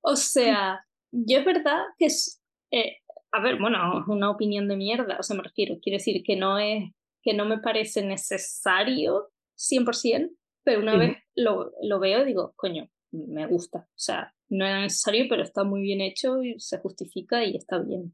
o 0.00 0.16
sea, 0.16 0.84
yo 1.12 1.38
es 1.38 1.44
verdad 1.44 1.80
que 1.96 2.06
es, 2.06 2.42
eh, 2.72 2.96
a 3.30 3.40
ver, 3.40 3.60
bueno, 3.60 4.00
es 4.00 4.08
una 4.08 4.30
opinión 4.30 4.66
de 4.66 4.76
mierda, 4.76 5.16
o 5.20 5.22
sea, 5.22 5.36
me 5.36 5.44
refiero, 5.44 5.76
quiero 5.80 5.98
decir 5.98 6.24
que 6.24 6.34
no 6.34 6.58
es, 6.58 6.90
que 7.22 7.34
no 7.34 7.44
me 7.44 7.58
parece 7.58 8.04
necesario 8.04 9.30
100%, 9.56 10.30
pero 10.64 10.80
una 10.80 10.96
vez 10.96 11.18
lo, 11.36 11.70
lo 11.80 12.00
veo 12.00 12.22
y 12.22 12.26
digo, 12.26 12.52
coño, 12.56 12.88
me 13.12 13.46
gusta, 13.46 13.86
o 13.88 13.98
sea, 13.98 14.34
no 14.48 14.66
era 14.66 14.80
necesario, 14.80 15.26
pero 15.28 15.44
está 15.44 15.62
muy 15.62 15.82
bien 15.82 16.00
hecho 16.00 16.42
y 16.42 16.58
se 16.58 16.78
justifica 16.78 17.44
y 17.44 17.56
está 17.56 17.78
bien. 17.78 18.12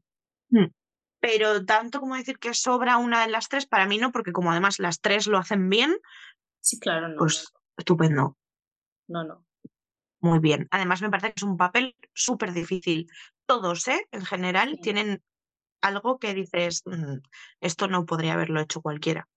Mm. 0.49 0.67
Pero 1.21 1.65
tanto 1.65 1.99
como 1.99 2.15
decir 2.15 2.39
que 2.39 2.53
sobra 2.53 2.97
una 2.97 3.25
de 3.25 3.31
las 3.31 3.47
tres, 3.47 3.67
para 3.67 3.85
mí 3.85 3.97
no, 3.99 4.11
porque 4.11 4.31
como 4.31 4.51
además 4.51 4.79
las 4.79 5.01
tres 5.01 5.27
lo 5.27 5.37
hacen 5.37 5.69
bien, 5.69 5.95
Sí, 6.61 6.79
claro, 6.79 7.09
no. 7.09 7.17
Pues 7.17 7.51
estupendo. 7.77 8.37
No, 9.07 9.23
no. 9.23 9.45
Muy 10.19 10.39
bien. 10.39 10.67
Además, 10.71 11.01
me 11.01 11.09
parece 11.09 11.29
que 11.29 11.33
es 11.37 11.43
un 11.43 11.57
papel 11.57 11.95
súper 12.13 12.53
difícil. 12.53 13.09
Todos, 13.45 13.87
¿eh? 13.87 14.07
En 14.11 14.23
general, 14.23 14.79
tienen 14.81 15.23
algo 15.81 16.19
que 16.19 16.33
dices, 16.33 16.83
mm, 16.85 17.17
esto 17.59 17.87
no 17.87 18.05
podría 18.05 18.33
haberlo 18.33 18.61
hecho 18.61 18.81
cualquiera. 18.81 19.27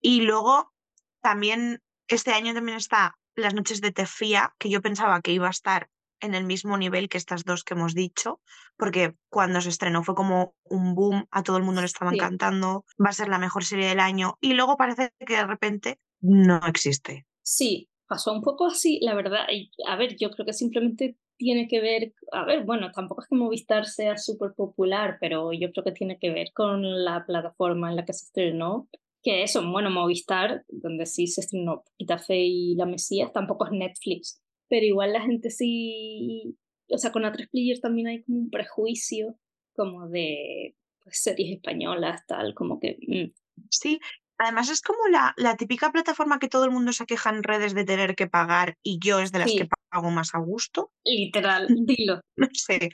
Y 0.00 0.22
luego, 0.22 0.72
también, 1.20 1.82
este 2.08 2.32
año 2.32 2.54
también 2.54 2.78
está 2.78 3.16
Las 3.36 3.54
noches 3.54 3.80
de 3.80 3.90
Tefía, 3.92 4.54
que 4.58 4.70
yo 4.70 4.80
pensaba 4.80 5.20
que 5.20 5.32
iba 5.32 5.48
a 5.48 5.50
estar 5.50 5.90
en 6.20 6.34
el 6.34 6.44
mismo 6.44 6.78
nivel 6.78 7.08
que 7.08 7.18
estas 7.18 7.44
dos 7.44 7.64
que 7.64 7.74
hemos 7.74 7.94
dicho, 7.94 8.40
porque 8.76 9.14
cuando 9.28 9.60
se 9.60 9.68
estrenó 9.68 10.02
fue 10.04 10.14
como 10.14 10.54
un 10.62 10.94
boom, 10.94 11.26
a 11.30 11.42
todo 11.42 11.56
el 11.58 11.64
mundo 11.64 11.80
le 11.80 11.86
estaba 11.86 12.12
encantando, 12.12 12.84
va 13.04 13.10
a 13.10 13.12
ser 13.12 13.28
la 13.28 13.38
mejor 13.38 13.64
serie 13.64 13.88
del 13.88 14.00
año, 14.00 14.38
y 14.40 14.54
luego 14.54 14.76
parece 14.76 15.12
que 15.18 15.36
de 15.36 15.46
repente 15.46 16.00
no 16.24 16.60
existe. 16.66 17.26
Sí, 17.42 17.88
pasó 18.08 18.32
un 18.32 18.42
poco 18.42 18.66
así, 18.66 18.98
la 19.02 19.14
verdad. 19.14 19.46
a 19.86 19.96
ver, 19.96 20.16
yo 20.16 20.30
creo 20.30 20.46
que 20.46 20.52
simplemente 20.52 21.16
tiene 21.36 21.68
que 21.68 21.80
ver, 21.80 22.14
a 22.32 22.44
ver, 22.44 22.64
bueno, 22.64 22.90
tampoco 22.92 23.22
es 23.22 23.28
que 23.28 23.34
Movistar 23.34 23.86
sea 23.86 24.16
súper 24.16 24.54
popular, 24.54 25.18
pero 25.20 25.52
yo 25.52 25.70
creo 25.72 25.84
que 25.84 25.92
tiene 25.92 26.18
que 26.18 26.30
ver 26.30 26.52
con 26.54 27.04
la 27.04 27.24
plataforma 27.26 27.90
en 27.90 27.96
la 27.96 28.04
que 28.04 28.12
se 28.12 28.26
estrenó, 28.26 28.88
que 29.22 29.42
eso, 29.42 29.62
bueno, 29.70 29.90
Movistar, 29.90 30.64
donde 30.68 31.06
sí 31.06 31.26
se 31.26 31.42
estrenó 31.42 31.82
Fe 32.26 32.38
y 32.38 32.74
La 32.76 32.86
Mesías, 32.86 33.32
tampoco 33.32 33.66
es 33.66 33.72
Netflix, 33.72 34.40
pero 34.68 34.86
igual 34.86 35.12
la 35.12 35.22
gente 35.22 35.50
sí, 35.50 36.56
o 36.88 36.98
sea, 36.98 37.12
con 37.12 37.24
A3 37.24 37.50
Player 37.50 37.80
también 37.80 38.06
hay 38.06 38.22
como 38.22 38.38
un 38.38 38.50
prejuicio 38.50 39.36
como 39.74 40.08
de 40.08 40.76
pues, 41.02 41.20
series 41.20 41.56
españolas, 41.56 42.24
tal, 42.26 42.54
como 42.54 42.78
que... 42.80 42.96
Mm. 43.06 43.32
Sí, 43.70 44.00
Además 44.44 44.68
es 44.68 44.82
como 44.82 45.08
la, 45.08 45.32
la, 45.38 45.56
típica 45.56 45.90
plataforma 45.90 46.38
que 46.38 46.48
todo 46.48 46.66
el 46.66 46.70
mundo 46.70 46.92
se 46.92 47.06
queja 47.06 47.30
en 47.30 47.42
redes 47.42 47.74
de 47.74 47.84
tener 47.84 48.14
que 48.14 48.26
pagar 48.26 48.76
y 48.82 48.98
yo 48.98 49.18
es 49.20 49.32
de 49.32 49.38
las 49.38 49.50
que 49.50 49.68
pago 49.88 50.10
más 50.10 50.34
a 50.34 50.38
gusto. 50.38 50.92
Literal, 51.04 51.66
dilo. 51.86 52.20
no 52.36 52.48
sé. 52.52 52.90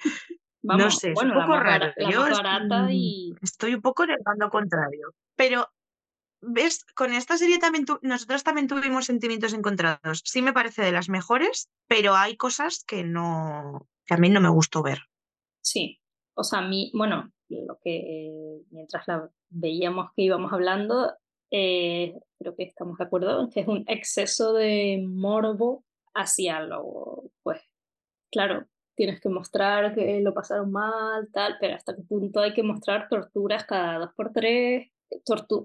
no 0.62 0.90
sé, 0.90 1.12
es 1.12 1.22
un 1.22 1.32
poco 1.32 1.58
raro. 1.58 1.92
yo 2.08 2.26
estoy, 3.42 3.74
un 3.74 3.82
poco 3.82 4.04
en 4.04 4.10
el 4.10 4.18
bando 4.24 4.48
contrario. 4.48 5.12
Pero, 5.34 5.68
¿ves? 6.40 6.84
Con 6.94 7.12
esta 7.12 7.36
serie 7.36 7.58
también 7.58 7.84
nosotros 8.02 8.44
también 8.44 8.68
tuvimos 8.68 9.06
sentimientos 9.06 9.52
encontrados. 9.52 10.22
Sí 10.24 10.42
me 10.42 10.52
parece 10.52 10.82
de 10.82 10.92
las 10.92 11.08
mejores, 11.08 11.68
pero 11.88 12.14
hay 12.14 12.36
cosas 12.36 12.84
que 12.86 13.02
no, 13.02 13.88
que 14.06 14.14
a 14.14 14.18
mí 14.18 14.28
no 14.28 14.40
me 14.40 14.50
gustó 14.50 14.84
ver. 14.84 15.00
Sí, 15.62 16.00
o 16.34 16.44
sea, 16.44 16.60
a 16.60 16.68
mí, 16.68 16.92
bueno, 16.94 17.32
lo 17.48 17.78
que 17.82 18.60
mientras 18.70 19.08
la 19.08 19.30
veíamos 19.48 20.12
que 20.14 20.22
íbamos 20.22 20.52
hablando, 20.52 21.12
eh, 21.50 22.14
creo 22.38 22.54
que 22.54 22.64
estamos 22.64 22.98
de 22.98 23.04
acuerdo 23.04 23.48
que 23.50 23.60
es 23.60 23.68
un 23.68 23.84
exceso 23.88 24.52
de 24.52 25.04
morbo 25.06 25.84
hacia 26.14 26.60
lo, 26.60 27.30
pues, 27.42 27.60
claro, 28.30 28.66
tienes 28.96 29.20
que 29.20 29.28
mostrar 29.28 29.94
que 29.94 30.20
lo 30.20 30.34
pasaron 30.34 30.70
mal, 30.70 31.28
tal, 31.32 31.56
pero 31.60 31.74
hasta 31.74 31.94
qué 31.96 32.02
punto 32.02 32.40
hay 32.40 32.52
que 32.52 32.62
mostrar 32.62 33.08
torturas 33.08 33.64
cada 33.64 33.98
dos 33.98 34.10
por 34.14 34.32
tres, 34.32 34.88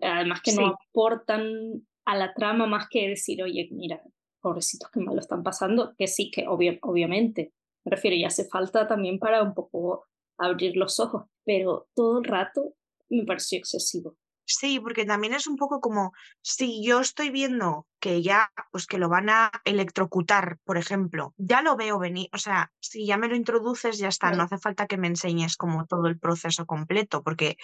además 0.02 0.42
que 0.42 0.54
no 0.54 0.76
aportan 0.90 1.86
a 2.06 2.16
la 2.16 2.34
trama 2.34 2.68
más 2.68 2.88
que 2.90 3.10
decir, 3.10 3.44
oye, 3.44 3.68
mira, 3.72 4.02
pobrecitos 4.42 4.90
que 4.92 5.00
mal 5.00 5.16
lo 5.16 5.22
están 5.22 5.44
pasando, 5.44 5.96
que 5.98 6.08
sí, 6.08 6.32
que 6.32 6.46
obviamente, 6.48 7.52
me 7.84 7.92
refiero, 7.92 8.16
y 8.16 8.26
hace 8.26 8.46
falta 8.46 8.88
también 8.88 9.20
para 9.20 9.44
un 9.44 9.54
poco 9.54 10.06
abrir 10.38 10.78
los 10.78 11.00
ojos, 11.00 11.26
pero 11.44 11.88
todo 11.96 12.20
el 12.20 12.26
rato 12.26 12.74
me 13.10 13.26
pareció 13.26 13.58
excesivo. 13.58 14.18
Sí, 14.46 14.80
porque 14.80 15.06
también 15.06 15.34
es 15.34 15.48
un 15.48 15.56
poco 15.56 15.82
como 15.82 16.14
si 16.42 16.84
yo 16.86 17.00
estoy 17.00 17.32
viendo 17.32 17.88
que 18.00 18.22
ya, 18.22 18.52
pues 18.72 18.86
que 18.86 19.00
lo 19.00 19.10
van 19.10 19.30
a 19.30 19.52
electrocutar, 19.64 20.60
por 20.64 20.78
ejemplo, 20.78 21.34
ya 21.38 21.64
lo 21.64 21.76
veo 21.76 21.98
venir, 21.98 22.30
o 22.32 22.38
sea, 22.38 22.72
si 22.80 23.08
ya 23.08 23.18
me 23.18 23.28
lo 23.28 23.36
introduces, 23.36 23.98
ya 23.98 24.08
está, 24.08 24.32
no 24.32 24.44
hace 24.44 24.60
falta 24.60 24.86
que 24.86 24.98
me 24.98 25.08
enseñes 25.08 25.58
como 25.58 25.88
todo 25.88 26.06
el 26.08 26.20
proceso 26.20 26.68
completo, 26.68 27.24
porque 27.24 27.58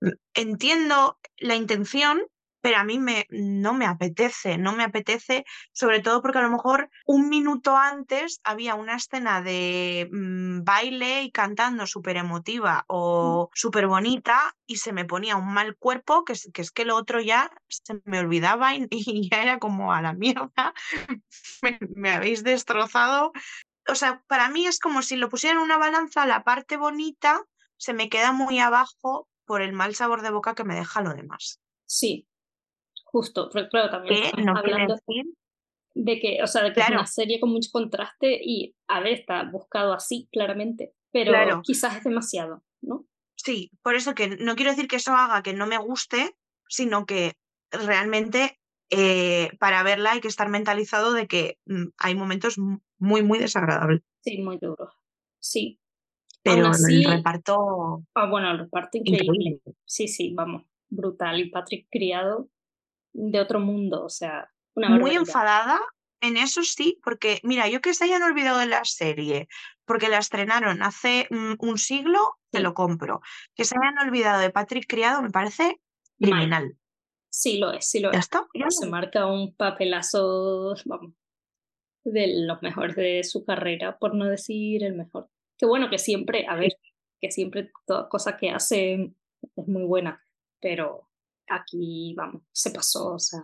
mm, 0.00 0.08
entiendo 0.34 1.18
la 1.36 1.54
intención, 1.54 2.20
pero 2.68 2.80
a 2.80 2.84
mí 2.84 2.98
me, 2.98 3.26
no 3.30 3.72
me 3.72 3.86
apetece, 3.86 4.58
no 4.58 4.74
me 4.74 4.84
apetece, 4.84 5.46
sobre 5.72 6.00
todo 6.00 6.20
porque 6.20 6.36
a 6.36 6.42
lo 6.42 6.50
mejor 6.50 6.90
un 7.06 7.30
minuto 7.30 7.74
antes 7.74 8.42
había 8.44 8.74
una 8.74 8.96
escena 8.96 9.40
de 9.40 10.06
mm, 10.12 10.64
baile 10.64 11.22
y 11.22 11.30
cantando 11.30 11.86
súper 11.86 12.18
emotiva 12.18 12.84
o 12.86 13.48
súper 13.54 13.86
bonita 13.86 14.54
y 14.66 14.76
se 14.76 14.92
me 14.92 15.06
ponía 15.06 15.36
un 15.36 15.50
mal 15.50 15.76
cuerpo, 15.78 16.26
que 16.26 16.34
es, 16.34 16.50
que 16.52 16.60
es 16.60 16.70
que 16.70 16.84
lo 16.84 16.94
otro 16.94 17.22
ya 17.22 17.50
se 17.68 18.02
me 18.04 18.18
olvidaba 18.18 18.74
y, 18.74 18.86
ya 19.32 19.42
era 19.42 19.58
como 19.58 19.94
a 19.94 20.02
la 20.02 20.12
mierda, 20.12 20.74
me, 21.62 21.78
me 21.96 22.10
habéis 22.10 22.44
destrozado. 22.44 23.32
O 23.88 23.94
sea, 23.94 24.22
para 24.26 24.50
mí 24.50 24.66
es 24.66 24.78
como 24.78 25.00
si 25.00 25.16
lo 25.16 25.30
pusieran 25.30 25.56
en 25.56 25.64
una 25.64 25.78
balanza, 25.78 26.26
la 26.26 26.44
parte 26.44 26.76
bonita 26.76 27.42
se 27.78 27.94
me 27.94 28.10
queda 28.10 28.32
muy 28.32 28.58
abajo 28.58 29.26
por 29.46 29.62
el 29.62 29.72
mal 29.72 29.94
sabor 29.94 30.20
de 30.20 30.28
boca 30.28 30.54
que 30.54 30.64
me 30.64 30.74
deja 30.74 31.00
lo 31.00 31.14
demás. 31.14 31.62
Sí, 31.86 32.27
Justo, 33.10 33.48
pero 33.52 33.68
claro, 33.68 33.90
también 33.90 34.22
hablando 34.48 34.96
de 35.94 36.20
que, 36.20 36.42
o 36.42 36.46
sea, 36.46 36.62
de 36.62 36.72
que 36.72 36.80
es 36.80 36.90
una 36.90 37.06
serie 37.06 37.40
con 37.40 37.50
mucho 37.50 37.70
contraste 37.72 38.38
y, 38.42 38.76
a 38.86 39.00
ver, 39.00 39.14
está 39.14 39.42
buscado 39.50 39.94
así, 39.94 40.28
claramente, 40.30 40.94
pero 41.10 41.62
quizás 41.62 41.96
es 41.96 42.04
demasiado, 42.04 42.62
¿no? 42.82 43.06
Sí, 43.34 43.70
por 43.82 43.94
eso 43.94 44.14
que 44.14 44.36
no 44.36 44.56
quiero 44.56 44.72
decir 44.72 44.88
que 44.88 44.96
eso 44.96 45.14
haga 45.14 45.42
que 45.42 45.54
no 45.54 45.66
me 45.66 45.78
guste, 45.78 46.36
sino 46.68 47.06
que 47.06 47.32
realmente 47.70 48.58
eh, 48.90 49.50
para 49.58 49.82
verla 49.82 50.12
hay 50.12 50.20
que 50.20 50.28
estar 50.28 50.48
mentalizado 50.48 51.12
de 51.12 51.26
que 51.26 51.58
mm, 51.66 51.88
hay 51.98 52.14
momentos 52.14 52.56
muy, 52.98 53.22
muy 53.22 53.38
desagradables. 53.38 54.02
Sí, 54.22 54.38
muy 54.42 54.58
duros. 54.58 54.92
Sí. 55.40 55.80
Pero 56.42 56.70
el 56.88 57.04
reparto. 57.04 58.04
Ah, 58.14 58.28
bueno, 58.30 58.50
el 58.50 58.58
reparto 58.58 58.98
increíble. 58.98 59.60
Sí, 59.84 60.08
sí, 60.08 60.32
vamos, 60.34 60.64
brutal. 60.88 61.40
Y 61.40 61.50
Patrick 61.50 61.88
Criado, 61.90 62.48
de 63.12 63.40
otro 63.40 63.60
mundo, 63.60 64.04
o 64.04 64.10
sea, 64.10 64.50
una 64.74 64.90
Muy 64.90 65.12
enfadada 65.12 65.78
en 66.20 66.36
eso 66.36 66.62
sí, 66.62 66.98
porque 67.02 67.40
mira, 67.42 67.68
yo 67.68 67.80
que 67.80 67.94
se 67.94 68.04
hayan 68.04 68.22
olvidado 68.22 68.58
de 68.58 68.66
la 68.66 68.84
serie, 68.84 69.48
porque 69.84 70.08
la 70.08 70.18
estrenaron 70.18 70.82
hace 70.82 71.28
un 71.30 71.78
siglo, 71.78 72.36
te 72.50 72.60
lo 72.60 72.74
compro. 72.74 73.20
Que 73.54 73.64
se 73.64 73.76
hayan 73.76 74.06
olvidado 74.06 74.40
de 74.40 74.50
Patrick 74.50 74.86
Criado 74.86 75.22
me 75.22 75.30
parece 75.30 75.80
criminal. 76.18 76.76
Sí 77.30 77.58
lo 77.58 77.72
es, 77.72 77.88
sí 77.88 78.00
lo 78.00 78.12
¿Ya 78.12 78.18
es. 78.18 78.24
Está? 78.24 78.46
Se 78.68 78.86
marca 78.88 79.26
un 79.26 79.54
papelazo, 79.54 80.74
vamos, 80.84 81.12
de 82.04 82.46
los 82.46 82.62
mejores 82.62 82.96
de 82.96 83.22
su 83.24 83.44
carrera, 83.44 83.98
por 83.98 84.14
no 84.14 84.26
decir 84.26 84.82
el 84.84 84.94
mejor. 84.94 85.28
Que 85.56 85.66
bueno, 85.66 85.90
que 85.90 85.98
siempre, 85.98 86.46
a 86.48 86.56
ver, 86.56 86.72
que 87.20 87.30
siempre 87.30 87.70
toda 87.86 88.08
cosa 88.08 88.36
que 88.36 88.50
hace 88.50 89.12
es 89.56 89.68
muy 89.68 89.84
buena, 89.84 90.22
pero 90.60 91.07
aquí, 91.50 92.14
vamos, 92.16 92.42
se 92.52 92.70
pasó, 92.70 93.14
o 93.14 93.18
sea, 93.18 93.40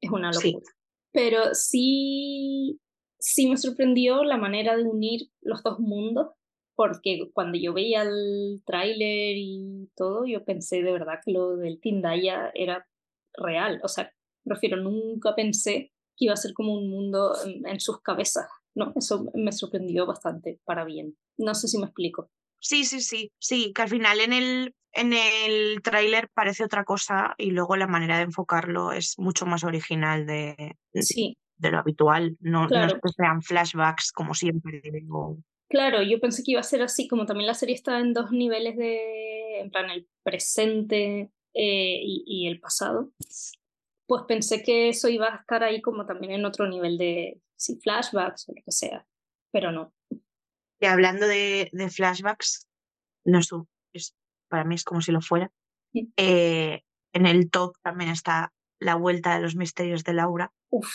es 0.00 0.10
una 0.10 0.30
locura. 0.32 0.64
Pero 1.12 1.54
sí, 1.54 2.80
sí 3.18 3.48
me 3.48 3.56
sorprendió 3.56 4.24
la 4.24 4.36
manera 4.36 4.76
de 4.76 4.84
unir 4.84 5.30
los 5.40 5.62
dos 5.62 5.78
mundos, 5.78 6.28
porque 6.74 7.30
cuando 7.32 7.58
yo 7.58 7.74
veía 7.74 8.02
el 8.02 8.62
tráiler 8.64 9.36
y 9.36 9.90
todo, 9.96 10.24
yo 10.26 10.44
pensé 10.44 10.82
de 10.82 10.92
verdad 10.92 11.20
que 11.24 11.32
lo 11.32 11.56
del 11.56 11.80
Tindaya 11.80 12.50
era 12.54 12.86
real, 13.34 13.80
o 13.82 13.88
sea, 13.88 14.12
prefiero, 14.44 14.76
nunca 14.78 15.34
pensé 15.34 15.92
que 16.16 16.26
iba 16.26 16.34
a 16.34 16.36
ser 16.36 16.52
como 16.54 16.74
un 16.74 16.90
mundo 16.90 17.34
en 17.44 17.80
sus 17.80 18.00
cabezas, 18.00 18.46
¿no? 18.74 18.92
Eso 18.96 19.30
me 19.34 19.52
sorprendió 19.52 20.06
bastante, 20.06 20.60
para 20.64 20.84
bien. 20.84 21.16
No 21.38 21.54
sé 21.54 21.68
si 21.68 21.78
me 21.78 21.86
explico. 21.86 22.30
Sí, 22.60 22.84
sí, 22.84 23.00
sí, 23.00 23.32
sí, 23.38 23.72
que 23.74 23.82
al 23.82 23.88
final 23.88 24.20
en 24.20 24.32
el, 24.32 24.74
en 24.92 25.12
el 25.12 25.80
tráiler 25.82 26.28
parece 26.34 26.64
otra 26.64 26.84
cosa 26.84 27.34
y 27.38 27.50
luego 27.50 27.76
la 27.76 27.86
manera 27.86 28.18
de 28.18 28.24
enfocarlo 28.24 28.92
es 28.92 29.18
mucho 29.18 29.46
más 29.46 29.64
original 29.64 30.26
de, 30.26 30.76
sí. 30.94 31.36
de 31.56 31.70
lo 31.70 31.78
habitual, 31.78 32.36
no, 32.40 32.66
no 32.68 32.86
es 32.86 32.94
que 32.94 33.08
sean 33.16 33.42
flashbacks 33.42 34.12
como 34.12 34.34
siempre 34.34 34.82
digo. 34.92 35.38
Claro, 35.68 36.02
yo 36.02 36.20
pensé 36.20 36.42
que 36.42 36.52
iba 36.52 36.60
a 36.60 36.64
ser 36.64 36.82
así, 36.82 37.06
como 37.06 37.26
también 37.26 37.46
la 37.46 37.54
serie 37.54 37.76
está 37.76 38.00
en 38.00 38.12
dos 38.12 38.32
niveles 38.32 38.76
de, 38.76 39.60
en 39.60 39.70
plan, 39.70 39.88
el 39.88 40.08
presente 40.22 41.30
eh, 41.54 42.00
y, 42.02 42.24
y, 42.26 42.48
el 42.48 42.58
pasado, 42.58 43.12
pues 44.06 44.22
pensé 44.26 44.62
que 44.64 44.88
eso 44.88 45.08
iba 45.08 45.32
a 45.32 45.36
estar 45.36 45.62
ahí 45.62 45.80
como 45.80 46.06
también 46.06 46.32
en 46.32 46.44
otro 46.44 46.68
nivel 46.68 46.98
de, 46.98 47.40
sí, 47.56 47.78
flashbacks 47.80 48.48
o 48.48 48.52
lo 48.52 48.62
que 48.64 48.72
sea, 48.72 49.06
pero 49.52 49.70
no. 49.70 49.92
Y 50.80 50.86
hablando 50.86 51.26
de, 51.26 51.68
de 51.72 51.90
flashbacks, 51.90 52.66
no 53.24 53.38
es, 53.92 54.14
para 54.48 54.64
mí 54.64 54.74
es 54.74 54.84
como 54.84 55.00
si 55.00 55.12
lo 55.12 55.20
fuera. 55.20 55.50
Eh, 56.16 56.82
en 57.12 57.26
el 57.26 57.50
top 57.50 57.76
también 57.82 58.10
está 58.10 58.52
La 58.78 58.94
Vuelta 58.94 59.34
de 59.34 59.42
los 59.42 59.56
Misterios 59.56 60.04
de 60.04 60.14
Laura. 60.14 60.52
Uf, 60.70 60.90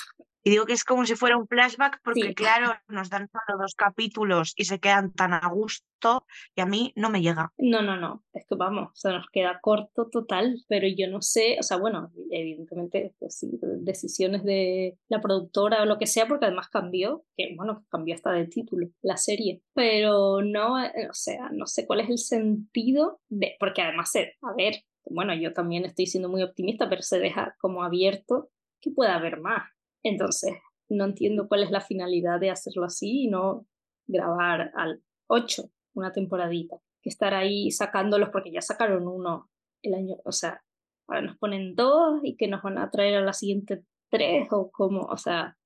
y 0.45 0.51
digo 0.51 0.67
que 0.67 0.73
es 0.73 0.83
como 0.83 1.07
si 1.07 1.15
fuera 1.15 1.37
un 1.37 1.47
flashback 1.47 2.01
porque, 2.03 2.35
claro, 2.35 2.75
nos 2.87 3.09
dan 3.09 3.27
solo 3.31 3.59
dos 3.59 3.73
capítulos 3.73 4.53
y 4.55 4.65
se 4.65 4.79
quedan 4.79 5.11
tan 5.11 5.33
a 5.33 5.49
gusto 5.49 6.27
y 6.55 6.61
a 6.61 6.67
mí 6.67 6.93
no 6.95 7.09
me 7.09 7.23
llega. 7.23 7.51
No, 7.57 7.81
no, 7.81 7.97
no. 7.97 8.23
Es 8.31 8.45
que 8.47 8.53
vamos, 8.53 8.91
se 8.93 9.09
nos 9.09 9.25
queda 9.31 9.59
corto 9.59 10.07
total, 10.07 10.63
pero 10.67 10.87
yo 10.87 11.07
no 11.09 11.23
sé, 11.23 11.57
o 11.59 11.63
sea, 11.63 11.77
bueno, 11.77 12.11
evidentemente, 12.29 13.15
pues 13.17 13.39
sí, 13.39 13.59
decisiones 13.79 14.43
de 14.43 14.99
la 15.07 15.19
productora 15.19 15.81
o 15.81 15.85
lo 15.87 15.97
que 15.97 16.05
sea, 16.05 16.27
porque 16.27 16.45
además 16.45 16.69
cambió, 16.69 17.25
que 17.35 17.55
bueno, 17.57 17.83
cambió 17.89 18.13
hasta 18.13 18.31
de 18.31 18.45
título 18.45 18.89
la 19.01 19.17
serie, 19.17 19.63
pero 19.73 20.43
no, 20.43 20.79
eh, 20.79 21.09
o 21.09 21.13
sea, 21.15 21.49
no 21.51 21.65
sé 21.65 21.87
cuál 21.87 22.01
es 22.01 22.09
el 22.11 22.19
sentido 22.19 23.19
de, 23.29 23.55
porque 23.59 23.81
además, 23.81 24.13
a 24.15 24.53
ver, 24.55 24.83
bueno, 25.05 25.33
yo 25.33 25.53
también 25.53 25.85
estoy 25.85 26.05
siendo 26.05 26.29
muy 26.29 26.43
optimista, 26.43 26.87
pero 26.87 27.01
se 27.01 27.17
deja 27.17 27.55
como 27.57 27.81
abierto 27.81 28.51
que 28.79 28.91
pueda 28.91 29.15
haber 29.15 29.39
más. 29.39 29.74
Entonces, 30.05 30.53
no 30.87 31.05
entiendo 31.05 31.47
cuál 31.47 31.63
es 31.63 31.71
la 31.71 31.81
finalidad 31.81 32.39
de 32.39 32.51
hacerlo 32.51 32.85
así 32.85 33.23
y 33.23 33.27
no 33.27 33.65
grabar 34.05 34.71
al 34.75 35.01
8 35.27 35.63
una 35.95 36.11
temporadita. 36.11 36.77
Que 37.01 37.09
estar 37.09 37.33
ahí 37.33 37.71
sacándolos 37.71 38.29
porque 38.29 38.51
ya 38.51 38.61
sacaron 38.61 39.07
uno 39.07 39.49
el 39.81 39.95
año, 39.95 40.17
o 40.23 40.31
sea, 40.31 40.63
ahora 41.07 41.21
nos 41.21 41.37
ponen 41.37 41.75
dos 41.75 42.19
y 42.23 42.37
que 42.37 42.47
nos 42.47 42.61
van 42.61 42.77
a 42.77 42.91
traer 42.91 43.17
a 43.17 43.21
la 43.21 43.33
siguiente 43.33 43.83
tres 44.11 44.47
o 44.51 44.69
como, 44.71 45.01
o 45.01 45.17
sea, 45.17 45.57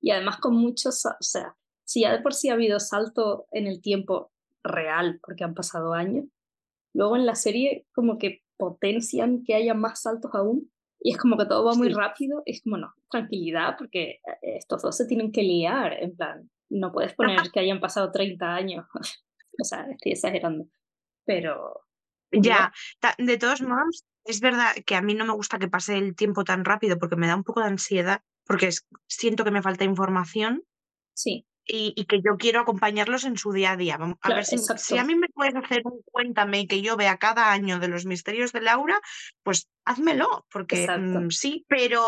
y 0.00 0.10
además 0.10 0.38
con 0.38 0.56
muchos, 0.56 1.04
o 1.06 1.14
sea, 1.20 1.56
si 1.84 2.00
ya 2.00 2.12
de 2.12 2.22
por 2.22 2.34
sí 2.34 2.48
ha 2.48 2.54
habido 2.54 2.80
salto 2.80 3.46
en 3.52 3.68
el 3.68 3.80
tiempo 3.80 4.32
real 4.64 5.20
porque 5.22 5.44
han 5.44 5.54
pasado 5.54 5.92
años, 5.92 6.24
luego 6.92 7.14
en 7.14 7.26
la 7.26 7.36
serie 7.36 7.86
como 7.92 8.18
que 8.18 8.42
potencian 8.56 9.44
que 9.44 9.54
haya 9.54 9.74
más 9.74 10.02
saltos 10.02 10.34
aún 10.34 10.70
y 11.00 11.12
es 11.12 11.18
como 11.18 11.36
que 11.36 11.46
todo 11.46 11.64
va 11.64 11.74
muy 11.74 11.88
Sí. 11.88 11.94
rápido, 11.94 12.42
es 12.46 12.62
como 12.62 12.78
no, 12.78 12.92
tranquilidad, 13.10 13.76
porque 13.78 14.02
eh, 14.42 14.56
estos 14.58 14.82
dos 14.82 14.96
se 14.96 15.06
tienen 15.06 15.32
que 15.32 15.42
liar, 15.42 15.92
en 16.02 16.16
plan, 16.16 16.50
no 16.70 16.92
puedes 16.92 17.14
poner 17.14 17.50
que 17.52 17.60
hayan 17.60 17.80
pasado 17.80 18.10
30 18.10 18.54
años, 18.54 18.86
o 19.60 19.64
sea, 19.64 19.86
estoy 19.90 20.12
exagerando, 20.12 20.64
pero 21.24 21.80
Ya, 22.32 22.72
de 23.18 23.38
todos 23.38 23.62
modos, 23.62 24.04
es 24.24 24.40
verdad 24.40 24.74
que 24.84 24.96
a 24.96 25.02
mí 25.02 25.14
no 25.14 25.24
me 25.24 25.32
gusta 25.32 25.58
que 25.58 25.68
pase 25.68 25.96
el 25.96 26.16
tiempo 26.16 26.44
tan 26.44 26.64
rápido 26.64 26.98
porque 26.98 27.16
me 27.16 27.26
da 27.28 27.36
un 27.36 27.44
poco 27.44 27.60
de 27.60 27.66
ansiedad, 27.66 28.22
porque 28.44 28.66
es- 28.68 28.86
siento 29.06 29.44
que 29.44 29.50
me 29.52 29.62
falta 29.62 29.84
información 29.84 30.64
sí, 31.14 31.46
y, 31.66 31.92
y 31.96 32.04
que 32.06 32.18
yo 32.18 32.36
quiero 32.38 32.60
acompañarlos 32.60 33.24
en 33.24 33.36
su 33.36 33.52
día 33.52 33.72
a 33.72 33.76
día. 33.76 33.96
Vamos, 33.96 34.16
a 34.22 34.28
Claro, 34.28 34.36
ver 34.36 34.44
si, 34.46 34.58
si 34.58 34.98
a 34.98 35.04
mí 35.04 35.14
me 35.14 35.28
puedes 35.28 35.54
hacer 35.56 35.82
un 35.84 36.00
cuéntame 36.10 36.60
y 36.60 36.66
que 36.66 36.82
yo 36.82 36.96
vea 36.96 37.18
cada 37.18 37.52
año 37.52 37.78
de 37.78 37.88
los 37.88 38.06
misterios 38.06 38.52
de 38.52 38.60
Laura, 38.60 39.00
pues 39.42 39.68
házmelo, 39.84 40.46
porque 40.50 40.86
mm, 40.88 41.30
sí, 41.30 41.64
pero, 41.68 42.02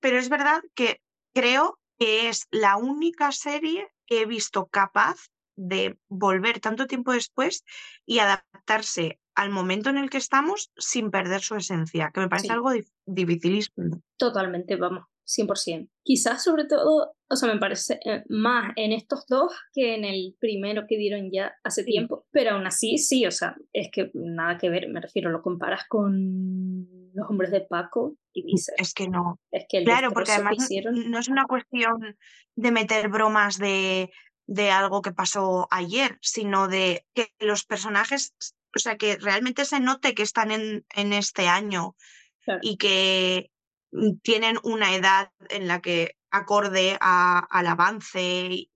pero 0.00 0.18
es 0.18 0.28
verdad 0.28 0.62
que 0.74 1.00
creo 1.34 1.78
que 1.98 2.28
es 2.28 2.46
la 2.50 2.76
única 2.76 3.32
serie 3.32 3.88
que 4.06 4.22
he 4.22 4.26
visto 4.26 4.66
capaz 4.66 5.28
de 5.56 5.98
volver 6.08 6.60
tanto 6.60 6.86
tiempo 6.86 7.12
después 7.12 7.64
y 8.06 8.18
adaptarse 8.18 9.20
al 9.34 9.50
momento 9.50 9.90
en 9.90 9.98
el 9.98 10.10
que 10.10 10.18
estamos 10.18 10.70
sin 10.76 11.10
perder 11.10 11.40
su 11.40 11.54
esencia, 11.54 12.10
que 12.12 12.20
me 12.20 12.28
parece 12.28 12.48
Sí. 12.48 12.52
algo 12.52 12.72
dif- 12.72 12.92
dificilísimo. 13.06 14.00
totalmente, 14.18 14.76
vamos, 14.76 15.04
100%. 15.36 15.88
Quizás 16.04 16.42
sobre 16.44 16.64
todo, 16.66 17.14
o 17.28 17.36
sea, 17.36 17.52
me 17.52 17.58
parece 17.60 18.00
eh, 18.04 18.22
más 18.28 18.72
en 18.76 18.92
estos 18.92 19.26
dos 19.26 19.52
que 19.72 19.94
en 19.94 20.04
el 20.04 20.36
primero 20.38 20.84
que 20.88 20.96
dieron 20.98 21.30
ya 21.32 21.54
hace 21.64 21.82
Sí. 21.84 21.90
tiempo, 21.92 22.26
pero 22.30 22.50
aún 22.52 22.66
así, 22.66 22.98
sí, 22.98 23.24
o 23.26 23.30
sea, 23.30 23.56
es 23.72 23.88
que 23.92 24.10
nada 24.14 24.58
que 24.58 24.68
ver, 24.70 24.88
me 24.88 25.00
refiero, 25.00 25.30
lo 25.30 25.42
comparas 25.42 25.82
con 25.88 26.86
los 27.14 27.28
hombres 27.30 27.50
de 27.50 27.60
Paco 27.62 28.16
y 28.32 28.44
dices, 28.44 28.74
Es 28.78 28.94
que 28.94 29.08
no. 29.08 29.38
es 29.50 29.64
que 29.68 29.78
el 29.78 29.84
Claro, 29.84 30.10
porque 30.12 30.32
además 30.32 30.54
hicieron, 30.58 31.10
no 31.10 31.18
es 31.18 31.28
una 31.28 31.44
cuestión 31.46 32.16
de 32.56 32.70
meter 32.70 33.08
bromas 33.08 33.58
de, 33.58 34.10
de 34.46 34.70
algo 34.70 35.02
que 35.02 35.12
pasó 35.12 35.68
ayer, 35.70 36.18
sino 36.20 36.68
de 36.68 37.04
que 37.14 37.28
los 37.38 37.64
personajes, 37.64 38.34
o 38.74 38.78
sea, 38.78 38.96
que 38.96 39.16
realmente 39.16 39.64
se 39.64 39.80
note 39.80 40.14
que 40.14 40.22
están 40.22 40.50
en, 40.50 40.84
en 40.94 41.12
este 41.12 41.46
año 41.48 41.94
Claro. 42.44 42.58
y 42.62 42.76
que 42.76 43.50
mm, 43.50 43.51
tienen 44.22 44.56
una 44.62 44.94
edad 44.94 45.30
en 45.48 45.68
la 45.68 45.80
que 45.80 46.16
acorde 46.30 46.96
a- 47.00 47.46
al 47.50 47.66
avance 47.66 48.20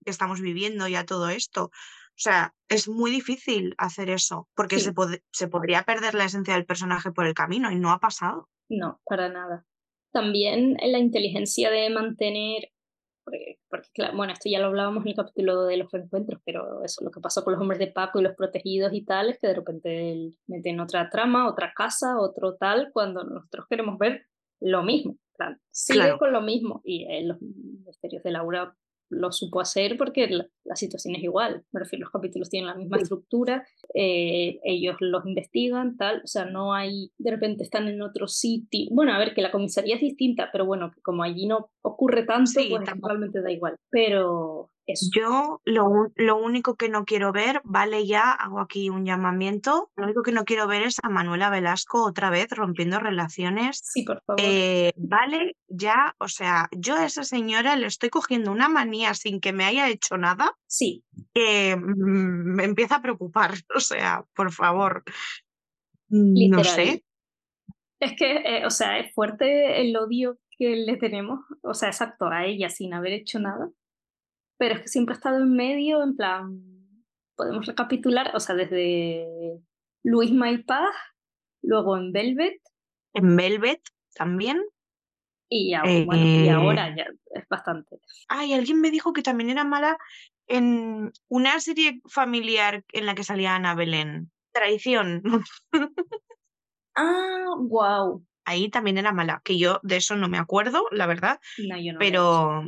que 0.05 0.11
estamos 0.11 0.41
viviendo 0.41 0.89
y 0.89 0.95
a 0.95 1.07
todo 1.07 1.29
esto. 1.31 1.65
O 1.67 2.19
sea, 2.19 2.55
es 2.69 2.89
muy 2.89 3.11
difícil 3.11 3.75
hacer 3.79 4.09
eso, 4.11 4.49
porque 4.55 4.79
Sí. 4.79 4.85
se, 4.87 4.93
pod- 4.95 5.23
se 5.33 5.49
podría 5.49 5.83
perder 5.85 6.15
la 6.15 6.25
esencia 6.25 6.55
del 6.55 6.67
personaje 6.67 7.13
por 7.13 7.27
el 7.27 7.35
camino 7.35 7.71
y 7.71 7.77
no 7.77 7.91
ha 7.93 7.99
pasado. 8.01 8.49
no, 8.69 9.01
para 9.05 9.29
nada. 9.29 9.65
También 10.13 10.77
la 10.83 10.99
inteligencia 10.99 11.71
de 11.71 11.89
mantener, 11.91 12.71
porque, 13.25 13.59
porque, 13.69 13.89
claro, 13.95 14.17
bueno, 14.17 14.33
esto 14.33 14.49
ya 14.49 14.59
lo 14.59 14.67
hablábamos 14.67 15.05
en 15.05 15.11
el 15.11 15.15
capítulo 15.17 15.65
de 15.67 15.77
los 15.77 15.91
reencuentros, 15.93 16.41
pero 16.45 16.83
eso, 16.83 17.05
lo 17.05 17.11
que 17.11 17.21
pasó 17.21 17.45
con 17.45 17.53
los 17.53 17.63
hombres 17.63 17.79
de 17.79 17.89
Paco 17.89 18.19
y 18.19 18.23
los 18.23 18.35
protegidos 18.35 18.93
y 18.93 19.05
tal, 19.05 19.31
es 19.31 19.39
que 19.39 19.47
de 19.49 19.55
repente 19.55 20.31
meten 20.47 20.81
otra 20.81 21.09
trama, 21.11 21.49
otra 21.49 21.73
casa, 21.77 22.19
otro 22.19 22.57
tal, 22.57 22.91
cuando 22.93 23.23
nosotros 23.25 23.67
queremos 23.71 23.99
ver 23.99 24.27
lo 24.61 24.83
mismo. 24.83 25.17
plan, 25.37 25.61
sigue 25.71 25.99
Claro. 25.99 26.19
con 26.19 26.33
lo 26.33 26.41
mismo. 26.41 26.81
Y 26.83 27.05
en 27.05 27.29
los 27.29 27.37
misterios 27.43 28.23
de 28.23 28.31
Laura 28.31 28.75
lo 29.11 29.31
supo 29.33 29.61
hacer 29.61 29.97
porque 29.99 30.27
la, 30.29 30.47
la 30.65 30.77
situación 30.77 31.15
es 31.15 31.23
igual. 31.23 31.63
Me 31.73 31.81
refiero, 31.81 32.05
los 32.05 32.11
capítulos 32.11 32.49
tienen 32.49 32.67
la 32.69 32.75
misma 32.75 32.97
Sí. 32.97 33.03
estructura, 33.03 33.67
eh, 33.95 34.59
ellos 34.65 34.97
los 35.01 35.27
investigan, 35.27 35.97
tal, 35.99 36.23
o 36.25 36.27
sea, 36.27 36.47
no 36.47 36.73
hay, 36.73 37.13
de 37.19 37.31
repente 37.31 37.63
están 37.65 37.87
en 37.87 38.01
otro 38.01 38.27
sitio. 38.29 38.89
Bueno, 38.91 39.13
a 39.13 39.19
ver, 39.19 39.35
que 39.35 39.43
la 39.43 39.53
comisaría 39.53 39.97
es 39.97 40.01
distinta, 40.01 40.49
pero 40.51 40.65
bueno, 40.65 40.91
como 41.03 41.23
allí 41.23 41.47
no 41.47 41.69
ocurre 41.83 42.25
tanto, 42.25 42.51
Sí, 42.53 42.69
pues 42.71 42.85
tampoco. 42.85 43.09
realmente 43.09 43.43
da 43.43 43.53
igual. 43.53 43.77
Pero 43.91 44.71
eso, 44.87 45.07
Yo 45.15 45.61
lo, 45.65 46.13
lo 46.15 46.37
único 46.37 46.77
que 46.77 46.89
no 46.89 47.05
quiero 47.05 47.33
ver, 47.33 47.61
vale 47.65 48.07
ya, 48.07 48.33
hago 48.33 48.61
aquí 48.61 48.89
un 48.91 49.05
llamamiento, 49.05 49.91
lo 49.97 50.05
único 50.05 50.23
que 50.23 50.33
no 50.33 50.45
quiero 50.45 50.67
ver 50.67 50.83
es 50.83 50.97
a 51.03 51.09
Manuela 51.09 51.51
Velasco 51.51 52.05
otra 52.05 52.31
vez 52.31 52.49
rompiendo 52.51 52.99
relaciones. 52.99 53.81
sí, 53.85 54.05
por 54.05 54.23
favor. 54.25 54.41
Eh, 54.45 54.93
vale 54.97 55.57
ya, 55.69 56.15
o 56.19 56.29
sea, 56.29 56.69
yo 56.73 56.97
a 56.97 57.05
esa 57.05 57.25
señora 57.25 57.77
le 57.77 57.87
estoy 57.87 58.11
cogiendo 58.11 58.53
una 58.53 58.69
manía 58.69 59.15
sin 59.15 59.41
que 59.41 59.53
me 59.53 59.65
haya 59.65 59.89
hecho 59.89 60.17
nada 60.17 60.57
sí, 60.67 61.05
que 61.35 61.77
mm, 61.77 62.55
me 62.55 62.65
empieza 62.65 62.97
a 62.97 63.03
preocupar. 63.03 63.53
O 63.75 63.81
sea, 63.81 64.25
por 64.35 64.53
favor, 64.53 65.03
Mm, 66.09 66.35
no 66.51 66.59
literal. 66.59 66.65
sé. 66.65 67.05
Es 67.99 68.13
que, 68.17 68.37
eh, 68.37 68.67
o 68.67 68.71
sea, 68.71 68.99
es 69.01 69.13
fuerte 69.15 69.81
el 69.81 69.97
odio 69.97 70.39
que 70.59 70.77
le 70.77 70.97
tenemos, 70.97 71.41
o 71.63 71.75
sea, 71.75 71.89
exacto, 71.89 72.27
a 72.29 72.45
ella 72.47 72.69
sin 72.71 72.95
haber 72.95 73.13
hecho 73.13 73.41
nada, 73.41 73.71
pero 74.59 74.75
es 74.75 74.81
que 74.83 74.89
siempre 74.89 75.15
ha 75.15 75.17
estado 75.17 75.39
en 75.39 75.53
medio, 75.55 76.03
en 76.03 76.17
plan, 76.17 76.61
podemos 77.37 77.67
recapitular, 77.67 78.33
o 78.35 78.41
sea, 78.41 78.55
desde 78.55 79.61
Luis 80.03 80.33
Maipaz, 80.33 80.89
luego 81.63 81.97
en 81.97 82.13
Velvet, 82.13 82.61
En 83.15 83.37
Velvet 83.37 83.83
también. 84.15 84.63
y, 85.49 85.75
ahora, 85.75 86.05
bueno, 86.07 86.23
y 86.25 86.47
Eh, 86.47 86.51
ahora 86.51 86.95
ya 86.97 87.07
es 87.35 87.49
bastante. 87.49 87.99
Ay, 88.29 88.53
alguien 88.55 88.81
me 88.81 88.91
dijo 88.91 89.13
que 89.13 89.23
también 89.23 89.51
era 89.51 89.65
mala 89.65 89.97
en 90.49 91.13
una 91.29 91.59
serie 91.61 92.01
familiar 92.09 92.85
en 92.93 93.07
la 93.07 93.15
que 93.15 93.25
salía 93.25 93.55
Ana 93.57 93.75
Belén. 93.75 94.31
Traición. 94.53 95.23
Ah, 96.99 97.45
wow. 97.59 98.25
Ahí 98.47 98.71
también 98.71 98.97
era 98.97 99.13
mala, 99.13 99.43
que 99.45 99.59
yo 99.59 99.81
de 99.83 99.97
eso 99.97 100.17
no 100.17 100.29
me 100.31 100.39
acuerdo, 100.39 100.87
la 100.93 101.07
verdad, 101.07 101.39
No, 101.59 101.77
yo 101.79 101.93
no. 101.93 101.99
pero 101.99 102.63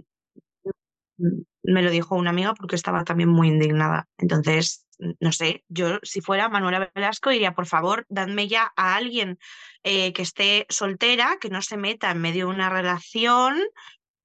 me 1.73 1.83
lo 1.83 1.91
dijo 1.91 2.15
una 2.17 2.31
amiga 2.31 2.55
porque 2.55 2.77
estaba 2.77 3.05
también 3.05 3.29
muy 3.29 3.49
indignada. 3.49 4.07
Entonces, 4.19 4.87
no 5.21 5.33
sé, 5.33 5.65
yo 5.69 5.99
si 6.03 6.21
fuera 6.21 6.49
Manuela 6.49 6.91
Velasco 6.95 7.31
diría, 7.31 7.55
por 7.55 7.67
favor, 7.67 8.05
dadme 8.09 8.49
ya 8.49 8.73
a 8.77 8.97
alguien 8.97 9.39
eh, 9.83 10.13
que 10.13 10.23
esté 10.23 10.67
soltera, 10.69 11.37
que 11.41 11.51
no 11.51 11.63
se 11.63 11.77
meta 11.77 12.11
en 12.11 12.21
medio 12.21 12.47
de 12.49 12.55
una 12.55 12.69
relación, 12.71 13.59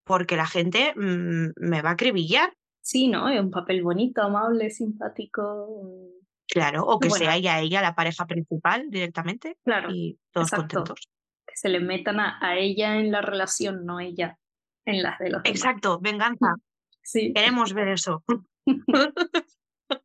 porque 0.03 0.35
la 0.35 0.47
gente 0.47 0.93
mm, 0.95 1.51
me 1.57 1.81
va 1.81 1.89
a 1.89 1.93
acribillar. 1.93 2.53
Sí, 2.81 3.07
¿no? 3.07 3.29
Es 3.29 3.39
un 3.39 3.51
papel 3.51 3.83
bonito, 3.83 4.21
amable, 4.21 4.69
simpático. 4.69 5.67
mm, 5.83 6.23
Claro, 6.47 6.83
o 6.85 6.99
que 6.99 7.07
Bueno. 7.07 7.23
sea 7.25 7.35
ella 7.35 7.59
ella 7.61 7.81
la 7.81 7.95
pareja 7.95 8.25
principal 8.27 8.89
directamente 8.89 9.57
Claro, 9.63 9.89
y 9.91 10.19
todos 10.31 10.47
exacto. 10.51 10.77
contentos. 10.79 11.07
que 11.47 11.55
se 11.55 11.69
le 11.69 11.79
metan 11.79 12.19
a, 12.19 12.37
a 12.41 12.57
ella 12.57 12.97
en 12.97 13.11
la 13.11 13.21
relación, 13.21 13.85
no 13.85 13.99
ella 13.99 14.37
en 14.85 15.01
las 15.01 15.17
de 15.19 15.29
los 15.29 15.41
demás. 15.43 15.55
Exacto, 15.57 15.99
venganza. 16.01 16.55
Sí, 17.03 17.33
Queremos 17.33 17.73
ver 17.73 17.89
eso. 17.89 18.23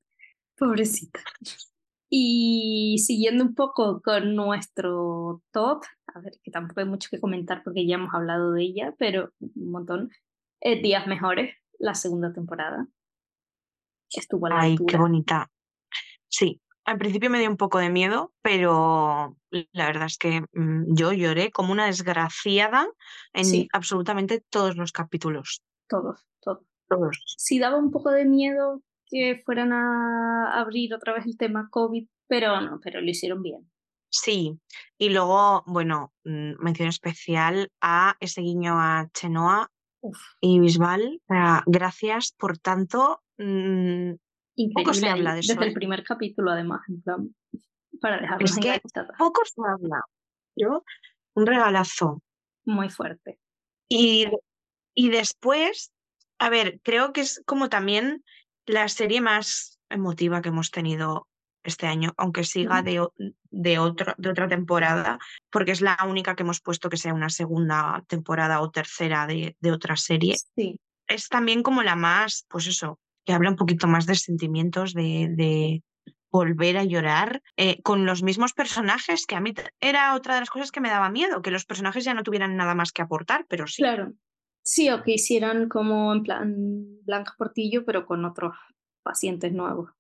pobrecita. 0.59 1.21
Y 2.11 2.97
siguiendo 3.07 3.45
un 3.45 3.55
poco 3.55 4.01
con 4.01 4.35
nuestro 4.35 5.43
top, 5.53 5.85
a 6.15 6.21
ver, 6.21 6.33
que 6.43 6.51
tampoco 6.51 6.81
hay 6.81 6.87
mucho 6.87 7.09
que 7.11 7.21
comentar 7.21 7.63
porque 7.63 7.87
ya 7.87 7.97
hemos 7.97 8.15
hablado 8.15 8.53
de 8.53 8.63
ella, 8.63 8.95
pero 8.99 9.33
un 9.39 9.71
montón. 9.71 10.11
eh, 10.61 10.81
Días 10.83 11.07
Mejores, 11.07 11.55
la 11.79 11.95
segunda 11.95 12.33
temporada. 12.33 12.87
Estuvo 14.11 14.47
a 14.47 14.51
la 14.51 14.61
Ay, 14.61 14.77
qué 14.87 14.97
bonita. 14.97 15.51
Sí, 16.29 16.61
al 16.87 16.97
principio 16.99 17.29
me 17.29 17.39
dio 17.39 17.51
un 17.51 17.59
poco 17.59 17.79
de 17.79 17.91
miedo, 17.91 18.33
pero 18.43 19.37
la 19.51 19.87
verdad 19.87 20.07
es 20.07 20.17
que 20.17 20.41
mm, 20.53 20.95
yo 20.95 21.13
lloré 21.13 21.51
como 21.51 21.73
una 21.73 21.87
desgraciada 21.87 22.89
en 23.35 23.45
Sí. 23.45 23.69
absolutamente 23.73 24.43
todos 24.49 24.77
los 24.77 24.93
capítulos. 24.93 25.63
Todos, 25.89 26.27
todos. 26.41 26.65
Todos. 26.89 27.23
Sí 27.37 27.59
daba 27.59 27.77
un 27.77 27.91
poco 27.91 28.11
de 28.11 28.25
miedo 28.25 28.83
que 29.07 29.43
fueran 29.45 29.73
a 29.73 30.61
abrir 30.61 30.95
otra 30.95 31.15
vez 31.15 31.27
el 31.27 31.37
tema 31.37 31.69
COVID, 31.71 32.07
pero 32.27 32.61
no, 32.61 32.81
pero 32.83 33.01
lo 33.01 33.09
hicieron 33.09 33.43
bien. 33.43 33.71
Sí, 34.11 34.59
y 34.97 35.11
luego, 35.11 35.65
bueno, 35.67 36.15
mm, 36.25 36.63
mención 36.63 36.89
especial 36.89 37.71
a 37.81 38.17
ese 38.21 38.41
guiño 38.41 38.81
a 38.81 39.09
Chenoa 39.13 39.71
Uf, 40.01 40.19
y 40.41 40.61
Bisbal. 40.61 41.21
Sea, 41.27 41.63
gracias 41.67 42.33
por 42.33 42.59
tanto. 42.59 43.23
mm, 43.37 44.13
Poco 44.75 44.93
se 44.93 45.09
habla 45.09 45.35
de 45.35 45.41
eso, 45.41 45.53
Desde 45.53 45.67
el 45.67 45.71
¿eh? 45.73 45.75
primer 45.75 46.03
capítulo, 46.03 46.51
además, 46.51 46.81
en 46.89 47.03
plan, 47.03 47.35
para 48.01 48.21
dejarnos 48.21 48.51
Es 48.51 48.59
que 48.59 48.81
poco 49.17 49.43
se 49.45 49.61
habla. 49.65 50.03
Yo, 50.57 50.85
un 51.35 51.47
regalazo. 51.47 52.23
Muy 52.65 52.91
fuerte. 52.91 53.39
Y, 53.89 54.27
y 54.95 55.11
después, 55.11 55.93
a 56.39 56.51
ver, 56.51 56.81
creo 56.83 57.13
que 57.13 57.23
es 57.23 57.43
como 57.47 57.69
también 57.69 58.25
la 58.67 58.89
serie 58.89 59.21
más 59.21 59.79
emotiva 59.91 60.43
que 60.43 60.51
hemos 60.51 60.71
tenido 60.71 61.29
este 61.65 61.87
año, 61.87 62.15
aunque 62.17 62.45
siga 62.45 62.83
de, 62.83 63.07
de, 63.51 63.79
otro, 63.79 64.15
de 64.17 64.31
otra 64.31 64.49
temporada, 64.49 65.19
porque 65.51 65.73
es 65.73 65.81
la 65.81 65.99
única 66.09 66.35
que 66.35 66.43
hemos 66.43 66.61
puesto 66.61 66.89
que 66.89 66.97
sea 66.97 67.13
una 67.13 67.31
segunda 67.31 68.05
temporada 68.07 68.61
o 68.61 68.71
tercera 68.71 69.27
de, 69.27 69.57
de 69.61 69.73
otra 69.73 69.97
serie. 69.97 70.37
Sí, 70.57 70.81
Es 71.07 71.29
también 71.29 71.63
como 71.63 71.83
la 71.83 71.97
más, 71.97 72.47
pues 72.49 72.67
eso, 72.67 72.99
que 73.25 73.33
habla 73.33 73.51
un 73.51 73.57
poquito 73.57 73.87
más 73.87 74.07
de 74.07 74.15
sentimientos, 74.15 74.95
de, 74.95 75.29
de, 75.31 75.83
volver 76.31 76.77
a 76.77 76.85
llorar 76.85 77.43
eh, 77.57 77.81
con 77.83 78.07
los 78.07 78.23
mismos 78.23 78.53
personajes, 78.53 79.27
que 79.27 79.35
a 79.37 79.41
mí 79.41 79.55
era 79.81 80.15
otra 80.15 80.35
de 80.35 80.41
las 80.41 80.51
cosas 80.51 80.71
que 80.71 80.81
me 80.81 80.91
daba 80.91 81.11
miedo, 81.11 81.43
que 81.43 81.51
los 81.51 81.65
personajes 81.65 82.05
ya 82.05 82.15
no 82.15 82.23
tuvieran 82.23 82.57
nada 82.57 82.75
más 82.75 82.93
que 82.93 83.03
aportar, 83.03 83.47
pero 83.49 83.67
sí. 83.67 83.83
Claro. 83.83 84.13
Sí, 84.71 84.91
o 84.91 85.03
que 85.03 85.13
hicieran 85.13 85.71
como 85.71 86.13
en 86.13 86.23
plan 86.23 86.55
Blanca 87.07 87.33
Portillo, 87.39 87.87
pero 87.87 88.05
con 88.05 88.27
otros 88.27 88.55
pacientes 89.03 89.51
nuevos. 89.51 89.91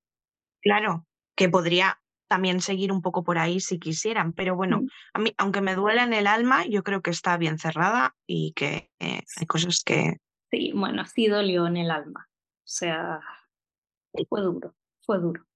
Claro, 0.61 1.07
que 1.35 1.49
podría 1.49 2.03
también 2.29 2.61
seguir 2.61 2.93
un 2.93 3.01
poco 3.01 3.25
por 3.25 3.39
ahí 3.39 3.61
si 3.61 3.79
quisieran, 3.79 4.35
pero 4.35 4.57
bueno, 4.57 4.83
Mm. 4.83 4.89
a 5.15 5.19
mí, 5.21 5.35
aunque 5.39 5.63
me 5.63 5.75
duela 5.75 6.03
en 6.03 6.13
el 6.13 6.27
alma, 6.27 6.67
yo 6.67 6.83
creo 6.83 7.01
que 7.01 7.09
está 7.11 7.39
bien 7.39 7.59
cerrada 7.59 8.15
y 8.27 8.53
que 8.53 8.91
eh, 9.01 9.23
hay 9.39 9.47
cosas 9.47 9.83
que 9.83 10.19
Sí, 10.51 10.73
bueno, 10.75 11.07
sí 11.07 11.29
dolió 11.29 11.67
en 11.67 11.79
el 11.79 11.91
alma. 11.91 12.29
O 12.29 12.67
sea, 12.67 13.21
fue 14.29 14.43
duro, 14.43 14.75
fue 15.01 15.19
duro. 15.19 15.47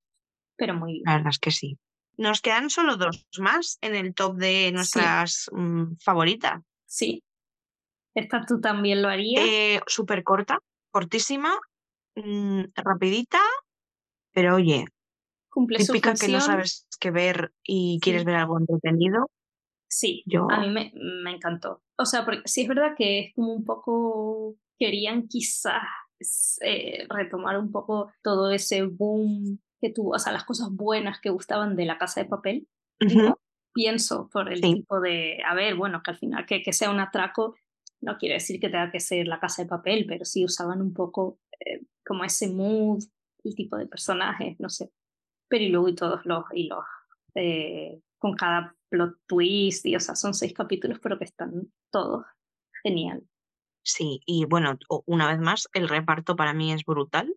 Pero 0.57 0.73
muy 0.73 0.93
bien. 0.93 1.03
la 1.05 1.17
verdad 1.17 1.33
es 1.33 1.39
que 1.39 1.51
sí. 1.51 1.79
Nos 2.17 2.41
quedan 2.41 2.71
solo 2.71 2.97
dos 2.97 3.27
más 3.39 3.77
en 3.83 3.95
el 3.95 4.15
top 4.15 4.37
de 4.37 4.71
nuestras 4.73 5.51
mm, 5.53 5.97
favoritas. 6.03 6.63
Sí. 6.87 7.23
¿Esta 8.15 8.45
tú 8.47 8.61
también 8.61 9.03
lo 9.03 9.09
harías? 9.09 9.45
Eh, 9.45 9.81
Súper 9.87 10.23
corta, 10.23 10.59
cortísima, 10.91 11.55
mm, 12.17 12.63
rapidita, 12.77 13.39
pero 14.33 14.57
oye, 14.57 14.85
¿Cumple 15.49 15.81
su 15.81 15.93
típica 15.93 16.15
que 16.15 16.29
no 16.29 16.41
sabes 16.41 16.87
qué 16.99 17.11
ver 17.11 17.53
y 17.63 18.01
quieres 18.01 18.25
ver 18.25 18.37
algo 18.37 18.59
entretenido. 18.59 19.29
Sí, 19.89 20.23
Yo, 20.25 20.51
a 20.51 20.61
mí 20.61 20.71
me, 20.71 20.93
me 20.95 21.33
encantó. 21.33 21.83
O 21.99 22.07
sea, 22.07 22.25
porque 22.25 22.41
sí 22.47 22.63
es 22.63 22.69
verdad 22.69 22.95
que 22.97 23.19
es 23.21 23.35
como 23.35 23.53
un 23.53 23.65
poco, 23.65 24.57
querían 24.79 25.29
quizás 25.29 25.83
eh, 26.63 27.07
retomar 27.11 27.59
un 27.59 27.71
poco 27.71 28.11
todo 28.23 28.51
ese 28.51 28.83
boom 28.85 29.61
que 29.81 29.91
tuvo, 29.91 30.13
o 30.15 30.19
sea, 30.19 30.33
las 30.33 30.45
cosas 30.45 30.69
buenas 30.71 31.21
que 31.21 31.29
gustaban 31.29 31.77
de 31.77 31.85
la 31.85 31.99
casa 31.99 32.23
de 32.23 32.29
papel. 32.29 32.69
Pienso 33.75 34.29
por 34.31 34.51
el 34.51 34.61
Sí. 34.63 34.75
tipo 34.75 35.01
de, 35.01 35.43
a 35.47 35.55
ver, 35.55 35.75
bueno, 35.75 36.03
que 36.03 36.13
al 36.13 36.19
final 36.19 36.47
que, 36.47 36.63
que 36.63 36.73
sea 36.73 36.91
un 36.91 37.01
atraco 37.01 37.57
no 38.03 38.19
quiere 38.19 38.35
decir 38.35 38.61
que 38.61 38.69
tenga 38.69 38.91
que 38.91 39.01
ser 39.01 39.27
la 39.27 39.41
casa 39.41 39.63
de 39.63 39.69
papel, 39.69 40.05
pero 40.07 40.25
sí 40.25 40.45
usaban 40.45 40.83
un 40.83 40.93
poco 40.93 41.39
eh, 41.65 41.81
como 42.05 42.25
ese 42.25 42.51
mood, 42.51 43.03
el 43.45 43.55
tipo 43.55 43.77
de 43.77 43.87
personajes, 43.87 44.59
no 44.59 44.69
sé. 44.69 44.91
Pero 45.49 45.65
y 45.65 45.69
luego 45.69 45.89
y 45.89 45.95
todos 45.95 46.21
los, 46.25 46.45
y 46.53 46.69
los, 46.69 46.85
eh, 47.35 48.01
con 48.19 48.35
cada 48.35 48.75
plot 48.89 49.19
twist, 49.27 49.87
y 49.87 49.97
o 49.97 50.01
sea, 50.01 50.17
son 50.17 50.35
seis 50.35 50.53
capítulos, 50.53 50.99
pero 51.01 51.19
que 51.19 51.25
están 51.25 51.73
todos 51.91 52.25
genial. 52.83 53.23
Sí, 53.85 54.21
y 54.27 54.45
bueno, 54.45 54.79
una 55.07 55.29
vez 55.29 55.41
más, 55.41 55.69
el 55.73 55.89
reparto 55.89 56.37
para 56.37 56.53
mí 56.53 56.73
es 56.73 56.85
brutal. 56.85 57.35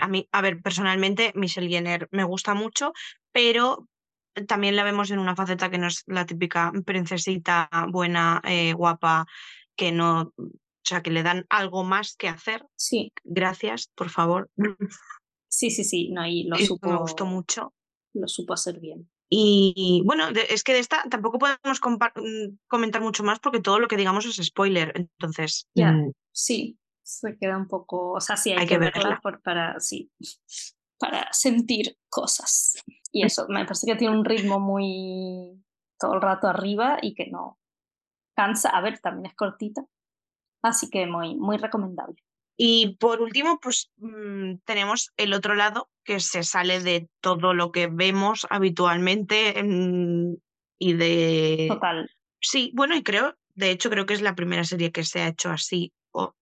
A 0.00 0.08
mí, 0.08 0.28
a 0.32 0.40
ver, 0.40 0.62
personalmente 0.62 1.32
Michelle 1.34 1.68
Jenner 1.68 2.08
me 2.10 2.24
gusta 2.24 2.54
mucho, 2.54 2.92
pero 3.32 3.86
también 4.46 4.76
la 4.76 4.84
vemos 4.84 5.10
en 5.10 5.18
una 5.18 5.36
faceta 5.36 5.70
que 5.70 5.78
no 5.78 5.88
es 5.88 6.04
la 6.06 6.24
típica 6.24 6.72
princesita 6.84 7.68
buena, 7.90 8.40
eh, 8.44 8.72
guapa, 8.72 9.26
que 9.82 9.90
no, 9.90 10.32
o 10.36 10.50
sea, 10.84 11.02
que 11.02 11.10
le 11.10 11.24
dan 11.24 11.44
algo 11.48 11.82
más 11.82 12.14
que 12.14 12.28
hacer. 12.28 12.64
Sí, 12.76 13.12
Gracias, 13.24 13.90
por 13.96 14.10
favor. 14.10 14.48
sí, 15.48 15.72
sí, 15.72 15.82
sí, 15.82 16.10
no, 16.12 16.24
y 16.24 16.44
lo 16.44 16.56
supo, 16.56 16.88
me 16.88 16.96
gustó 16.98 17.26
mucho. 17.26 17.74
lo 18.14 18.28
supo 18.28 18.54
hacer 18.54 18.78
bien. 18.78 19.10
Y 19.28 20.02
bueno, 20.04 20.28
es 20.28 20.62
que 20.62 20.72
de 20.72 20.78
esta 20.78 21.02
tampoco 21.10 21.40
podemos 21.40 21.80
mm, 22.14 22.58
comentar 22.68 23.02
mucho 23.02 23.24
más 23.24 23.40
porque 23.40 23.58
todo 23.60 23.80
lo 23.80 23.88
que 23.88 23.96
digamos 23.96 24.24
es 24.24 24.36
spoiler. 24.46 24.92
Entonces, 24.94 25.66
Ya. 25.74 25.90
mm, 25.90 26.12
Sí, 26.30 26.78
se 27.02 27.36
queda 27.36 27.56
un 27.56 27.66
poco, 27.66 28.12
o 28.12 28.20
sea, 28.20 28.36
sí 28.36 28.52
hay, 28.52 28.58
Hay 28.58 28.66
que, 28.66 28.74
que 28.74 28.78
verla 28.78 29.00
verla. 29.02 29.20
por- 29.20 29.42
para, 29.42 29.80
sí, 29.80 30.12
para 30.96 31.26
sentir 31.32 31.98
cosas. 32.08 32.74
Y 33.10 33.24
eso, 33.24 33.46
me 33.48 33.64
parece 33.64 33.86
que 33.88 33.96
tiene 33.96 34.16
un 34.16 34.24
ritmo 34.24 34.60
muy 34.60 35.60
todo 35.98 36.14
el 36.14 36.22
rato 36.22 36.46
arriba 36.46 36.98
y 37.02 37.14
que 37.14 37.26
no 37.30 37.58
cansa. 38.34 38.70
A 38.70 38.80
ver, 38.80 38.98
también 38.98 39.26
es 39.26 39.34
cortita, 39.34 39.84
así 40.62 40.90
que 40.90 41.06
muy, 41.06 41.36
muy 41.36 41.56
recomendable. 41.56 42.22
Y 42.56 42.96
por 42.96 43.20
último, 43.20 43.58
pues 43.60 43.90
mm, 43.96 44.56
tenemos 44.64 45.12
el 45.16 45.32
otro 45.32 45.54
lado 45.54 45.90
que 46.04 46.20
se 46.20 46.42
sale 46.42 46.80
de 46.80 47.08
todo 47.20 47.54
lo 47.54 47.72
que 47.72 47.86
vemos 47.86 48.46
habitualmente 48.50 49.62
mm, 49.62 50.34
y 50.78 50.92
de... 50.94 51.66
Total. 51.68 52.10
Sí, 52.40 52.72
bueno, 52.74 52.96
y 52.96 53.02
creo, 53.02 53.36
de 53.54 53.70
hecho 53.70 53.88
creo 53.90 54.06
que 54.06 54.14
es 54.14 54.22
la 54.22 54.34
primera 54.34 54.64
serie 54.64 54.92
que 54.92 55.04
se 55.04 55.22
ha 55.22 55.28
hecho 55.28 55.50
así, 55.50 55.92
o 56.12 56.34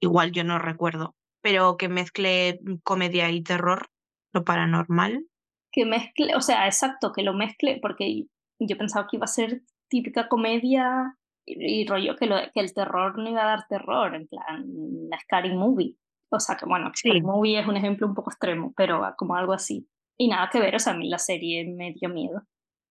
igual 0.00 0.32
yo 0.32 0.44
no 0.44 0.58
recuerdo, 0.58 1.14
pero 1.42 1.76
que 1.76 1.88
mezcle 1.88 2.60
mm, 2.62 2.76
comedia 2.82 3.30
y 3.30 3.42
terror, 3.42 3.88
lo 4.32 4.44
paranormal. 4.44 5.26
Que 5.70 5.84
mezcle, 5.84 6.34
o 6.34 6.40
sea, 6.40 6.66
exacto, 6.66 7.12
que 7.12 7.22
lo 7.22 7.34
mezcle, 7.34 7.78
porque 7.80 8.24
yo 8.58 8.78
pensaba 8.78 9.06
que 9.08 9.16
iba 9.16 9.24
a 9.24 9.28
ser 9.28 9.62
típica 9.88 10.28
comedia 10.28 11.18
y, 11.44 11.86
rollo 11.86 12.16
que, 12.16 12.26
lo, 12.26 12.36
que 12.52 12.60
el 12.60 12.72
terror 12.72 13.18
no 13.18 13.28
iba 13.28 13.42
a 13.42 13.46
dar 13.46 13.66
terror, 13.68 14.14
en 14.14 14.28
plan, 14.28 14.64
una 14.66 15.18
scary 15.20 15.54
movie. 15.54 15.96
O 16.30 16.40
sea, 16.40 16.56
que 16.56 16.66
bueno, 16.66 16.90
scary 16.94 17.20
Sí. 17.20 17.22
movie 17.22 17.58
es 17.60 17.66
un 17.66 17.76
ejemplo 17.76 18.06
un 18.06 18.14
poco 18.14 18.30
extremo, 18.30 18.72
pero 18.76 19.02
como 19.16 19.34
algo 19.34 19.52
así. 19.52 19.88
Y 20.16 20.28
nada 20.28 20.48
que 20.50 20.60
ver, 20.60 20.74
o 20.76 20.78
sea, 20.78 20.92
a 20.92 20.96
mí 20.96 21.08
la 21.08 21.18
serie 21.18 21.66
me 21.68 21.92
dio 21.92 22.08
miedo. 22.08 22.42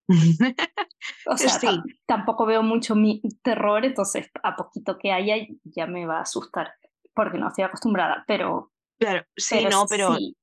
O 1.25 1.35
sea, 1.37 1.49
Sí. 1.49 1.65
tam- 1.67 1.83
tampoco 2.05 2.45
veo 2.45 2.61
mucho 2.61 2.95
mi 2.95 3.21
terror, 3.41 3.83
entonces 3.85 4.29
a 4.43 4.55
poquito 4.55 4.97
que 4.99 5.11
haya 5.11 5.35
ya 5.63 5.87
me 5.87 6.05
va 6.05 6.19
a 6.19 6.21
asustar, 6.21 6.73
porque 7.15 7.39
no 7.39 7.47
estoy 7.47 7.63
acostumbrada, 7.63 8.23
pero... 8.27 8.71
Claro, 8.99 9.25
sí, 9.35 9.55
pero 9.57 9.69
no, 9.71 9.85
pero 9.89 10.15
sí, 10.15 10.35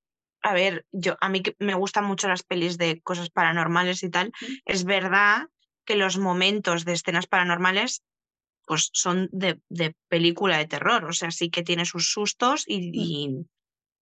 a 0.42 0.54
ver, 0.54 0.84
yo 0.90 1.16
a 1.20 1.28
mí 1.28 1.42
que 1.42 1.54
me 1.58 1.74
gustan 1.74 2.04
mucho 2.04 2.26
las 2.28 2.42
pelis 2.42 2.76
de 2.78 3.00
cosas 3.02 3.30
paranormales 3.30 4.02
y 4.02 4.10
tal. 4.10 4.32
Es 4.64 4.84
verdad 4.84 5.46
que 5.88 5.96
los 5.96 6.18
momentos 6.18 6.85
de 6.85 6.92
escenas 6.92 7.27
paranormales 7.27 8.03
pues 8.66 8.90
son 8.92 9.31
de, 9.33 9.59
de 9.70 9.94
película 10.09 10.59
de 10.59 10.66
terror, 10.66 11.07
o 11.07 11.14
sea, 11.14 11.31
sí 11.31 11.48
que 11.48 11.62
tiene 11.62 11.87
sus 11.87 12.12
sustos 12.12 12.64
y, 12.66 12.90
Mm. 12.90 12.92
y 12.94 13.46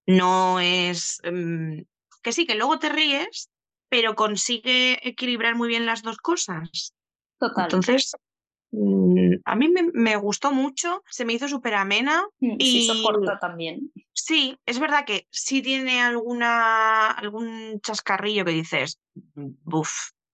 no 0.08 0.58
es 0.58 1.20
mm, 1.22 1.82
que 2.24 2.32
sí, 2.32 2.44
que 2.44 2.56
luego 2.56 2.80
te 2.80 2.88
ríes, 2.88 3.48
pero 3.88 4.16
consigue 4.16 4.98
equilibrar 5.08 5.54
muy 5.54 5.68
bien 5.68 5.86
las 5.86 6.02
dos 6.02 6.16
cosas. 6.18 6.92
total. 7.38 7.66
Entonces, 7.66 8.16
mm, 8.72 9.34
a 9.44 9.54
mí 9.54 9.68
me, 9.68 9.84
me 9.94 10.16
gustó 10.16 10.50
mucho, 10.50 11.04
se 11.08 11.24
me 11.24 11.34
hizo 11.34 11.46
súper 11.46 11.74
amena. 11.74 12.24
Mm, 12.40 12.56
Sí, 12.60 12.78
y- 12.80 12.86
soporta 12.88 13.38
también. 13.38 13.92
Sí, 14.12 14.58
es 14.66 14.80
verdad 14.80 15.04
que 15.04 15.28
sí 15.30 15.62
tiene 15.62 16.00
alguna, 16.02 17.12
algún 17.12 17.80
chascarrillo 17.80 18.44
que 18.44 18.50
dices, 18.50 18.98
buf, 19.34 19.90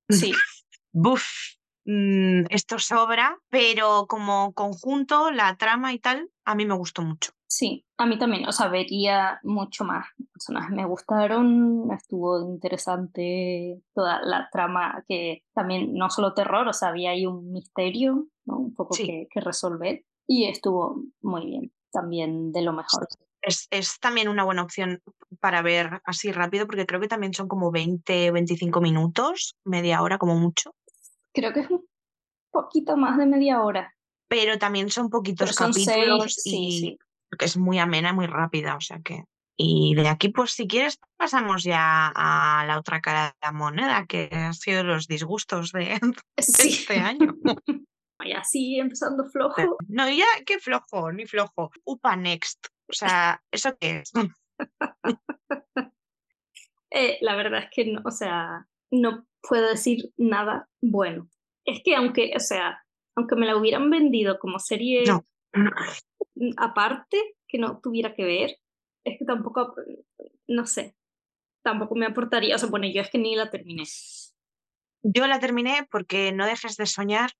Sí, 0.08 0.32
buf, 0.92 1.24
mm, 1.84 2.44
esto 2.50 2.78
sobra, 2.78 3.38
pero 3.48 4.06
como 4.08 4.52
conjunto, 4.54 5.30
la 5.30 5.56
trama 5.56 5.92
y 5.92 5.98
tal, 5.98 6.30
a 6.44 6.54
mí 6.54 6.66
me 6.66 6.74
gustó 6.74 7.02
mucho. 7.02 7.32
Sí, 7.48 7.84
a 7.98 8.06
mí 8.06 8.18
también, 8.18 8.48
o 8.48 8.52
sea, 8.52 8.68
vería 8.68 9.38
mucho 9.42 9.84
más. 9.84 10.06
Personajes 10.32 10.70
me 10.74 10.86
gustaron, 10.86 11.90
estuvo 11.92 12.40
interesante 12.40 13.82
toda 13.94 14.20
la 14.22 14.48
trama, 14.50 15.04
que 15.06 15.42
también 15.54 15.92
no 15.92 16.08
solo 16.08 16.32
terror, 16.32 16.66
o 16.66 16.72
sea, 16.72 16.88
había 16.88 17.10
ahí 17.10 17.26
un 17.26 17.52
misterio, 17.52 18.26
¿no? 18.46 18.58
Un 18.58 18.74
poco 18.74 18.94
Sí. 18.94 19.06
que, 19.06 19.26
que 19.30 19.40
resolver, 19.40 20.02
y 20.26 20.46
estuvo 20.46 20.96
muy 21.20 21.44
bien, 21.44 21.72
también 21.92 22.52
de 22.52 22.62
lo 22.62 22.72
mejor. 22.72 23.06
Es, 23.42 23.66
es 23.70 23.98
también 24.00 24.28
una 24.28 24.44
buena 24.44 24.62
opción 24.62 25.00
para 25.40 25.60
ver 25.60 26.00
así 26.04 26.32
rápido, 26.32 26.66
porque 26.66 26.86
creo 26.86 27.00
que 27.00 27.08
también 27.08 27.34
son 27.34 27.48
como 27.48 27.70
20, 27.70 28.30
25 28.30 28.80
minutos, 28.80 29.56
media 29.64 30.00
hora 30.00 30.16
como 30.16 30.36
mucho, 30.36 30.74
Creo 31.32 31.52
que 31.52 31.60
es 31.60 31.70
un 31.70 31.86
poquito 32.50 32.96
más 32.96 33.16
de 33.18 33.26
media 33.26 33.62
hora, 33.62 33.94
pero 34.28 34.58
también 34.58 34.90
son 34.90 35.10
poquitos 35.10 35.50
son 35.50 35.72
capítulos 35.72 36.34
seis, 36.34 36.46
y 36.46 36.50
sí, 36.50 36.80
sí. 36.80 36.98
que 37.38 37.44
es 37.44 37.56
muy 37.56 37.78
amena, 37.78 38.12
muy 38.12 38.26
rápida, 38.26 38.76
o 38.76 38.80
sea 38.80 39.00
que... 39.00 39.24
Y 39.56 39.94
de 39.94 40.08
aquí, 40.08 40.30
pues 40.30 40.52
si 40.52 40.66
quieres, 40.66 40.98
pasamos 41.18 41.62
ya 41.62 42.10
a 42.14 42.64
la 42.66 42.78
otra 42.78 43.00
cara 43.02 43.26
de 43.26 43.32
la 43.42 43.52
moneda, 43.52 44.06
que 44.06 44.30
han 44.32 44.54
sido 44.54 44.82
los 44.82 45.06
disgustos 45.06 45.72
de, 45.72 46.00
de 46.36 46.42
Sí. 46.42 46.68
este 46.68 46.98
año. 46.98 47.34
Y 48.24 48.32
así 48.34 48.78
empezando 48.78 49.24
flojo. 49.24 49.78
No, 49.88 50.08
ya, 50.08 50.24
qué 50.46 50.60
flojo, 50.60 51.10
ni 51.10 51.26
flojo. 51.26 51.72
Upa 51.84 52.14
Next. 52.14 52.68
O 52.88 52.92
sea, 52.92 53.42
¿eso 53.50 53.76
qué 53.80 53.98
es? 54.04 54.12
Eh, 56.94 57.16
la 57.22 57.34
verdad 57.36 57.64
es 57.64 57.70
que 57.70 57.86
no, 57.86 58.02
o 58.04 58.10
sea, 58.10 58.68
no 58.92 59.26
puedo 59.40 59.68
decir 59.68 60.12
nada 60.16 60.68
bueno. 60.80 61.28
Es 61.64 61.80
que 61.82 61.96
aunque, 61.96 62.32
o 62.36 62.40
sea, 62.40 62.84
aunque 63.16 63.34
me 63.34 63.46
la 63.46 63.56
hubieran 63.56 63.90
vendido 63.90 64.38
como 64.38 64.58
serie 64.58 65.02
No. 65.04 65.24
aparte, 66.56 67.36
que 67.48 67.58
no 67.58 67.80
tuviera 67.80 68.14
que 68.14 68.24
ver, 68.24 68.58
es 69.04 69.18
que 69.18 69.24
tampoco, 69.24 69.74
no 70.46 70.66
sé, 70.66 70.94
tampoco 71.64 71.94
me 71.94 72.06
aportaría, 72.06 72.54
o 72.54 72.58
sea, 72.58 72.68
bueno, 72.68 72.86
yo 72.86 73.00
es 73.00 73.10
que 73.10 73.18
ni 73.18 73.34
la 73.34 73.50
terminé. 73.50 73.84
Yo 75.02 75.26
la 75.26 75.40
terminé 75.40 75.86
porque 75.90 76.32
no 76.32 76.46
dejes 76.46 76.76
de 76.76 76.86
soñar. 76.86 77.32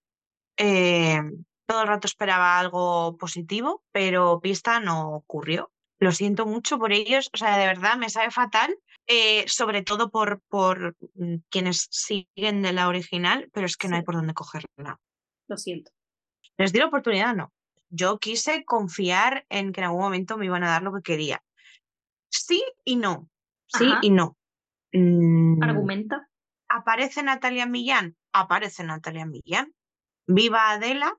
eh, 0.59 1.21
todo 1.67 1.83
el 1.83 1.89
rato 1.89 2.07
esperaba 2.07 2.59
algo 2.59 3.17
positivo, 3.17 3.83
pero 3.93 4.41
pista 4.41 4.81
no 4.81 5.15
ocurrió. 5.15 5.71
Lo 6.03 6.11
siento 6.11 6.47
mucho 6.47 6.81
por 6.81 6.93
ellos, 6.93 7.31
o 7.33 7.37
sea, 7.37 7.57
de 7.57 7.65
verdad 7.65 7.97
me 7.97 8.11
sabe 8.11 8.33
fatal, 8.33 8.77
eh, 9.07 9.45
sobre 9.47 9.83
todo 9.83 10.11
por, 10.11 10.41
por 10.49 10.97
mm, 11.15 11.37
quienes 11.49 11.87
siguen 11.93 12.61
de 12.61 12.73
la 12.73 12.89
original, 12.89 13.49
pero 13.53 13.67
es 13.67 13.77
que 13.77 13.87
no 13.87 13.95
hay 13.95 14.03
por 14.03 14.17
dónde 14.17 14.35
cogerla. 14.35 14.99
Lo 15.47 15.57
siento. 15.57 15.93
Les 16.59 16.73
di 16.73 16.81
la 16.81 16.87
oportunidad, 16.87 17.37
no. 17.37 17.53
Yo 17.89 18.19
quise 18.19 18.65
confiar 18.65 19.47
en 19.49 19.73
que 19.73 19.81
en 19.81 19.85
algún 19.85 20.01
momento 20.01 20.37
me 20.37 20.47
iban 20.47 20.65
a 20.65 20.71
dar 20.71 20.83
lo 20.83 20.93
que 20.93 21.03
quería. 21.03 21.41
Sí 22.29 22.65
y 22.85 22.97
no. 22.97 23.29
Sí 23.69 23.87
Ajá. 23.87 24.01
y 24.03 24.11
no. 24.11 24.37
Mm, 24.93 25.63
Argumenta. 25.63 26.29
¿Aparece 26.69 27.23
Natalia 27.23 27.67
Millán? 27.67 28.17
Aparece 28.33 28.83
Natalia 28.83 29.25
Millán. 29.25 29.73
Viva 30.27 30.73
Adela, 30.73 31.17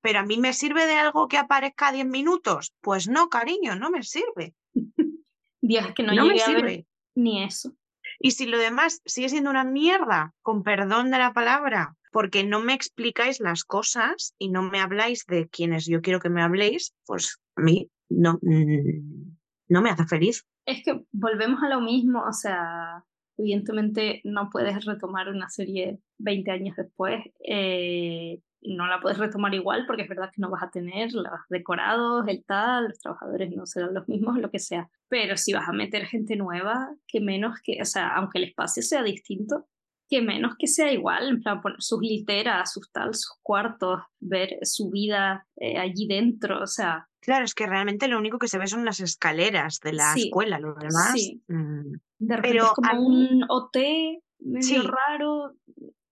pero 0.00 0.20
a 0.20 0.24
mí 0.24 0.38
me 0.38 0.52
sirve 0.52 0.86
de 0.86 0.94
algo 0.94 1.28
que 1.28 1.38
aparezca 1.38 1.92
10 1.92 2.06
minutos. 2.06 2.74
Pues 2.80 3.08
no, 3.08 3.28
cariño, 3.28 3.76
no 3.76 3.90
me 3.90 4.02
sirve. 4.02 4.54
Dios, 5.60 5.86
es 5.88 5.94
que 5.94 6.02
no, 6.02 6.14
No 6.14 6.26
me 6.26 6.34
llegué 6.34 6.42
a 6.44 6.48
ver 6.48 6.56
sirve. 6.56 6.86
ni 7.14 7.42
eso. 7.44 7.72
Y 8.18 8.32
si 8.32 8.46
lo 8.46 8.58
demás 8.58 9.00
sigue 9.04 9.28
siendo 9.28 9.50
una 9.50 9.64
mierda, 9.64 10.34
con 10.42 10.62
perdón 10.62 11.10
de 11.10 11.18
la 11.18 11.32
palabra, 11.32 11.96
porque 12.12 12.44
no 12.44 12.60
me 12.60 12.74
explicáis 12.74 13.40
las 13.40 13.64
cosas 13.64 14.34
y 14.38 14.50
no 14.50 14.62
me 14.62 14.80
habláis 14.80 15.24
de 15.26 15.48
quienes 15.48 15.86
yo 15.86 16.00
quiero 16.02 16.20
que 16.20 16.28
me 16.28 16.42
habléis, 16.42 16.94
pues 17.06 17.40
a 17.56 17.62
mí 17.62 17.90
no, 18.08 18.38
mm, 18.42 19.36
no 19.68 19.82
me 19.82 19.90
hace 19.90 20.04
feliz. 20.06 20.44
Es 20.66 20.82
que 20.84 21.04
volvemos 21.12 21.62
a 21.62 21.68
lo 21.68 21.80
mismo, 21.80 22.22
o 22.22 22.32
sea, 22.32 23.04
evidentemente 23.38 24.20
no 24.24 24.50
puedes 24.50 24.84
retomar 24.84 25.28
una 25.28 25.48
serie 25.48 25.98
20 26.18 26.50
años 26.50 26.76
después, 26.76 27.24
eh, 27.46 28.40
no 28.62 28.86
la 28.86 29.00
puedes 29.00 29.18
retomar 29.18 29.54
igual 29.54 29.84
porque 29.86 30.02
es 30.02 30.08
verdad 30.08 30.30
que 30.34 30.40
no 30.42 30.50
vas 30.50 30.62
a 30.62 30.70
tener 30.70 31.12
los 31.12 31.26
decorados, 31.48 32.26
el 32.28 32.44
tal, 32.44 32.88
los 32.88 32.98
trabajadores 32.98 33.50
no 33.54 33.66
serán 33.66 33.94
los 33.94 34.06
mismos, 34.08 34.38
lo 34.38 34.50
que 34.50 34.58
sea, 34.58 34.88
pero 35.08 35.36
si 35.36 35.52
vas 35.52 35.68
a 35.68 35.72
meter 35.72 36.06
gente 36.06 36.36
nueva, 36.36 36.94
que 37.06 37.20
menos 37.20 37.58
que, 37.62 37.78
o 37.80 37.84
sea, 37.84 38.08
aunque 38.16 38.38
el 38.38 38.44
espacio 38.44 38.82
sea 38.82 39.02
distinto, 39.02 39.66
que 40.08 40.20
menos 40.22 40.56
que 40.58 40.66
sea 40.66 40.92
igual, 40.92 41.28
en 41.28 41.40
plan 41.42 41.60
poner 41.60 41.80
sus 41.80 42.00
literas, 42.00 42.72
sus 42.72 42.90
tal, 42.90 43.14
sus 43.14 43.38
cuartos, 43.42 44.00
ver 44.18 44.58
su 44.62 44.90
vida 44.90 45.46
eh, 45.56 45.78
allí 45.78 46.06
dentro, 46.06 46.62
o 46.62 46.66
sea, 46.66 47.06
Claro, 47.22 47.44
es 47.44 47.54
que 47.54 47.66
realmente 47.66 48.08
lo 48.08 48.18
único 48.18 48.38
que 48.38 48.48
se 48.48 48.56
ve 48.58 48.66
son 48.66 48.84
las 48.86 48.98
escaleras 49.00 49.78
de 49.80 49.92
la 49.92 50.14
Sí, 50.14 50.24
escuela, 50.28 50.58
lo 50.58 50.74
demás. 50.74 51.12
sí. 51.12 51.42
mm, 51.48 51.92
De 52.18 52.36
repente 52.36 52.48
Pero 52.48 52.64
es 52.64 52.72
como 52.72 52.94
mí- 53.10 53.28
un 53.30 53.44
OT 53.48 54.22
medio 54.40 54.62
Sí. 54.62 54.78
raro 54.82 55.54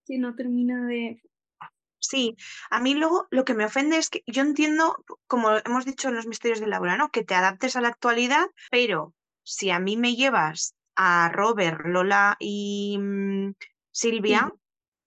que 0.06 0.18
no 0.18 0.34
termina 0.34 0.86
de. 0.86 1.20
Sí, 2.08 2.36
a 2.70 2.80
mí 2.80 2.94
luego 2.94 3.26
lo 3.30 3.44
que 3.44 3.52
me 3.52 3.66
ofende 3.66 3.98
es 3.98 4.08
que 4.08 4.22
yo 4.26 4.40
entiendo, 4.40 5.04
como 5.26 5.50
hemos 5.58 5.84
dicho 5.84 6.08
en 6.08 6.14
los 6.14 6.26
misterios 6.26 6.58
de 6.58 6.66
Laura, 6.66 6.96
¿no? 6.96 7.10
Que 7.10 7.22
te 7.22 7.34
adaptes 7.34 7.76
a 7.76 7.82
la 7.82 7.88
actualidad, 7.88 8.46
pero 8.70 9.12
si 9.42 9.68
a 9.70 9.78
mí 9.78 9.98
me 9.98 10.16
llevas 10.16 10.74
a 10.96 11.28
Robert, 11.30 11.80
Lola 11.84 12.36
y 12.40 12.96
mm, 12.98 13.52
Silvia, 13.90 14.50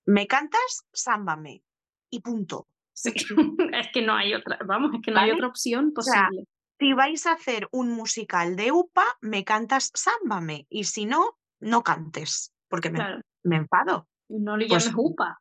me 0.06 0.28
cantas, 0.28 0.86
sámbame. 0.94 1.64
Y 2.12 2.20
punto. 2.22 2.68
Sí, 2.94 3.14
es 3.74 3.88
que 3.92 4.04
no 4.04 4.14
hay 4.14 4.36
otra. 4.36 4.60
Vamos, 4.64 4.92
es 4.94 5.02
que 5.02 5.10
no 5.10 5.22
hay 5.22 5.32
otra 5.32 5.48
opción 5.48 5.94
sea, 6.00 6.26
posible. 6.28 6.48
Si 6.80 6.94
vais 6.94 7.26
a 7.26 7.32
hacer 7.32 7.68
un 7.72 7.90
musical 7.90 8.56
de 8.56 8.72
UPA, 8.72 9.06
me 9.22 9.44
cantas, 9.44 9.90
sámbame. 9.96 10.68
Y 10.70 10.84
si 10.84 11.06
no, 11.06 11.36
no 11.60 11.82
cantes, 11.82 12.54
porque 12.68 12.92
me, 12.92 13.00
Claro. 13.00 13.22
me 13.44 13.56
enfado. 13.56 14.08
No 14.30 14.56
le 14.56 14.68
pues- 14.68 14.86
llames 14.86 14.96
UPA. 15.00 15.41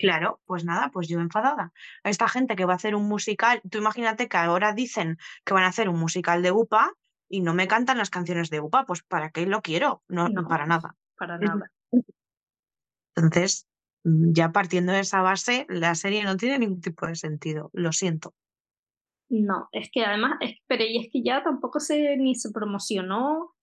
Claro, 0.00 0.40
pues 0.46 0.64
nada, 0.64 0.90
pues 0.92 1.08
yo 1.08 1.20
enfadada. 1.20 1.72
A 2.04 2.10
esta 2.10 2.28
gente 2.28 2.56
que 2.56 2.64
va 2.64 2.72
a 2.72 2.76
hacer 2.76 2.94
un 2.94 3.06
musical, 3.08 3.60
tú 3.70 3.78
imagínate 3.78 4.28
que 4.28 4.36
ahora 4.36 4.72
dicen 4.72 5.18
que 5.44 5.54
van 5.54 5.64
a 5.64 5.68
hacer 5.68 5.88
un 5.88 5.98
musical 6.00 6.42
de 6.42 6.52
UPA 6.52 6.92
y 7.28 7.40
no 7.42 7.54
me 7.54 7.68
cantan 7.68 7.98
las 7.98 8.10
canciones 8.10 8.50
de 8.50 8.60
UPA, 8.60 8.86
pues 8.86 9.02
¿para 9.02 9.30
qué 9.30 9.46
lo 9.46 9.60
quiero? 9.62 10.02
No, 10.08 10.28
No. 10.28 10.48
para 10.48 10.66
nada. 10.66 10.96
Para 11.16 11.38
nada. 11.38 11.70
Entonces, 13.16 13.66
mm, 14.04 14.32
ya 14.32 14.52
partiendo 14.52 14.92
de 14.92 15.00
esa 15.00 15.20
base, 15.22 15.66
la 15.68 15.94
serie 15.94 16.24
no 16.24 16.36
tiene 16.36 16.58
ningún 16.58 16.80
tipo 16.80 17.06
de 17.06 17.14
sentido. 17.14 17.70
Lo 17.72 17.92
siento. 17.92 18.34
No, 19.28 19.68
es 19.72 19.90
que 19.92 20.04
además, 20.04 20.38
es, 20.40 20.56
pero 20.66 20.84
y 20.84 20.98
es 20.98 21.08
que 21.12 21.22
ya 21.22 21.42
tampoco 21.44 21.78
se 21.78 22.16
ni 22.16 22.34
se 22.34 22.50
promocionó, 22.50 23.54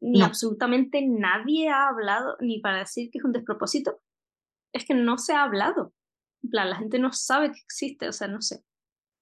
ni 0.00 0.18
No. 0.18 0.26
absolutamente 0.26 1.00
nadie 1.06 1.70
ha 1.70 1.88
hablado, 1.88 2.36
ni 2.40 2.60
para 2.60 2.80
decir 2.80 3.10
que 3.10 3.18
es 3.18 3.24
un 3.24 3.32
despropósito. 3.32 4.00
Es 4.74 4.84
que 4.84 4.94
no 4.94 5.16
se 5.18 5.34
ha 5.34 5.44
hablado. 5.44 5.94
En 6.42 6.50
plan, 6.50 6.68
la 6.68 6.76
gente 6.76 6.98
no 6.98 7.12
sabe 7.12 7.52
que 7.52 7.60
existe, 7.60 8.08
o 8.08 8.12
sea, 8.12 8.28
no 8.28 8.42
sé. 8.42 8.62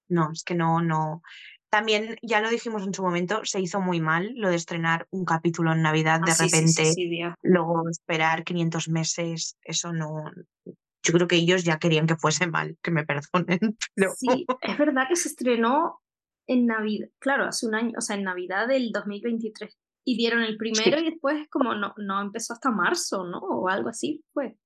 No, 0.09 0.31
es 0.31 0.43
que 0.43 0.55
no, 0.55 0.81
no. 0.81 1.21
También, 1.69 2.17
ya 2.21 2.41
lo 2.41 2.49
dijimos 2.49 2.85
en 2.85 2.93
su 2.93 3.01
momento, 3.01 3.41
se 3.45 3.61
hizo 3.61 3.81
muy 3.81 3.99
mal 3.99 4.33
lo 4.35 4.49
de 4.49 4.55
estrenar 4.55 5.07
un 5.09 5.25
capítulo 5.25 5.71
en 5.71 5.81
Navidad 5.81 6.19
de 6.19 6.31
Ah, 6.31 6.35
sí, 6.35 6.43
sí, 6.43 6.49
sí, 6.49 6.55
repente, 6.55 6.85
sí, 6.85 7.09
Dios. 7.09 7.33
luego 7.41 7.89
esperar 7.89 8.43
500 8.43 8.89
meses, 8.89 9.57
eso 9.63 9.93
no. 9.93 10.25
Yo 10.65 11.13
creo 11.13 11.27
que 11.27 11.35
ellos 11.35 11.63
ya 11.63 11.79
querían 11.79 12.05
que 12.05 12.15
fuese 12.15 12.47
mal, 12.47 12.77
que 12.83 12.91
me 12.91 13.05
perdonen, 13.05 13.59
pero 13.95 14.13
Sí, 14.15 14.45
es 14.61 14.77
verdad 14.77 15.07
que 15.09 15.15
se 15.15 15.29
estrenó 15.29 16.01
en 16.47 16.65
Navidad, 16.65 17.07
claro, 17.19 17.45
hace 17.45 17.65
un 17.65 17.75
año, 17.75 17.93
o 17.97 18.01
sea, 18.01 18.17
en 18.17 18.23
Navidad 18.23 18.67
del 18.67 18.91
2023. 18.91 19.75
Y 20.05 20.17
dieron 20.17 20.43
el 20.43 20.57
primero 20.57 20.99
y 20.99 21.09
después 21.09 21.47
como 21.49 21.73
no, 21.75 21.93
no 21.97 22.21
empezó 22.21 22.53
hasta 22.53 22.69
marzo, 22.69 23.23
¿no? 23.23 23.39
O 23.39 23.69
algo 23.69 23.89
así 23.89 24.23
fue. 24.33 24.57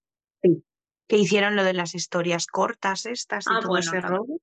Que 1.08 1.18
hicieron 1.18 1.56
lo 1.56 1.64
de 1.64 1.74
las 1.74 1.96
historias 1.96 2.48
cortas 2.48 3.06
estas 3.06 3.46
y 3.48 3.50
Ah, 3.52 3.60
todo 3.62 3.70
bueno, 3.70 3.80
ese 3.86 4.02
rollo. 4.02 4.40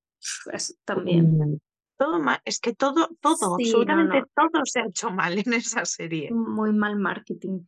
También. 0.85 1.39
Mm, 1.39 1.59
Todo 1.97 2.19
mal, 2.19 2.41
es 2.45 2.59
que 2.59 2.75
todo, 2.75 3.09
todo, 3.21 3.57
Sí, 3.59 3.67
absolutamente 3.69 4.21
no. 4.21 4.27
todo 4.35 4.65
se 4.65 4.81
ha 4.81 4.87
hecho 4.87 5.11
mal 5.11 5.39
en 5.39 5.53
esa 5.53 5.85
serie. 5.85 6.31
Muy 6.33 6.73
mal 6.73 6.97
marketing. 6.97 7.61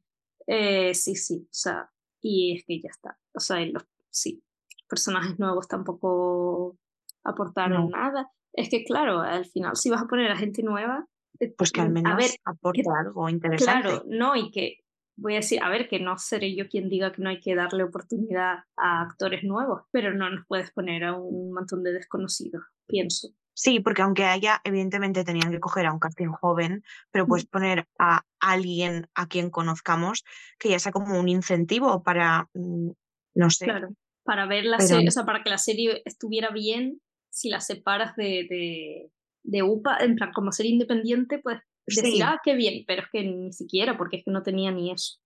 Eh, 0.49 0.95
sí, 0.95 1.15
sí, 1.15 1.43
o 1.45 1.49
sea, 1.55 1.91
y 2.21 2.57
es 2.57 2.65
que 2.67 2.81
ya 2.81 2.89
está. 2.91 3.19
O 3.35 3.39
sea, 3.41 3.65
los, 3.67 3.85
sí, 4.11 4.43
personajes 4.89 5.39
nuevos 5.39 5.69
tampoco 5.69 6.77
aportaron 7.23 7.85
No. 7.85 7.89
nada. 7.91 8.31
Es 8.53 8.69
que, 8.69 8.85
claro, 8.85 9.21
al 9.21 9.45
final, 9.47 9.77
si 9.77 9.91
vas 9.91 10.03
a 10.03 10.07
poner 10.07 10.31
a 10.33 10.37
gente 10.37 10.63
nueva, 10.63 11.07
eh, 11.39 11.55
Pues 11.57 11.71
que 11.71 11.83
al 11.83 11.91
mm, 11.91 11.93
menos 11.93 12.13
a 12.13 12.17
ver, 12.17 12.31
aporte 12.45 12.83
que- 12.83 12.91
algo 13.07 13.29
interesante. 13.29 13.83
Claro, 13.89 14.03
no, 14.07 14.35
y 14.35 14.51
que 14.51 14.79
voy 15.17 15.35
a 15.35 15.37
decir, 15.37 15.63
a 15.63 15.69
ver, 15.71 15.89
que 15.89 15.99
no 15.99 16.19
seré 16.19 16.55
yo 16.55 16.69
quien 16.69 16.89
diga 16.89 17.13
que 17.13 17.23
no 17.23 17.31
hay 17.31 17.41
que 17.41 17.55
darle 17.55 17.83
oportunidad 17.85 18.59
a 18.77 19.03
actores 19.03 19.45
nuevos, 19.45 19.83
pero 19.91 20.13
no 20.15 20.29
nos 20.31 20.47
puedes 20.47 20.71
poner 20.73 21.05
a 21.05 21.15
un 21.15 21.53
montón 21.53 21.83
de 21.83 21.93
desconocidos, 21.93 22.63
pienso. 22.87 23.29
Sí, 23.55 23.81
porque 23.81 24.03
aunque 24.03 24.25
haya, 24.25 24.61
evidentemente 24.65 25.25
tenían 25.25 25.51
que 25.51 25.61
coger 25.61 25.87
a 25.87 25.93
un 25.93 25.99
casting 25.99 26.29
joven, 26.29 26.83
pero 27.11 27.27
puedes 27.27 27.47
poner 27.47 27.87
a 27.99 28.23
alguien 28.39 29.09
a 29.15 29.27
quien 29.29 29.49
conozcamos 29.49 30.25
que 30.59 30.69
ya 30.69 30.79
sea 30.79 30.93
como 30.93 31.19
un 31.19 31.29
incentivo 31.29 32.03
para, 32.03 32.51
mm, 32.53 32.91
no 33.37 33.51
sé, 33.51 33.65
Claro, 33.65 33.89
para 34.25 34.45
ver 34.47 34.65
la 34.67 34.77
Pero- 34.77 34.89
serie, 34.89 35.09
o 35.09 35.11
sea, 35.11 35.25
para 35.25 35.43
que 35.43 35.49
la 35.49 35.57
serie 35.59 36.03
estuviera 36.05 36.51
bien, 36.51 37.01
si 37.31 37.49
la 37.49 37.61
separas 37.61 38.15
de, 38.17 38.47
de, 38.51 39.11
de 39.45 39.63
UPA, 39.63 39.99
en 40.01 40.17
plan, 40.17 40.33
como 40.35 40.53
ser 40.53 40.67
independiente, 40.67 41.39
pues 41.39 41.59
decir, 41.95 42.13
Sí. 42.15 42.23
ah, 42.23 42.41
qué 42.43 42.55
bien, 42.55 42.85
pero 42.87 43.03
es 43.03 43.09
que 43.13 43.23
ni 43.23 43.53
siquiera, 43.53 43.97
porque 43.97 44.17
es 44.19 44.25
que 44.25 44.31
no 44.31 44.43
tenía 44.43 44.71
ni 44.73 44.91
eso. 44.91 45.19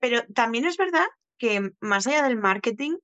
Pero 0.00 0.22
también 0.34 0.64
es 0.66 0.76
verdad 0.76 1.06
que 1.38 1.70
más 1.80 2.06
allá 2.06 2.22
del 2.22 2.36
marketing, 2.38 2.96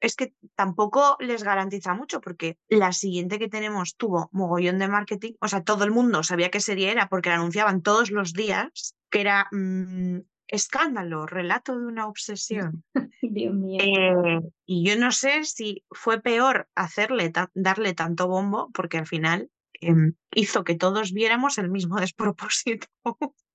es 0.00 0.16
que 0.16 0.32
tampoco 0.54 1.16
les 1.20 1.42
garantiza 1.42 1.92
mucho, 1.92 2.20
porque 2.22 2.56
la 2.68 2.92
siguiente 2.92 3.38
que 3.38 3.48
tenemos 3.48 3.96
tuvo 3.96 4.30
mogollón 4.32 4.78
de 4.78 4.88
marketing, 4.88 5.32
o 5.40 5.48
sea, 5.48 5.62
todo 5.62 5.84
el 5.84 5.90
mundo 5.90 6.22
sabía 6.22 6.50
qué 6.50 6.60
serie 6.60 6.90
era 6.90 7.08
porque 7.08 7.28
la 7.28 7.34
anunciaban 7.34 7.82
todos 7.82 8.10
los 8.10 8.32
días, 8.32 8.96
que 9.10 9.20
era 9.20 9.48
mm, 9.52 10.20
escándalo, 10.48 11.26
relato 11.26 11.78
de 11.78 11.86
una 11.86 12.06
obsesión. 12.06 12.82
Dios 13.22 13.54
mío. 13.54 13.78
Eh, 13.82 14.40
y 14.64 14.88
yo 14.88 14.96
no 14.98 15.12
sé 15.12 15.44
si 15.44 15.84
fue 15.90 16.20
peor 16.22 16.66
hacerle 16.74 17.28
ta- 17.30 17.50
darle 17.54 17.92
tanto 17.92 18.26
bombo, 18.26 18.70
porque 18.72 18.96
al 18.98 19.06
final 19.06 19.50
em, 19.80 20.14
hizo 20.34 20.64
que 20.64 20.76
todos 20.76 21.12
viéramos 21.12 21.58
el 21.58 21.70
mismo 21.70 21.96
despropósito. 22.00 22.86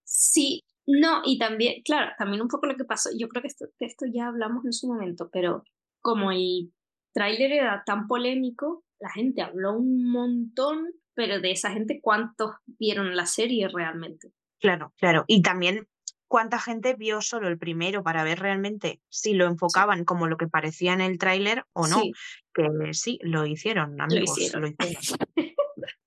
Sí, 0.04 0.64
no, 0.88 1.22
y 1.26 1.38
también, 1.40 1.82
claro, 1.84 2.12
también 2.18 2.42
un 2.42 2.48
poco 2.48 2.68
lo 2.68 2.76
que 2.76 2.86
pasó, 2.86 3.10
yo 3.18 3.28
creo 3.28 3.42
que 3.42 3.48
esto, 3.48 3.66
que 3.78 3.86
esto 3.86 4.06
ya 4.12 4.28
hablamos 4.28 4.66
en 4.66 4.74
su 4.74 4.88
momento, 4.88 5.30
pero 5.32 5.64
como 6.02 6.32
el 6.32 6.72
tráiler 7.14 7.52
era 7.52 7.84
tan 7.86 8.08
polémico, 8.08 8.84
la 9.00 9.10
gente 9.10 9.42
habló 9.42 9.74
un 9.74 10.12
montón, 10.12 10.92
pero 11.16 11.40
de 11.42 11.52
esa 11.52 11.72
gente, 11.72 12.00
¿cuántos 12.02 12.52
vieron 12.66 13.16
la 13.16 13.26
serie 13.26 13.68
realmente? 13.68 14.32
Claro, 14.60 14.94
claro. 14.98 15.24
Y 15.28 15.42
también 15.42 15.88
cuánta 16.28 16.60
gente 16.60 16.96
vio 16.96 17.22
solo 17.22 17.48
el 17.48 17.58
primero 17.58 18.04
para 18.04 18.24
ver 18.24 18.40
realmente 18.40 19.02
si 19.10 19.34
lo 19.34 19.46
enfocaban 19.46 20.06
como 20.06 20.28
lo 20.28 20.38
que 20.38 20.48
parecía 20.48 20.94
en 20.94 21.02
el 21.02 21.18
tráiler 21.18 21.66
o 21.74 21.88
no. 21.88 22.02
Sí, 22.02 22.12
Que 22.54 22.68
sí, 22.94 23.20
lo 23.22 23.46
hicieron, 23.46 24.00
amigos, 24.00 24.38
hicieron. 24.38 24.62
lo 24.62 24.68
hicieron. 24.68 25.18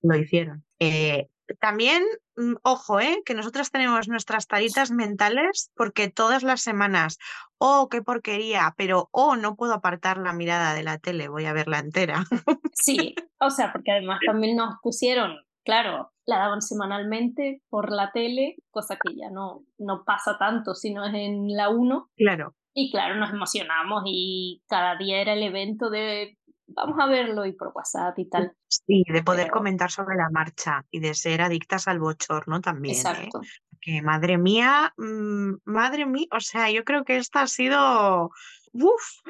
Lo 0.01 0.15
hicieron. 0.15 0.63
Eh, 0.79 1.27
también, 1.59 2.03
mm, 2.35 2.55
ojo, 2.63 2.99
eh, 2.99 3.21
que 3.25 3.33
nosotras 3.33 3.71
tenemos 3.71 4.07
nuestras 4.07 4.47
taritas 4.47 4.91
mentales 4.91 5.71
porque 5.75 6.09
todas 6.09 6.43
las 6.43 6.61
semanas, 6.61 7.17
oh, 7.57 7.87
qué 7.89 8.01
porquería, 8.01 8.73
pero 8.77 9.09
oh, 9.11 9.35
no 9.35 9.55
puedo 9.55 9.73
apartar 9.73 10.17
la 10.17 10.33
mirada 10.33 10.73
de 10.73 10.83
la 10.83 10.99
tele, 10.99 11.27
voy 11.27 11.45
a 11.45 11.53
verla 11.53 11.79
entera. 11.79 12.25
sí, 12.73 13.15
o 13.39 13.49
sea, 13.49 13.71
porque 13.71 13.91
además 13.91 14.19
también 14.25 14.55
nos 14.55 14.75
pusieron 14.81 15.37
claro, 15.69 16.11
la 16.25 16.39
daban 16.39 16.63
semanalmente 16.63 17.61
por 17.69 17.91
la 17.91 18.11
tele, 18.11 18.55
cosa 18.71 18.97
que 18.97 19.15
ya 19.15 19.29
no, 19.29 19.65
no 19.77 20.03
pasa 20.03 20.35
tanto 20.39 20.73
si 20.73 20.91
no 20.91 21.05
es 21.05 21.13
en 21.13 21.55
la 21.55 21.69
1. 21.69 22.09
Claro. 22.15 22.55
Y 22.73 22.89
claro, 22.89 23.15
nos 23.17 23.29
emocionamos 23.29 24.01
y 24.07 24.63
cada 24.67 24.95
día 24.97 25.21
era 25.21 25.33
el 25.33 25.43
evento 25.43 25.91
de 25.91 26.38
vamos 26.75 26.97
a 26.99 27.07
verlo 27.07 27.45
y 27.45 27.53
por 27.53 27.71
WhatsApp 27.73 28.17
y 28.19 28.29
tal. 28.29 28.53
Sí, 28.67 29.03
de 29.11 29.23
poder 29.23 29.49
comentar 29.51 29.91
sobre 29.91 30.15
la 30.15 30.29
marcha 30.29 30.85
y 30.91 30.99
de 30.99 31.13
ser 31.13 31.41
adictas 31.41 31.87
al 31.87 31.99
bochorno 31.99 32.61
también. 32.61 32.95
¿eh? 32.95 32.99
Exacto. 32.99 33.41
Que 33.81 34.01
madre 34.01 34.37
mía, 34.37 34.93
mm, 34.97 35.55
madre 35.65 36.05
mía, 36.05 36.27
o 36.31 36.39
sea, 36.39 36.69
yo 36.69 36.83
creo 36.83 37.03
que 37.03 37.17
esta 37.17 37.41
ha 37.41 37.47
sido. 37.47 38.29
Uf. 38.73 39.21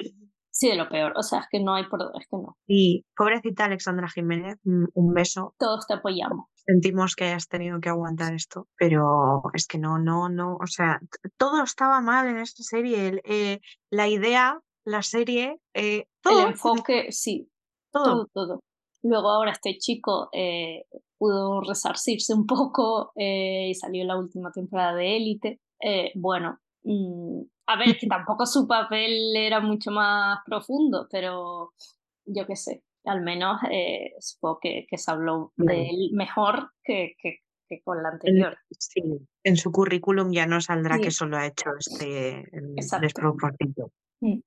Sí, 0.52 0.68
de 0.68 0.76
lo 0.76 0.90
peor. 0.90 1.14
O 1.16 1.24
sea, 1.24 1.40
es 1.40 1.46
que 1.50 1.62
no 1.62 1.76
hay 1.76 1.86
por 1.86 2.02
es 2.20 2.28
que 2.28 2.36
no. 2.36 2.58
Y 2.68 3.06
pobrecita 3.16 3.66
Alexandra 3.66 4.10
Jiménez, 4.10 4.58
mm, 4.64 4.86
un 4.94 5.14
beso. 5.14 5.56
Todos 5.58 5.88
te 5.88 5.94
apoyamos. 5.94 6.48
Sentimos 6.66 7.16
que 7.16 7.26
hayas 7.26 7.48
tenido 7.48 7.80
que 7.80 7.88
aguantar 7.88 8.34
esto, 8.34 8.68
pero 8.78 9.42
es 9.54 9.68
que 9.68 9.78
no, 9.78 10.00
no, 10.00 10.28
no, 10.28 10.56
o 10.56 10.68
sea, 10.68 11.00
todo 11.38 11.64
estaba 11.64 12.02
mal 12.02 12.28
en 12.28 12.38
esta 12.40 12.64
serie. 12.64 13.22
Eh, 13.24 13.62
la 13.90 14.10
idea, 14.10 14.60
la 14.86 15.02
serie, 15.02 15.60
eh, 15.74 16.06
todo. 16.22 16.42
El 16.42 16.48
enfoque, 16.50 17.12
sí. 17.12 17.50
Todo. 17.92 18.28
todo, 18.28 18.30
todo. 18.34 18.60
Luego 19.02 19.30
ahora 19.30 19.52
este 19.52 19.78
chico 19.78 20.30
eh, 20.34 20.86
pudo 21.18 21.62
resarcirse 21.62 22.34
un 22.34 22.46
poco 22.46 23.14
y 23.16 23.74
salió 23.74 24.04
la 24.06 24.18
última 24.18 24.52
temporada 24.52 24.96
de 24.96 25.18
Élite. 25.18 25.60
bueno, 26.16 26.60
mm, 26.84 27.42
a 27.70 27.78
ver, 27.78 27.98
que 27.98 28.08
tampoco 28.10 28.46
su 28.46 28.68
papel 28.68 29.36
era 29.36 29.60
mucho 29.60 29.92
más 29.92 30.40
profundo, 30.46 31.08
pero 31.10 31.74
yo 32.26 32.46
qué 32.46 32.56
sé, 32.56 32.84
al 33.06 33.22
menos 33.22 33.60
eh, 33.72 34.14
supongo 34.20 34.60
que, 34.62 34.86
que, 34.90 34.98
se 34.98 35.12
habló 35.12 35.54
de 35.56 35.90
él 35.90 36.10
mejor 36.14 36.72
que, 36.84 37.16
que, 37.22 37.40
que, 37.68 37.82
con 37.84 38.02
la 38.02 38.10
anterior. 38.10 38.58
Sí, 38.72 39.02
en 39.44 39.56
su 39.56 39.72
currículum 39.72 40.32
ya 40.32 40.46
no 40.46 40.62
saldrá 40.62 40.98
sí. 40.98 41.02
que 41.04 41.12
solo 41.12 41.38
ha 41.38 41.48
hecho 41.48 41.70
este 41.78 42.46
despropósito. 43.02 43.92
Mm. 44.22 44.40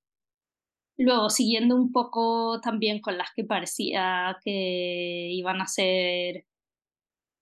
Luego, 0.99 1.31
siguiendo 1.31 1.75
un 1.75 1.91
poco 1.91 2.61
también 2.61 3.01
con 3.01 3.17
las 3.17 3.29
que 3.35 3.45
parecía 3.45 4.39
que 4.45 5.29
iban 5.33 5.61
a 5.61 5.67
ser 5.67 6.45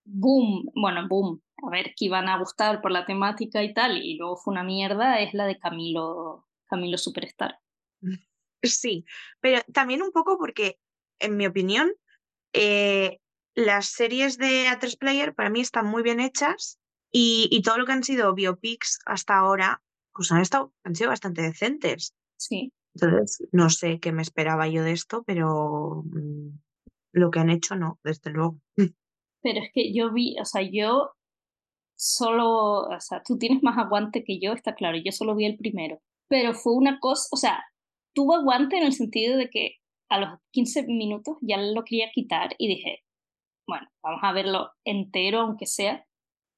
boom, 0.04 0.70
bueno, 0.74 1.06
boom, 1.08 1.42
a 1.66 1.70
ver, 1.70 1.94
que 1.96 2.06
iban 2.06 2.28
a 2.28 2.38
gustar 2.38 2.80
por 2.80 2.90
la 2.90 3.06
temática 3.06 3.62
y 3.62 3.74
tal, 3.74 3.98
y 4.02 4.16
luego 4.16 4.36
fue 4.36 4.52
una 4.52 4.64
mierda, 4.64 5.20
es 5.20 5.34
la 5.34 5.46
de 5.46 5.58
Camilo, 5.58 6.46
Camilo 6.66 6.98
Superstar. 6.98 7.58
Sí, 8.62 9.06
pero 9.40 9.62
también 9.72 10.02
un 10.02 10.12
poco 10.12 10.36
porque, 10.36 10.78
en 11.18 11.38
mi 11.38 11.46
opinión, 11.46 11.94
eh, 12.52 13.18
las 13.54 13.86
series 13.86 14.36
de 14.36 14.68
A3 14.68 14.98
Player 14.98 15.34
para 15.34 15.48
mí 15.48 15.62
están 15.62 15.86
muy 15.86 16.02
bien 16.02 16.20
hechas 16.20 16.78
y, 17.10 17.48
y, 17.50 17.62
todo 17.62 17.78
lo 17.78 17.86
que 17.86 17.92
han 17.92 18.04
sido 18.04 18.34
biopics 18.34 18.98
hasta 19.06 19.38
ahora, 19.38 19.82
pues 20.12 20.30
han, 20.30 20.42
estado, 20.42 20.74
han 20.84 20.94
sido 20.94 21.08
bastante 21.08 21.40
decentes. 21.40 22.14
Sí. 22.36 22.70
Entonces, 22.94 23.48
no 23.52 23.70
sé 23.70 24.00
qué 24.00 24.12
me 24.12 24.22
esperaba 24.22 24.68
yo 24.68 24.82
de 24.82 24.92
esto, 24.92 25.22
pero 25.24 26.02
mmm, 26.04 26.50
lo 27.12 27.30
que 27.30 27.40
han 27.40 27.50
hecho 27.50 27.76
no, 27.76 27.98
desde 28.04 28.30
luego. 28.30 28.60
Pero 29.42 29.60
es 29.60 29.70
que 29.72 29.94
yo 29.94 30.12
vi, 30.12 30.36
o 30.38 30.44
sea, 30.44 30.60
yo 30.60 31.12
solo, 31.96 32.82
o 32.82 33.00
sea, 33.00 33.22
tú 33.26 33.38
tienes 33.38 33.62
más 33.62 33.78
aguante 33.78 34.22
que 34.22 34.38
yo, 34.38 34.52
está 34.52 34.74
claro, 34.74 34.98
yo 35.02 35.12
solo 35.12 35.34
vi 35.34 35.46
el 35.46 35.56
primero. 35.56 35.98
Pero 36.28 36.52
fue 36.52 36.74
una 36.74 37.00
cosa, 37.00 37.28
o 37.32 37.36
sea, 37.36 37.64
tuvo 38.14 38.34
aguante 38.34 38.76
en 38.76 38.84
el 38.84 38.92
sentido 38.92 39.38
de 39.38 39.48
que 39.48 39.76
a 40.10 40.18
los 40.18 40.38
15 40.52 40.86
minutos 40.86 41.38
ya 41.40 41.56
lo 41.56 41.84
quería 41.84 42.10
quitar 42.12 42.54
y 42.58 42.68
dije, 42.68 43.02
bueno, 43.66 43.88
vamos 44.02 44.20
a 44.22 44.32
verlo 44.32 44.72
entero, 44.84 45.40
aunque 45.40 45.66
sea. 45.66 46.04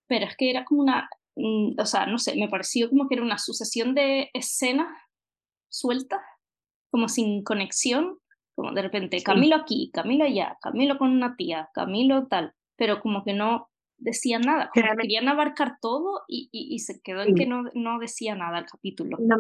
Pero 0.09 0.27
es 0.27 0.37
que 0.37 0.51
era 0.51 0.65
como 0.65 0.83
una, 0.83 1.09
mm, 1.37 1.75
o 1.79 1.87
sea, 1.87 2.07
no 2.07 2.19
sé, 2.19 2.35
me 2.37 2.49
pareció 2.49 2.89
como 2.89 3.09
que 3.09 3.15
era 3.15 3.25
una 3.25 3.39
sucesión 3.39 3.95
de 3.95 4.31
escenas 4.35 4.89
sueltas, 5.73 6.21
como 6.91 7.09
sin 7.09 7.43
conexión, 7.43 8.19
como 8.55 8.73
de 8.73 8.83
repente, 8.83 9.19
sí. 9.19 9.25
Camilo 9.25 9.57
aquí, 9.57 9.91
Camilo 9.93 10.25
allá, 10.25 10.59
Camilo 10.61 10.99
con 10.99 11.11
una 11.11 11.37
tía, 11.37 11.71
Camilo 11.75 12.27
tal, 12.29 12.53
pero 12.77 13.01
como 13.01 13.25
que 13.25 13.33
no 13.33 13.71
decía 13.97 14.39
nada, 14.39 14.71
como 14.75 14.87
que 14.87 15.03
querían 15.03 15.29
abarcar 15.29 15.79
todo 15.81 16.23
y, 16.29 16.49
y, 16.53 16.75
y 16.75 16.79
se 16.81 17.01
quedó 17.01 17.23
en 17.23 17.35
que 17.35 17.47
no, 17.47 17.65
no 17.75 17.99
decía 17.99 18.35
nada 18.35 18.59
el 18.59 18.67
capítulo. 18.67 19.17
No, 19.21 19.37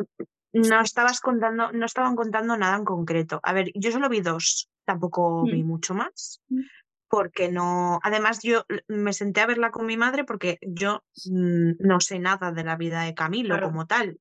no 0.53 0.81
estabas 0.81 1.21
contando, 1.21 1.73
no 1.73 1.85
estaban 1.85 2.15
contando 2.15 2.57
nada 2.57 2.77
en 2.77 2.85
concreto. 2.85 3.41
A 3.43 3.53
ver, 3.53 3.73
yo 3.75 3.91
solo 3.91 4.09
vi 4.09 4.21
dos, 4.21 4.71
tampoco 4.85 5.43
mm. 5.43 5.51
vi 5.51 5.63
mucho 5.63 5.95
más. 5.95 6.41
Mm. 6.49 6.61
Porque 7.09 7.53
no. 7.53 8.01
Además, 8.03 8.41
yo 8.43 8.65
me 8.89 9.13
senté 9.13 9.43
a 9.43 9.47
verla 9.47 9.71
con 9.71 9.85
mi 9.85 9.99
madre 9.99 10.25
porque 10.25 10.59
yo 10.63 11.03
mmm, 11.27 11.73
no 11.79 12.01
sé 12.01 12.19
nada 12.19 12.53
de 12.53 12.65
la 12.65 12.77
vida 12.77 13.03
de 13.03 13.13
Camilo 13.13 13.57
claro. 13.57 13.67
como 13.67 13.87
tal. 13.87 14.19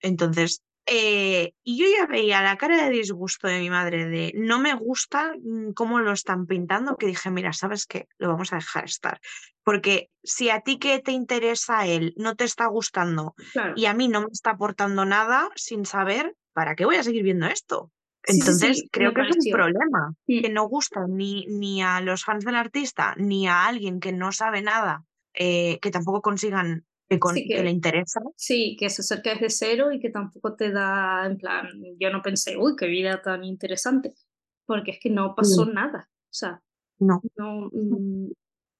Entonces, 0.00 0.62
eh, 0.86 1.54
y 1.62 1.78
yo 1.78 1.86
ya 1.86 2.06
veía 2.06 2.42
la 2.42 2.56
cara 2.56 2.84
de 2.84 2.90
disgusto 2.90 3.48
de 3.48 3.58
mi 3.58 3.70
madre 3.70 4.06
de 4.06 4.32
no 4.36 4.58
me 4.58 4.74
gusta 4.74 5.34
mm, 5.42 5.72
cómo 5.72 6.00
lo 6.00 6.12
están 6.12 6.46
pintando, 6.46 6.96
que 6.96 7.06
dije, 7.06 7.30
mira, 7.30 7.52
¿sabes 7.52 7.86
qué? 7.86 8.06
Lo 8.18 8.28
vamos 8.28 8.52
a 8.52 8.56
dejar 8.56 8.84
estar. 8.84 9.20
Porque 9.62 10.10
si 10.22 10.50
a 10.50 10.60
ti 10.60 10.78
que 10.78 10.98
te 10.98 11.12
interesa 11.12 11.86
él 11.86 12.12
no 12.16 12.36
te 12.36 12.44
está 12.44 12.66
gustando 12.66 13.34
claro. 13.52 13.72
y 13.76 13.86
a 13.86 13.94
mí 13.94 14.08
no 14.08 14.22
me 14.22 14.28
está 14.30 14.50
aportando 14.50 15.06
nada 15.06 15.48
sin 15.56 15.86
saber, 15.86 16.36
¿para 16.52 16.74
qué 16.74 16.84
voy 16.84 16.96
a 16.96 17.02
seguir 17.02 17.22
viendo 17.22 17.46
esto? 17.46 17.90
Entonces, 18.26 18.76
sí, 18.76 18.82
sí, 18.82 18.88
creo 18.90 19.10
que 19.12 19.20
pareció. 19.22 19.38
es 19.38 19.46
un 19.46 19.52
problema 19.52 20.14
sí. 20.26 20.42
que 20.42 20.48
no 20.50 20.68
gusta 20.68 21.06
ni, 21.08 21.46
ni 21.46 21.82
a 21.82 22.00
los 22.00 22.24
fans 22.24 22.44
del 22.44 22.56
artista 22.56 23.14
ni 23.16 23.46
a 23.46 23.66
alguien 23.66 24.00
que 24.00 24.12
no 24.12 24.32
sabe 24.32 24.62
nada, 24.62 25.04
eh, 25.34 25.78
que 25.80 25.90
tampoco 25.90 26.22
consigan 26.22 26.86
que, 27.14 27.20
con, 27.20 27.34
sí, 27.34 27.46
que, 27.46 27.56
que, 27.56 27.62
le 27.62 27.70
interesa. 27.70 28.20
Sí, 28.36 28.76
que 28.78 28.90
se 28.90 29.02
acerca 29.02 29.30
desde 29.34 29.50
cero 29.50 29.92
y 29.92 30.00
que 30.00 30.10
tampoco 30.10 30.54
te 30.54 30.70
da, 30.70 31.26
en 31.26 31.36
plan, 31.36 31.68
yo 31.98 32.10
no 32.10 32.22
pensé, 32.22 32.56
uy, 32.56 32.74
qué 32.76 32.86
vida 32.86 33.22
tan 33.22 33.44
interesante, 33.44 34.14
porque 34.66 34.92
es 34.92 35.00
que 35.00 35.10
no 35.10 35.34
pasó 35.34 35.64
no. 35.64 35.72
nada. 35.72 36.08
O 36.10 36.36
sea, 36.36 36.62
no. 36.98 37.20
No, 37.36 37.70
mm, 37.72 38.30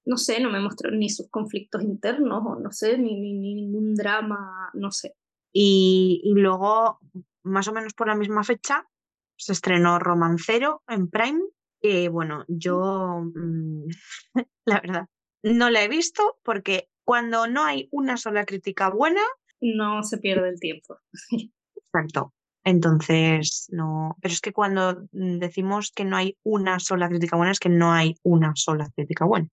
no 0.05 0.17
sé, 0.17 0.39
no 0.39 0.51
me 0.51 0.59
mostró 0.59 0.91
ni 0.91 1.09
sus 1.09 1.29
conflictos 1.29 1.83
internos, 1.83 2.43
o 2.45 2.59
no 2.59 2.71
sé, 2.71 2.97
ni, 2.97 3.19
ni, 3.19 3.33
ni 3.33 3.55
ningún 3.55 3.95
drama, 3.95 4.69
no 4.73 4.91
sé. 4.91 5.15
Y, 5.51 6.21
y 6.23 6.33
luego, 6.33 6.99
más 7.43 7.67
o 7.67 7.73
menos 7.73 7.93
por 7.93 8.07
la 8.07 8.15
misma 8.15 8.43
fecha, 8.43 8.85
se 9.37 9.53
estrenó 9.53 9.99
Romancero 9.99 10.83
en 10.87 11.09
Prime, 11.09 11.41
que 11.81 12.09
bueno, 12.09 12.45
yo, 12.47 13.21
mmm, 13.33 13.85
la 14.65 14.81
verdad, 14.81 15.07
no 15.43 15.69
la 15.69 15.83
he 15.83 15.87
visto 15.87 16.37
porque 16.43 16.89
cuando 17.05 17.47
no 17.47 17.63
hay 17.63 17.87
una 17.91 18.17
sola 18.17 18.45
crítica 18.45 18.89
buena... 18.89 19.21
No 19.61 20.03
se 20.03 20.17
pierde 20.17 20.49
el 20.49 20.59
tiempo. 20.59 20.97
Exacto. 21.75 22.33
Entonces, 22.65 23.67
no. 23.69 24.17
Pero 24.21 24.33
es 24.33 24.41
que 24.41 24.51
cuando 24.51 25.07
decimos 25.11 25.91
que 25.95 26.03
no 26.03 26.17
hay 26.17 26.35
una 26.43 26.79
sola 26.79 27.07
crítica 27.07 27.37
buena, 27.37 27.51
es 27.51 27.59
que 27.59 27.69
no 27.69 27.93
hay 27.93 28.15
una 28.23 28.53
sola 28.55 28.89
crítica 28.95 29.23
buena. 29.25 29.47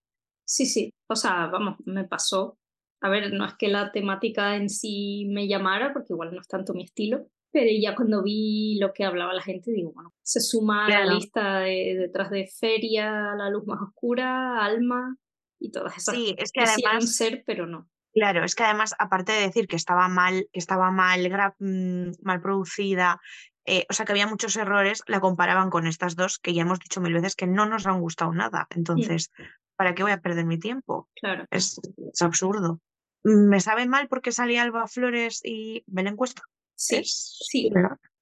Sí, 0.45 0.67
sí. 0.67 0.93
O 1.09 1.15
sea, 1.15 1.47
vamos, 1.47 1.77
me 1.85 2.05
pasó. 2.05 2.59
A 3.03 3.11
ver, 3.11 3.33
no 3.33 3.45
es 3.45 3.55
que 3.55 3.69
la 3.69 3.93
temática 3.93 4.57
en 4.57 4.71
sí 4.71 5.27
me 5.31 5.47
llamara, 5.47 5.93
porque 5.93 6.15
igual 6.15 6.35
no 6.35 6.41
es 6.41 6.49
tanto 6.49 6.73
mi 6.73 6.85
estilo, 6.85 7.27
pero 7.51 7.71
ya 7.79 7.95
cuando 7.95 8.23
vi 8.23 8.79
lo 8.81 8.93
que 8.95 9.05
hablaba 9.05 9.35
la 9.35 9.43
gente, 9.43 9.73
digo, 9.73 9.93
bueno, 9.93 10.15
se 10.23 10.41
suma 10.41 10.87
claro. 10.87 11.03
a 11.03 11.07
la 11.07 11.15
lista 11.15 11.59
de, 11.61 11.97
detrás 11.99 12.31
de 12.31 12.47
Feria, 12.47 13.35
La 13.37 13.51
Luz 13.51 13.67
Más 13.67 13.81
Oscura, 13.83 14.65
Alma, 14.65 15.17
y 15.63 15.71
todas 15.71 15.97
esas 15.97 16.15
sí, 16.15 16.35
es 16.39 16.53
que 16.53 16.61
además 16.61 17.15
ser, 17.15 17.45
pero 17.47 17.67
no. 17.67 17.89
Claro, 18.13 18.45
es 18.45 18.55
que 18.55 18.65
además, 18.65 18.95
aparte 18.99 19.33
de 19.33 19.41
decir 19.41 19.67
que 19.67 19.77
estaba 19.77 20.09
mal, 20.09 20.49
que 20.53 20.59
estaba 20.59 20.91
mal, 20.91 21.55
mmm, 21.59 22.11
mal 22.23 22.41
producida, 22.43 23.21
eh, 23.65 23.87
o 23.89 23.93
sea 23.93 24.05
que 24.05 24.13
había 24.13 24.27
muchos 24.27 24.57
errores, 24.57 25.03
la 25.07 25.21
comparaban 25.21 25.71
con 25.71 25.87
estas 25.87 26.17
dos 26.17 26.39
que 26.39 26.53
ya 26.53 26.63
hemos 26.63 26.81
dicho 26.81 27.01
mil 27.01 27.15
veces 27.15 27.37
que 27.37 27.47
no 27.47 27.65
nos 27.65 27.87
han 27.87 28.01
gustado 28.01 28.33
nada. 28.33 28.67
Entonces, 28.71 29.31
sí. 29.35 29.43
¿para 29.77 29.95
qué 29.95 30.03
voy 30.03 30.13
a 30.13 30.21
perder 30.21 30.45
mi 30.45 30.59
tiempo? 30.59 31.09
Claro. 31.15 31.47
Es, 31.51 31.81
es 32.13 32.23
absurdo. 32.23 32.81
¿Me 33.25 33.61
sabe 33.61 33.87
mal 33.87 34.09
porque 34.09 34.33
salía 34.33 34.63
Alba 34.63 34.89
Flores 34.89 35.41
y 35.45 35.85
Belén 35.87 36.17
Cuesta? 36.17 36.43
Sí, 36.75 36.97
es, 36.97 37.39
sí. 37.49 37.71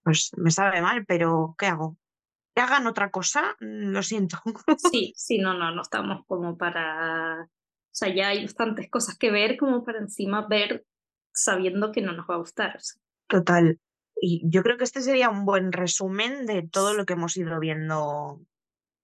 Pues 0.02 0.30
me 0.36 0.50
sabe 0.50 0.82
mal, 0.82 1.06
pero 1.06 1.54
¿qué 1.58 1.66
hago? 1.66 1.96
Que 2.54 2.60
hagan 2.60 2.86
otra 2.86 3.10
cosa, 3.10 3.56
mm, 3.60 3.90
lo 3.90 4.02
siento. 4.02 4.38
Sí, 4.90 5.12
sí, 5.16 5.38
no, 5.38 5.54
no, 5.54 5.74
no 5.74 5.82
estamos 5.82 6.24
como 6.26 6.56
para... 6.56 7.44
O 7.44 7.92
sea, 7.92 8.14
ya 8.14 8.28
hay 8.28 8.42
bastantes 8.42 8.88
cosas 8.88 9.18
que 9.18 9.30
ver 9.30 9.56
como 9.56 9.84
para 9.84 9.98
encima 9.98 10.46
ver 10.48 10.86
sabiendo 11.32 11.92
que 11.92 12.02
no 12.02 12.12
nos 12.12 12.26
va 12.28 12.34
a 12.34 12.38
gustar. 12.38 12.76
O 12.76 12.80
sea. 12.80 13.02
Total. 13.28 13.78
Y 14.20 14.42
yo 14.48 14.62
creo 14.62 14.76
que 14.76 14.84
este 14.84 15.00
sería 15.00 15.30
un 15.30 15.44
buen 15.44 15.72
resumen 15.72 16.46
de 16.46 16.62
todo 16.62 16.94
lo 16.94 17.04
que 17.04 17.14
hemos 17.14 17.36
ido 17.36 17.58
viendo 17.58 18.40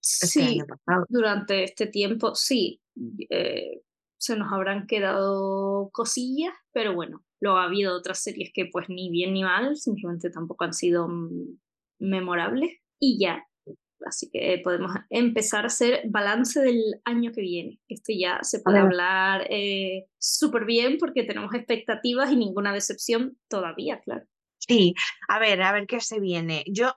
este 0.00 0.26
sí, 0.26 0.42
año 0.42 0.66
pasado. 0.66 1.06
Durante 1.08 1.64
este 1.64 1.86
tiempo, 1.86 2.34
sí. 2.34 2.80
Eh, 3.30 3.82
se 4.18 4.36
nos 4.36 4.52
habrán 4.52 4.86
quedado 4.86 5.90
cosillas, 5.92 6.54
pero 6.72 6.94
bueno, 6.94 7.24
luego 7.40 7.58
ha 7.58 7.64
habido 7.64 7.96
otras 7.96 8.22
series 8.22 8.50
que 8.52 8.66
pues 8.66 8.88
ni 8.88 9.10
bien 9.10 9.34
ni 9.34 9.42
mal, 9.42 9.76
simplemente 9.76 10.30
tampoco 10.30 10.64
han 10.64 10.72
sido 10.72 11.08
mm, 11.08 11.58
memorables 11.98 12.80
y 12.98 13.18
ya. 13.18 13.46
Así 14.06 14.30
que 14.30 14.60
podemos 14.62 14.92
empezar 15.10 15.64
a 15.64 15.68
hacer 15.68 16.02
balance 16.06 16.60
del 16.60 17.00
año 17.04 17.32
que 17.32 17.40
viene. 17.40 17.80
Esto 17.88 18.12
ya 18.16 18.38
se 18.42 18.60
puede 18.60 18.78
hablar 18.78 19.46
eh, 19.50 20.06
súper 20.18 20.64
bien 20.66 20.98
porque 20.98 21.24
tenemos 21.24 21.54
expectativas 21.54 22.30
y 22.30 22.36
ninguna 22.36 22.72
decepción 22.72 23.38
todavía, 23.48 24.00
claro. 24.00 24.26
Sí, 24.58 24.94
a 25.28 25.38
ver, 25.38 25.62
a 25.62 25.72
ver 25.72 25.86
qué 25.86 26.00
se 26.00 26.20
viene. 26.20 26.62
Yo 26.66 26.94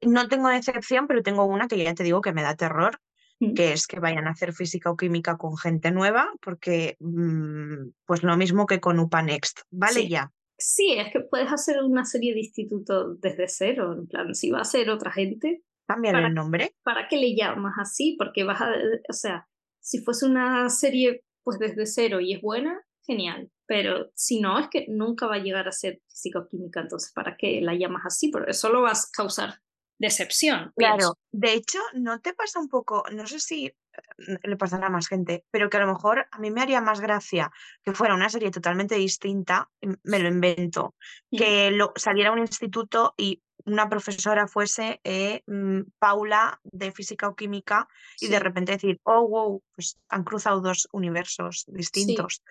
no 0.00 0.28
tengo 0.28 0.48
decepción, 0.48 1.06
pero 1.06 1.22
tengo 1.22 1.44
una 1.44 1.68
que 1.68 1.82
ya 1.82 1.94
te 1.94 2.04
digo 2.04 2.20
que 2.20 2.32
me 2.32 2.42
da 2.42 2.56
terror, 2.56 2.98
Mm. 3.40 3.54
que 3.54 3.72
es 3.72 3.86
que 3.86 4.00
vayan 4.00 4.28
a 4.28 4.32
hacer 4.32 4.52
física 4.52 4.90
o 4.90 4.96
química 4.96 5.38
con 5.38 5.56
gente 5.56 5.90
nueva, 5.90 6.30
porque 6.42 6.96
mm, 7.00 7.90
pues 8.04 8.22
lo 8.22 8.36
mismo 8.36 8.66
que 8.66 8.80
con 8.80 8.98
UPA 9.00 9.22
Next, 9.22 9.60
¿vale? 9.70 9.94
Sí. 9.94 10.08
Ya. 10.08 10.30
Sí, 10.60 10.92
es 10.92 11.10
que 11.12 11.20
puedes 11.20 11.50
hacer 11.52 11.82
una 11.82 12.04
serie 12.04 12.34
de 12.34 12.40
institutos 12.40 13.20
desde 13.20 13.48
cero, 13.48 13.94
en 13.98 14.06
plan, 14.06 14.34
si 14.34 14.50
va 14.50 14.60
a 14.60 14.64
ser 14.64 14.90
otra 14.90 15.10
gente, 15.10 15.64
Cambian 15.88 16.14
Para- 16.14 16.28
el 16.28 16.34
nombre. 16.34 16.76
¿para 16.84 17.08
qué 17.08 17.16
le 17.16 17.34
llamas 17.34 17.74
así? 17.80 18.14
Porque 18.16 18.44
vas 18.44 18.60
a, 18.60 18.72
o 19.08 19.12
sea, 19.12 19.48
si 19.80 19.98
fuese 20.04 20.24
una 20.26 20.68
serie 20.70 21.24
pues 21.42 21.58
desde 21.58 21.84
cero 21.86 22.20
y 22.20 22.34
es 22.34 22.40
buena, 22.40 22.80
genial, 23.04 23.50
pero 23.66 24.12
si 24.14 24.40
no, 24.40 24.58
es 24.60 24.68
que 24.68 24.86
nunca 24.88 25.26
va 25.26 25.36
a 25.36 25.42
llegar 25.42 25.66
a 25.66 25.72
ser 25.72 26.00
física 26.06 26.38
o 26.40 26.46
química, 26.46 26.80
entonces 26.80 27.10
¿para 27.12 27.36
qué 27.36 27.60
la 27.60 27.74
llamas 27.74 28.02
así? 28.06 28.28
Porque 28.28 28.52
solo 28.52 28.82
vas 28.82 29.06
a 29.06 29.08
causar 29.16 29.54
decepción. 29.98 30.72
Claro, 30.76 30.96
pienso. 30.96 31.18
de 31.32 31.52
hecho, 31.54 31.78
¿no 31.94 32.20
te 32.20 32.34
pasa 32.34 32.60
un 32.60 32.68
poco, 32.68 33.02
no 33.12 33.26
sé 33.26 33.40
si 33.40 33.72
le 34.18 34.56
pasará 34.56 34.86
a 34.88 34.90
más 34.90 35.08
gente, 35.08 35.44
pero 35.50 35.68
que 35.70 35.76
a 35.76 35.80
lo 35.80 35.86
mejor 35.92 36.26
a 36.30 36.38
mí 36.38 36.50
me 36.50 36.60
haría 36.60 36.80
más 36.80 37.00
gracia 37.00 37.50
que 37.82 37.92
fuera 37.92 38.14
una 38.14 38.28
serie 38.28 38.50
totalmente 38.50 38.94
distinta, 38.96 39.70
m- 39.80 39.96
me 40.02 40.18
lo 40.18 40.28
invento, 40.28 40.94
que 41.30 41.70
lo, 41.70 41.92
saliera 41.96 42.30
a 42.30 42.32
un 42.32 42.38
instituto 42.40 43.14
y 43.16 43.42
una 43.66 43.88
profesora 43.88 44.46
fuese 44.48 45.00
eh, 45.04 45.42
mm, 45.46 45.80
Paula 45.98 46.60
de 46.64 46.92
física 46.92 47.28
o 47.28 47.34
química 47.36 47.88
y 48.20 48.28
de 48.28 48.38
repente 48.40 48.72
decir, 48.72 49.00
oh, 49.04 49.28
wow, 49.28 49.62
pues 49.74 49.98
han 50.08 50.24
cruzado 50.24 50.60
dos 50.60 50.88
universos 50.92 51.64
distintos. 51.68 52.42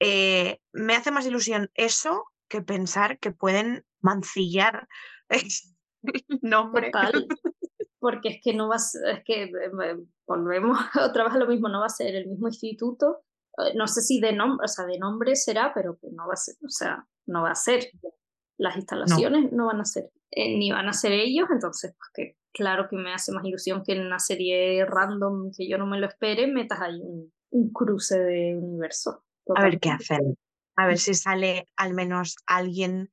Eh, 0.00 0.60
me 0.72 0.94
hace 0.94 1.10
más 1.10 1.26
ilusión 1.26 1.70
eso 1.74 2.26
que 2.48 2.60
pensar 2.60 3.18
que 3.18 3.30
pueden 3.30 3.84
mancillar 4.00 4.88
nombre. 6.42 6.90
Total. 6.90 7.26
Porque 7.98 8.28
es 8.28 8.40
que 8.42 8.54
no 8.54 8.68
va 8.68 8.76
a 8.76 8.78
ser- 8.78 9.08
es 9.18 9.24
que 9.24 9.44
eh, 9.44 9.96
volvemos 10.26 10.78
otra 11.10 11.24
vez 11.24 11.34
a 11.34 11.38
lo 11.38 11.46
mismo, 11.46 11.68
no 11.68 11.80
va 11.80 11.86
a 11.86 11.88
ser 11.90 12.14
el 12.14 12.26
mismo 12.28 12.48
instituto. 12.48 13.22
eh, 13.58 13.72
No 13.74 13.86
sé 13.86 14.02
si 14.02 14.20
de 14.20 14.32
nombre, 14.32 14.64
o 14.64 14.68
sea, 14.68 14.84
de 14.86 14.98
nombre 14.98 15.34
será, 15.36 15.72
pero 15.74 15.98
que 15.98 16.08
no 16.12 16.26
va 16.26 16.34
a 16.34 16.36
ser, 16.36 16.56
o 16.64 16.68
sea, 16.68 17.06
no 17.26 17.42
va 17.42 17.50
a 17.50 17.54
ser. 17.54 17.90
Las 18.58 18.76
instalaciones 18.76 19.52
no, 19.52 19.66
van 19.66 19.80
a 19.80 19.84
ser, 19.84 20.10
eh, 20.30 20.56
ni 20.56 20.70
van 20.72 20.88
a 20.88 20.92
ser 20.94 21.12
ellos, 21.12 21.46
entonces, 21.50 21.94
pues 21.98 22.10
que 22.14 22.38
claro 22.54 22.88
que 22.88 22.96
me 22.96 23.12
hace 23.12 23.32
más 23.32 23.44
ilusión 23.44 23.82
que 23.84 23.92
en 23.92 24.06
una 24.06 24.18
serie 24.18 24.82
random 24.86 25.50
que 25.54 25.68
yo 25.68 25.76
no 25.76 25.86
me 25.86 25.98
lo 26.00 26.06
espere, 26.06 26.46
metas 26.46 26.80
ahí 26.80 26.98
un, 27.02 27.30
un 27.50 27.70
cruce 27.72 28.18
de 28.18 28.56
universos. 28.56 29.16
A 29.54 29.62
ver 29.62 29.72
qué 29.78 29.90
totalmente. 29.90 30.04
hacen. 30.14 30.38
A 30.76 30.86
ver 30.86 30.98
si 30.98 31.12
sale 31.14 31.66
al 31.76 31.92
menos 31.92 32.36
alguien 32.46 33.10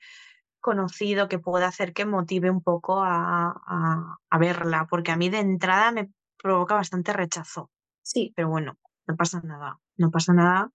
conocido 0.64 1.28
que 1.28 1.38
pueda 1.38 1.68
hacer 1.68 1.94
que 1.94 2.06
motive 2.06 2.50
un 2.50 2.64
poco 2.64 3.04
a, 3.04 3.50
a- 3.52 4.18
a 4.30 4.38
verla, 4.40 4.88
porque 4.90 5.12
a 5.12 5.18
mí 5.18 5.30
de 5.30 5.40
entrada 5.40 5.92
me 5.92 6.10
provoca 6.42 6.74
bastante 6.74 7.14
rechazo. 7.14 7.70
Sí, 8.02 8.34
Pero 8.36 8.50
bueno, 8.50 8.78
no 9.08 9.16
pasa 9.16 9.40
nada, 9.44 9.80
no 9.98 10.10
pasa 10.10 10.34
nada, 10.34 10.72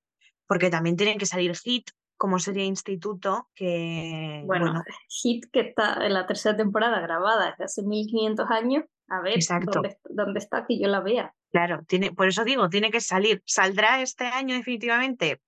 porque 0.46 0.70
también 0.70 0.96
tiene 0.96 1.16
que 1.18 1.26
salir 1.26 1.56
Hit 1.56 1.90
como 2.16 2.38
serie 2.38 2.64
instituto, 2.64 3.48
que 3.54 4.42
bueno, 4.44 4.66
bueno, 4.66 4.82
Hit 5.08 5.46
que 5.52 5.60
está 5.60 6.04
en 6.06 6.14
la 6.14 6.26
tercera 6.26 6.56
temporada 6.56 7.00
grabada 7.00 7.50
desde 7.50 7.64
hace 7.64 7.82
1500 7.82 8.50
años, 8.50 8.84
a 9.08 9.20
ver 9.22 9.34
Exacto. 9.34 9.70
dónde, 9.72 9.98
dónde 10.10 10.38
está 10.38 10.66
que 10.66 10.78
yo 10.80 10.88
la 10.88 11.00
vea. 11.00 11.34
claro, 11.50 11.82
tiene, 11.86 12.12
por 12.12 12.28
eso 12.28 12.44
digo, 12.44 12.68
tiene 12.68 12.90
que 12.90 13.00
salir. 13.00 13.42
¿Saldrá 13.46 14.02
este 14.02 14.26
año 14.26 14.54
definitivamente? 14.54 15.40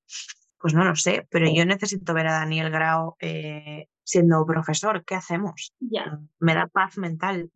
Pues 0.59 0.75
no 0.75 0.85
lo 0.85 0.95
sé, 0.95 1.27
pero 1.31 1.47
yo 1.51 1.65
necesito 1.65 2.13
ver 2.15 2.27
a 2.29 2.33
Daniel 2.33 2.71
Grau 2.71 3.17
eh, 3.21 3.89
siendo 4.11 4.45
profesor. 4.45 5.05
¿Qué 5.05 5.15
hacemos? 5.15 5.73
Ya, 5.81 6.21
Me 6.41 6.55
da 6.55 6.67
paz 6.67 6.99
mental. 6.99 7.51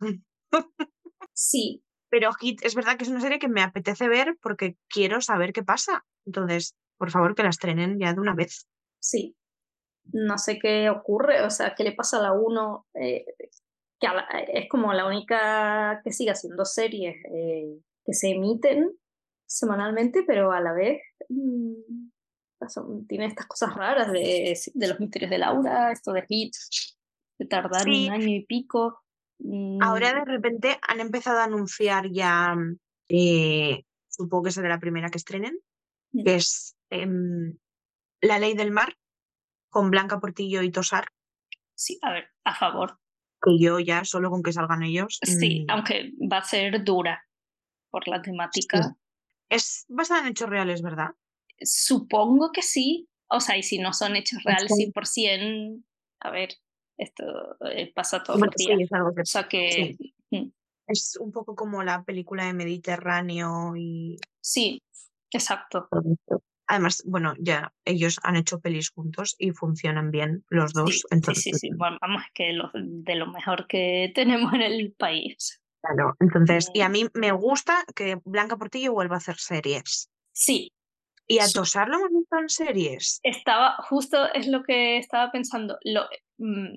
sí, 1.32 1.82
Pero 2.10 2.32
Hit 2.34 2.64
es 2.64 2.74
verdad 2.74 2.96
que 2.96 3.04
es 3.04 3.10
una 3.10 3.20
serie 3.20 3.38
que 3.38 3.48
me 3.48 3.62
apetece 3.62 4.08
ver 4.08 4.36
porque 4.40 4.76
quiero 4.88 5.20
saber 5.20 5.52
qué 5.52 5.62
pasa. 5.62 6.04
Entonces, 6.26 6.74
por 6.96 7.10
favor, 7.10 7.34
que 7.34 7.42
la 7.42 7.48
estrenen 7.50 7.98
ya 7.98 8.12
de 8.14 8.20
una 8.20 8.34
vez. 8.34 8.66
sí. 8.98 9.36
No 10.12 10.36
sé 10.36 10.58
qué 10.58 10.90
ocurre, 10.90 11.40
o 11.46 11.48
sea, 11.48 11.74
qué 11.74 11.82
le 11.82 11.92
pasa 11.92 12.18
a 12.18 12.22
la 12.22 12.32
1, 12.34 12.86
eh, 12.92 13.24
que 13.98 14.06
la- 14.06 14.28
es 14.52 14.68
como 14.68 14.92
la 14.92 15.06
única 15.06 16.02
que 16.04 16.12
sigue 16.12 16.30
haciendo 16.30 16.66
series 16.66 17.16
eh, 17.32 17.80
que 18.04 18.12
se 18.12 18.32
emiten 18.32 18.90
semanalmente, 19.46 20.22
pero 20.26 20.52
a 20.52 20.60
la 20.60 20.74
vez 20.74 21.00
mm, 21.30 22.10
son- 22.68 23.06
tiene 23.06 23.26
estas 23.26 23.46
cosas 23.46 23.74
raras 23.74 24.10
de, 24.12 24.58
de 24.74 24.88
los 24.88 25.00
misterios 25.00 25.30
de 25.30 25.38
Laura, 25.38 25.92
esto 25.92 26.12
de 26.12 26.24
Hit, 26.26 26.54
de 27.38 27.46
tardar 27.46 27.82
Sí. 27.82 28.06
un 28.08 28.12
año 28.14 28.28
y 28.28 28.44
pico. 28.46 29.02
mm, 29.38 29.82
Ahora 29.82 30.12
de 30.14 30.24
repente 30.24 30.78
han 30.82 31.00
empezado 31.00 31.38
a 31.40 31.44
anunciar 31.44 32.08
ya, 32.10 32.54
eh, 33.08 33.84
supongo 34.08 34.44
que 34.44 34.50
será 34.52 34.68
la 34.68 34.78
primera 34.80 35.08
que 35.10 35.18
estrenen, 35.18 35.58
que 36.24 36.36
es 36.36 36.76
em, 36.90 37.56
La 38.20 38.38
Ley 38.38 38.54
del 38.54 38.70
Mar 38.70 38.96
con 39.68 39.90
Blanca 39.90 40.20
Portillo 40.20 40.62
y 40.62 40.70
Tosar, 40.70 41.06
Sí, 41.74 41.98
a 42.02 42.12
ver, 42.12 42.28
a 42.44 42.54
favor. 42.54 42.98
que 43.42 43.58
yo 43.58 43.80
ya 43.80 44.04
solo 44.04 44.30
con 44.30 44.42
que 44.44 44.52
salgan 44.52 44.84
ellos. 44.84 45.18
Sí, 45.22 45.64
mm, 45.66 45.70
aunque 45.72 46.12
va 46.32 46.38
a 46.38 46.44
ser 46.44 46.84
dura 46.84 47.26
por 47.90 48.06
la 48.08 48.22
temática. 48.22 48.94
Es 49.50 49.84
basada 49.88 50.20
en 50.20 50.28
hechos 50.28 50.48
reales, 50.48 50.80
¿verdad? 50.82 51.10
Supongo 51.60 52.50
que 52.52 52.62
sí. 52.62 53.08
O 53.28 53.40
sea, 53.40 53.56
y 53.56 53.62
si 53.62 53.78
no 53.78 53.92
son 53.92 54.16
hechos 54.16 54.42
reales 54.44 54.70
Ok. 54.72 54.78
100%, 54.78 55.82
a 56.20 56.30
ver, 56.30 56.50
esto 56.98 57.24
eh, 57.70 57.92
pasa 57.94 58.22
todos 58.22 58.38
Bueno, 58.38 58.52
sí, 58.56 58.66
días. 58.66 58.80
es 58.82 58.92
algo 58.92 59.14
que 59.14 59.22
O 59.22 59.26
sea 59.26 59.48
que 59.48 59.96
mm, 60.30 60.48
es 60.86 61.16
un 61.18 61.32
poco 61.32 61.54
como 61.56 61.82
la 61.82 62.04
película 62.04 62.44
de 62.44 62.52
Mediterráneo 62.52 63.74
y 63.76 64.18
sí, 64.40 64.80
exacto. 65.30 65.88
todo. 65.90 66.42
Además, 66.66 67.02
bueno, 67.06 67.34
ya 67.38 67.74
ellos 67.84 68.18
han 68.22 68.36
hecho 68.36 68.58
pelis 68.60 68.90
juntos 68.90 69.34
y 69.38 69.50
funcionan 69.50 70.10
bien 70.10 70.44
los 70.48 70.72
dos. 70.72 70.90
Sí, 70.90 70.98
sí, 70.98 71.04
entonces, 71.10 71.42
sí, 71.42 71.52
sí. 71.54 71.70
Bueno, 71.76 71.98
vamos, 72.00 72.22
que 72.32 72.52
lo- 72.52 72.70
de 72.74 73.14
lo 73.16 73.26
mejor 73.26 73.66
que 73.66 74.10
tenemos 74.14 74.52
en 74.54 74.62
el 74.62 74.92
país. 74.92 75.60
Claro, 75.82 76.14
entonces, 76.20 76.70
y 76.72 76.80
a 76.80 76.88
Mm. 76.88 76.92
mí 76.92 77.06
me 77.14 77.32
gusta 77.32 77.84
que 77.94 78.18
Blanca 78.24 78.56
Portillo 78.56 78.92
vuelva 78.94 79.16
a 79.16 79.18
hacer 79.18 79.36
series. 79.36 80.08
Sí, 80.32 80.72
Y 81.26 81.38
a. 81.38 81.48
Tosar 81.48 81.88
lo 81.88 81.96
hemos 81.98 82.10
visto 82.10 82.38
en 82.38 82.48
series. 82.48 83.20
estaba, 83.22 83.76
justo 83.88 84.32
es 84.34 84.46
lo 84.46 84.62
que 84.62 84.98
estaba 84.98 85.30
pensando. 85.30 85.78
Lo, 85.82 86.02
mm, 86.38 86.74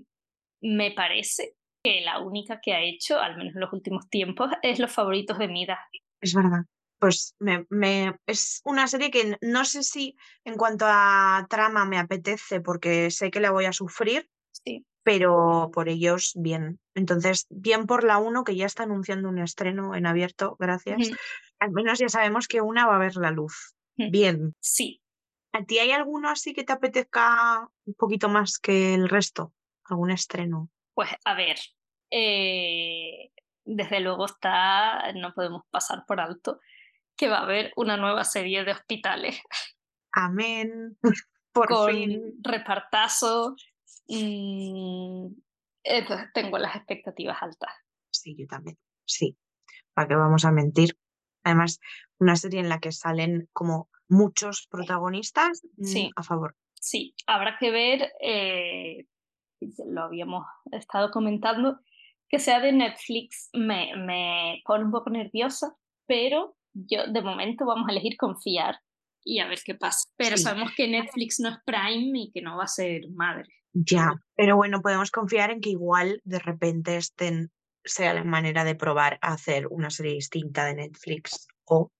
me 0.61 0.91
parece 0.91 1.53
que 1.83 2.01
la 2.01 2.19
única 2.19 2.59
que 2.61 2.73
ha 2.73 2.81
hecho, 2.81 3.19
al 3.19 3.37
menos 3.37 3.55
en 3.55 3.61
los 3.61 3.73
últimos 3.73 4.09
tiempos, 4.09 4.49
es 4.61 4.79
Los 4.79 4.91
favoritos 4.91 5.37
de 5.37 5.47
Midas. 5.47 5.79
Es 6.21 6.33
verdad. 6.33 6.61
Pues 6.99 7.35
me, 7.39 7.65
me- 7.69 8.15
es 8.25 8.61
una 8.65 8.87
serie 8.87 9.11
que 9.11 9.37
no 9.41 9.65
sé 9.65 9.83
si 9.83 10.15
en 10.43 10.55
cuanto 10.55 10.85
a 10.87 11.45
trama 11.49 11.85
me 11.85 11.99
apetece 11.99 12.59
porque 12.59 13.11
sé 13.11 13.29
que 13.29 13.39
la 13.39 13.51
voy 13.51 13.65
a 13.65 13.73
sufrir, 13.73 14.27
Sí, 14.51 14.83
pero 15.03 15.69
por 15.71 15.87
ellos 15.89 16.33
bien. 16.35 16.79
Entonces, 16.95 17.45
bien 17.51 17.85
por 17.85 18.03
la 18.03 18.17
1 18.17 18.43
que 18.43 18.55
ya 18.55 18.65
está 18.65 18.83
anunciando 18.83 19.29
un 19.29 19.37
estreno 19.37 19.93
en 19.93 20.07
abierto, 20.07 20.55
gracias. 20.59 21.09
Al 21.59 21.71
menos 21.71 21.99
ya 21.99 22.09
sabemos 22.09 22.47
que 22.47 22.61
una 22.61 22.87
va 22.87 22.95
a 22.95 22.99
ver 22.99 23.15
la 23.17 23.29
luz. 23.29 23.75
Bien. 23.97 24.53
sí. 24.59 25.01
¿A 25.53 25.63
ti 25.63 25.79
hay 25.79 25.91
alguno 25.91 26.29
así 26.29 26.53
que 26.53 26.63
te 26.63 26.73
apetezca 26.73 27.67
un 27.85 27.93
poquito 27.95 28.29
más 28.29 28.59
que 28.59 28.93
el 28.93 29.09
resto? 29.09 29.53
¿Algún 29.85 30.11
estreno? 30.11 30.69
Pues 30.93 31.09
a 31.25 31.33
ver, 31.33 31.57
eh, 32.11 33.31
desde 33.63 33.99
luego 34.01 34.25
está, 34.25 35.11
no 35.13 35.33
podemos 35.33 35.63
pasar 35.71 36.03
por 36.05 36.19
alto, 36.19 36.59
que 37.15 37.27
va 37.27 37.39
a 37.39 37.43
haber 37.43 37.71
una 37.75 37.97
nueva 37.97 38.23
serie 38.23 38.65
de 38.65 38.71
hospitales 38.71 39.41
Amén. 40.11 40.97
Por 41.51 41.67
con 41.67 41.91
fin. 41.91 42.33
repartazo. 42.41 43.55
entonces 44.07 45.35
tengo 46.33 46.57
las 46.59 46.75
expectativas 46.75 47.41
altas. 47.41 47.71
Sí, 48.11 48.35
yo 48.37 48.45
también. 48.47 48.77
Sí. 49.05 49.35
¿Para 49.93 50.07
qué 50.07 50.15
vamos 50.15 50.45
a 50.45 50.51
mentir? 50.51 50.97
Además, 51.47 51.79
una 52.19 52.35
serie 52.35 52.59
en 52.59 52.69
la 52.69 52.79
que 52.79 52.91
salen 52.91 53.47
como 53.53 53.89
muchos 54.09 54.67
protagonistas 54.69 55.61
mm, 55.77 55.83
Sí. 55.85 56.11
a 56.15 56.23
favor. 56.23 56.55
Sí, 56.75 57.15
habrá 57.25 57.57
que 57.59 57.71
ver, 57.71 58.11
eh, 58.21 59.05
lo 59.87 60.03
habíamos 60.03 60.45
estado 60.71 61.09
comentando, 61.11 61.79
que 62.29 62.39
sea 62.39 62.59
de 62.59 62.71
Netflix 62.73 63.49
me, 63.53 63.95
me 63.97 64.61
pone 64.65 64.85
un 64.85 64.91
poco 64.91 65.09
nerviosa, 65.09 65.75
pero 66.05 66.55
yo 66.73 67.07
de 67.07 67.21
momento 67.21 67.65
vamos 67.65 67.87
a 67.87 67.91
elegir 67.91 68.17
confiar 68.17 68.75
y 69.23 69.39
a 69.39 69.47
ver 69.47 69.59
qué 69.65 69.75
pasa. 69.75 70.03
Pero 70.17 70.37
Sí. 70.37 70.43
sabemos 70.43 70.71
que 70.75 70.87
Netflix 70.87 71.39
no 71.39 71.49
es 71.49 71.57
Prime 71.65 72.19
y 72.19 72.31
que 72.31 72.41
no 72.41 72.55
va 72.57 72.63
a 72.65 72.67
ser 72.67 73.01
madre. 73.13 73.49
Ya. 73.73 74.13
Pero 74.35 74.55
bueno, 74.55 74.81
podemos 74.81 75.11
confiar 75.11 75.51
en 75.51 75.59
que 75.61 75.69
igual 75.71 76.21
de 76.23 76.39
repente 76.39 76.97
estén 76.97 77.51
sea 77.87 78.13
la 78.13 78.23
manera 78.23 78.63
de 78.63 78.75
probar 78.75 79.17
a 79.21 79.33
hacer 79.33 79.67
una 79.67 79.89
serie 79.89 80.13
distinta 80.13 80.65
de 80.65 80.75
Netflix 80.75 81.47
o 81.65 81.91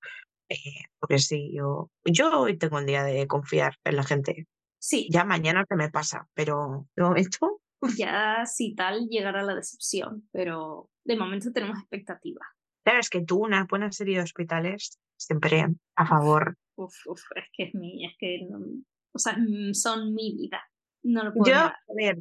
eh, 0.50 0.86
porque 1.00 1.20
sí, 1.20 1.52
yo, 1.54 1.90
yo 2.06 2.40
hoy 2.40 2.58
tengo 2.58 2.80
el 2.80 2.86
día 2.86 3.04
de 3.04 3.28
confiar 3.28 3.76
en 3.84 3.96
la 3.98 4.04
gente. 4.04 4.48
Sí, 4.80 5.08
Ya 5.12 5.26
mañana 5.26 5.66
se 5.68 5.76
me 5.76 5.90
pasa, 5.90 6.28
pero 6.34 6.88
de 6.96 7.04
momento, 7.04 7.62
ya 7.98 8.46
si 8.46 8.74
tal 8.76 9.08
llegará 9.10 9.44
la 9.44 9.56
decepción, 9.56 10.30
pero 10.32 10.90
de 11.04 11.18
momento 11.18 11.52
tenemos 11.52 11.78
expectativas. 11.80 12.48
claro, 12.84 13.00
es 13.00 13.10
que 13.10 13.24
tú, 13.26 13.44
una 13.44 13.66
buena 13.70 13.92
serie 13.92 14.18
de 14.18 14.24
hospitales, 14.24 14.98
siempre 15.18 15.66
a 15.96 16.06
favor. 16.06 16.56
Uf, 16.76 16.96
uf, 17.08 17.22
es 17.36 17.46
que 17.52 17.64
es 17.66 17.74
mi, 17.76 18.06
es 18.06 18.14
que 18.20 18.48
no- 18.50 18.84
o 19.14 19.20
sea, 19.20 19.36
mm, 19.38 19.74
son 19.74 20.14
mi 20.14 20.34
vida. 20.36 20.62
No 21.04 21.24
lo 21.24 21.34
puedo 21.34 21.52
Yo, 21.52 21.60
a 21.66 21.76
ver, 21.96 22.20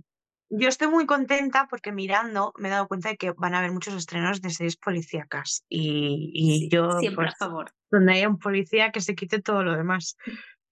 yo 0.51 0.68
estoy 0.68 0.88
muy 0.88 1.07
contenta 1.07 1.66
porque 1.68 1.92
mirando 1.92 2.53
me 2.59 2.68
he 2.68 2.70
dado 2.70 2.88
cuenta 2.88 3.09
de 3.09 3.16
que 3.16 3.32
van 3.32 3.55
a 3.55 3.59
haber 3.59 3.72
muchos 3.72 3.94
estrenos 3.94 4.40
de 4.40 4.51
series 4.51 4.76
policíacas 4.76 5.64
y, 5.68 6.30
y 6.34 6.59
Sí, 6.61 6.68
yo, 6.70 6.90
siempre 7.01 7.26
pues, 7.26 7.34
a 7.34 7.36
favor. 7.47 7.72
donde 7.90 8.12
haya 8.14 8.28
un 8.28 8.38
policía 8.38 8.92
que 8.92 9.01
se 9.01 9.14
quite 9.14 9.40
todo 9.42 9.62
lo 9.64 9.76
demás. 9.76 10.16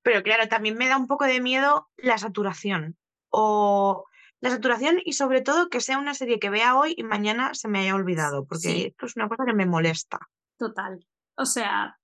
Pero 0.03 0.23
claro, 0.23 0.47
también 0.49 0.77
me 0.77 0.87
da 0.89 0.97
un 0.97 1.07
poco 1.07 1.25
de 1.25 1.41
miedo 1.41 1.89
la 1.97 2.19
saturación. 2.19 2.97
O 3.31 4.05
la 4.41 4.51
saturación 4.51 4.99
y 5.05 5.15
sobre 5.15 5.41
todo 5.41 5.69
que 5.71 5.81
sea 5.81 5.99
una 5.99 6.15
serie 6.15 6.39
que 6.39 6.51
vea 6.51 6.77
hoy 6.79 6.95
y 6.97 7.03
mañana 7.03 7.55
se 7.55 7.67
me 7.69 7.81
haya 7.81 7.95
olvidado, 7.95 8.45
porque 8.47 8.69
Sí. 8.69 8.85
esto 8.89 9.07
es 9.07 9.17
una 9.17 9.29
cosa 9.29 9.45
que 9.47 9.55
me 9.55 9.67
molesta. 9.67 10.19
Total. 10.59 11.05
O 11.37 11.47
sea, 11.47 11.99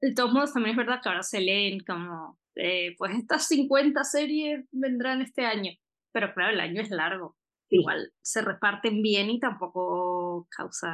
de 0.00 0.12
todos 0.14 0.32
modos 0.32 0.52
también 0.52 0.72
es 0.72 0.76
verdad 0.76 1.00
que 1.02 1.08
ahora 1.08 1.22
se 1.22 1.40
leen 1.40 1.80
como, 1.80 2.38
eh, 2.54 2.94
pues 2.98 3.14
estas 3.16 3.48
50 3.48 4.04
series 4.04 4.64
vendrán 4.70 5.22
este 5.22 5.44
año. 5.46 5.72
Pero 6.16 6.32
claro, 6.32 6.54
el 6.54 6.60
año 6.60 6.80
es 6.80 6.88
largo. 6.88 7.36
Sí. 7.68 7.76
Igual 7.80 8.10
se 8.22 8.40
reparten 8.40 9.02
bien 9.02 9.28
y 9.28 9.38
tampoco 9.38 10.46
causa 10.48 10.88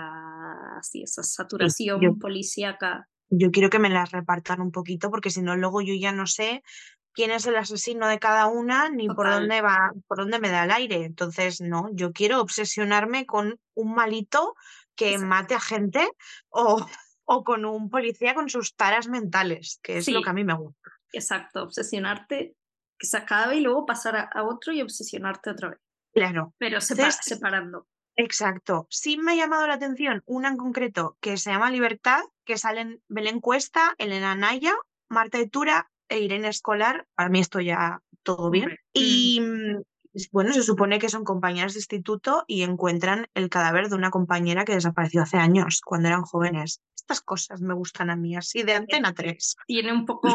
así 0.80 1.04
esa 1.04 1.22
saturación 1.22 2.00
yo- 2.00 2.18
policíaca. 2.18 3.08
Yo 3.30 3.52
quiero 3.52 3.70
que 3.70 3.78
me 3.78 3.88
las 3.88 4.10
repartan 4.10 4.60
un 4.60 4.72
poquito, 4.72 5.08
porque 5.10 5.30
si 5.30 5.40
no, 5.42 5.54
luego 5.56 5.80
yo 5.80 5.94
ya 5.94 6.10
no 6.10 6.26
sé 6.26 6.64
quién 7.12 7.30
es 7.30 7.46
el 7.46 7.54
asesino 7.54 8.08
de 8.08 8.18
cada 8.18 8.46
una 8.48 8.88
ni 8.90 9.06
por 9.06 9.30
dónde 9.30 9.60
va, 9.60 9.92
por 10.08 10.18
dónde 10.18 10.40
me 10.40 10.48
da 10.48 10.64
el 10.64 10.72
aire. 10.72 11.04
Entonces, 11.04 11.60
no, 11.60 11.88
yo 11.92 12.10
quiero 12.12 12.40
obsesionarme 12.40 13.24
con 13.26 13.60
un 13.74 13.94
malito 13.94 14.56
que 14.96 15.10
Exacto. 15.10 15.26
mate 15.28 15.54
a 15.54 15.60
gente 15.60 16.08
o, 16.48 16.84
o 17.26 17.44
con 17.44 17.64
un 17.64 17.90
policía 17.90 18.34
con 18.34 18.48
sus 18.48 18.74
taras 18.74 19.06
mentales, 19.06 19.78
que 19.84 19.98
es 19.98 20.08
lo 20.08 20.18
Sí. 20.18 20.24
que 20.24 20.30
a 20.30 20.34
mí 20.34 20.42
me 20.42 20.54
gusta. 20.54 20.90
Exacto, 21.12 21.62
obsesionarte, 21.62 22.56
que 23.02 23.08
se 23.08 23.16
acabe 23.16 23.56
y 23.56 23.60
luego 23.60 23.84
pasar 23.84 24.14
a, 24.16 24.22
a 24.22 24.44
otro 24.44 24.72
y 24.72 24.80
obsesionarte 24.80 25.50
otra 25.50 25.70
vez. 25.70 25.78
Claro, 26.14 26.54
Pero 26.58 26.80
sepa- 26.80 27.02
Entonces- 27.02 27.20
separando. 27.24 27.86
exacto. 28.16 28.86
Sí 28.90 29.16
me 29.18 29.32
ha 29.32 29.34
llamado 29.34 29.66
la 29.66 29.74
atención 29.74 30.22
una 30.24 30.48
en 30.48 30.56
concreto 30.56 31.16
que 31.20 31.36
se 31.36 31.50
llama 31.50 31.70
Libertad, 31.70 32.20
que 32.44 32.56
salen 32.58 33.02
Belén 33.08 33.40
Cuesta, 33.40 33.94
Elena 33.98 34.34
Naya, 34.36 34.74
Marta 35.08 35.38
Etura 35.38 35.90
e 36.08 36.20
Irene 36.20 36.48
Escolar. 36.48 37.06
Para 37.16 37.28
mí 37.28 37.40
esto 37.40 37.58
ya 37.60 38.00
todo 38.22 38.50
bien. 38.50 38.76
Y 38.92 39.40
mm, 39.40 39.82
bueno, 40.30 40.52
se 40.52 40.62
supone 40.62 40.98
que 41.00 41.08
son 41.08 41.24
compañeras 41.24 41.72
de 41.72 41.80
instituto 41.80 42.44
y 42.46 42.62
encuentran 42.62 43.26
el 43.34 43.48
cadáver 43.48 43.88
de 43.88 43.96
una 43.96 44.10
compañera 44.10 44.64
que 44.64 44.74
desapareció 44.74 45.22
hace 45.22 45.38
años, 45.38 45.80
cuando 45.84 46.06
eran 46.08 46.22
jóvenes. 46.22 46.80
Estas 47.02 47.20
cosas 47.20 47.60
me 47.60 47.74
gustan 47.74 48.10
a 48.10 48.16
mí, 48.16 48.36
así 48.36 48.62
de 48.62 48.74
Antena 48.74 49.12
3. 49.12 49.56
Tiene 49.66 49.92
un 49.92 50.06
poco 50.06 50.28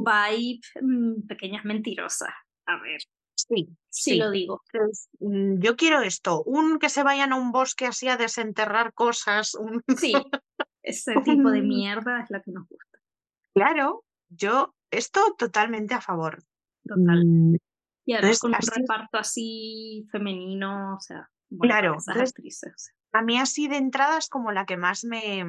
vibe 0.04 0.60
mm, 0.80 1.26
pequeñas 1.26 1.64
mentirosas. 1.64 2.30
A 2.66 2.80
ver, 2.80 3.00
Sí, 3.38 3.68
sí. 3.90 4.16
lo 4.16 4.30
digo. 4.30 4.62
Entonces, 4.72 5.08
mm, 5.20 5.58
yo 5.60 5.76
quiero 5.76 6.00
esto, 6.00 6.42
un 6.44 6.78
que 6.78 6.88
se 6.88 7.02
vayan 7.02 7.32
a 7.32 7.36
un 7.36 7.52
bosque 7.52 7.84
así 7.86 8.08
a 8.08 8.16
desenterrar 8.16 8.94
cosas, 8.94 9.54
un... 9.54 9.82
Sí, 9.98 10.12
ese 10.82 11.14
tipo 11.22 11.50
de 11.50 11.60
mierda 11.60 12.22
es 12.22 12.30
la 12.30 12.40
que 12.40 12.50
nos 12.50 12.66
gusta. 12.66 12.98
Claro, 13.54 14.04
yo 14.30 14.74
esto 14.90 15.20
totalmente 15.38 15.92
a 15.94 16.00
favor. 16.00 16.42
Total. 16.88 17.24
Mm, 17.26 17.56
Y 18.06 18.12
además 18.14 18.36
entonces, 18.36 18.40
con 18.40 18.50
un 18.50 18.54
así- 18.56 18.80
reparto 18.80 19.18
así 19.18 20.06
femenino, 20.10 20.96
o 20.96 21.00
sea, 21.00 21.28
bueno, 21.50 21.72
Claro, 21.74 21.90
esas 21.98 22.08
entonces- 22.16 22.30
actrices. 22.30 22.72
o 22.74 22.78
sea. 22.78 22.94
A 23.12 23.22
mí 23.22 23.38
así 23.38 23.68
de 23.68 23.76
entrada 23.76 24.16
es 24.18 24.28
como 24.28 24.50
la 24.52 24.64
que 24.66 24.76
más 24.78 25.04
me, 25.04 25.44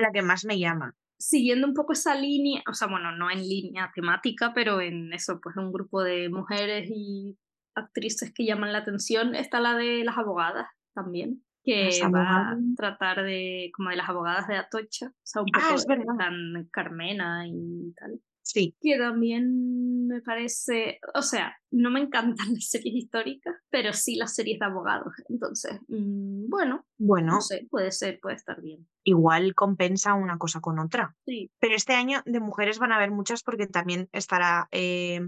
la 0.00 0.12
que 0.12 0.22
más 0.22 0.44
me 0.44 0.58
llama. 0.58 0.94
Siguiendo 1.18 1.66
un 1.66 1.74
poco 1.74 1.92
esa 1.92 2.14
línea, 2.14 2.62
o 2.68 2.74
sea, 2.74 2.88
bueno, 2.88 3.12
no 3.12 3.30
en 3.30 3.40
línea 3.40 3.90
temática, 3.94 4.52
pero 4.54 4.80
en 4.80 5.12
eso, 5.12 5.38
pues 5.42 5.56
un 5.56 5.70
grupo 5.72 6.02
de 6.02 6.28
mujeres 6.30 6.88
y 6.90 7.36
actrices 7.74 8.32
que 8.34 8.46
llaman 8.46 8.72
la 8.72 8.78
atención, 8.78 9.34
está 9.34 9.60
la 9.60 9.76
de 9.76 10.02
las 10.04 10.16
abogadas 10.16 10.66
también, 10.94 11.44
que 11.62 11.90
va 12.12 12.52
a 12.52 12.58
tratar 12.76 13.22
de, 13.22 13.70
como 13.76 13.90
de 13.90 13.96
las 13.96 14.08
abogadas 14.08 14.48
de 14.48 14.56
Atocha, 14.56 15.08
o 15.08 15.14
sea, 15.22 15.42
un 15.42 15.48
Ah, 15.52 15.60
poco 15.60 15.74
es 15.74 15.86
de 15.86 16.68
Carmena 16.70 17.46
y 17.46 17.92
tal. 17.96 18.20
Sí, 18.52 18.76
que 18.80 18.98
también 18.98 20.06
me 20.08 20.20
parece, 20.22 20.98
o 21.14 21.22
sea, 21.22 21.56
no 21.70 21.90
me 21.90 22.00
encantan 22.00 22.46
las 22.54 22.68
series 22.68 22.94
históricas, 22.96 23.54
pero 23.70 23.92
sí 23.92 24.16
las 24.16 24.34
series 24.34 24.58
de 24.58 24.66
abogados. 24.66 25.14
Entonces, 25.28 25.78
mm, 25.88 26.48
bueno, 26.48 26.84
bueno, 26.98 27.34
no 27.34 27.40
sé, 27.40 27.66
puede 27.70 27.92
ser, 27.92 28.18
puede 28.20 28.34
estar 28.36 28.60
bien. 28.60 28.88
igual 29.04 29.54
compensa 29.54 30.14
una 30.14 30.36
cosa 30.36 30.60
con 30.60 30.78
otra. 30.80 31.14
Sí, 31.24 31.50
Pero 31.60 31.76
este 31.76 31.94
año 31.94 32.22
de 32.26 32.40
mujeres 32.40 32.78
van 32.80 32.90
a 32.92 32.96
haber 32.96 33.12
muchas 33.12 33.42
porque 33.44 33.68
también 33.68 34.08
estará 34.12 34.68
eh, 34.72 35.20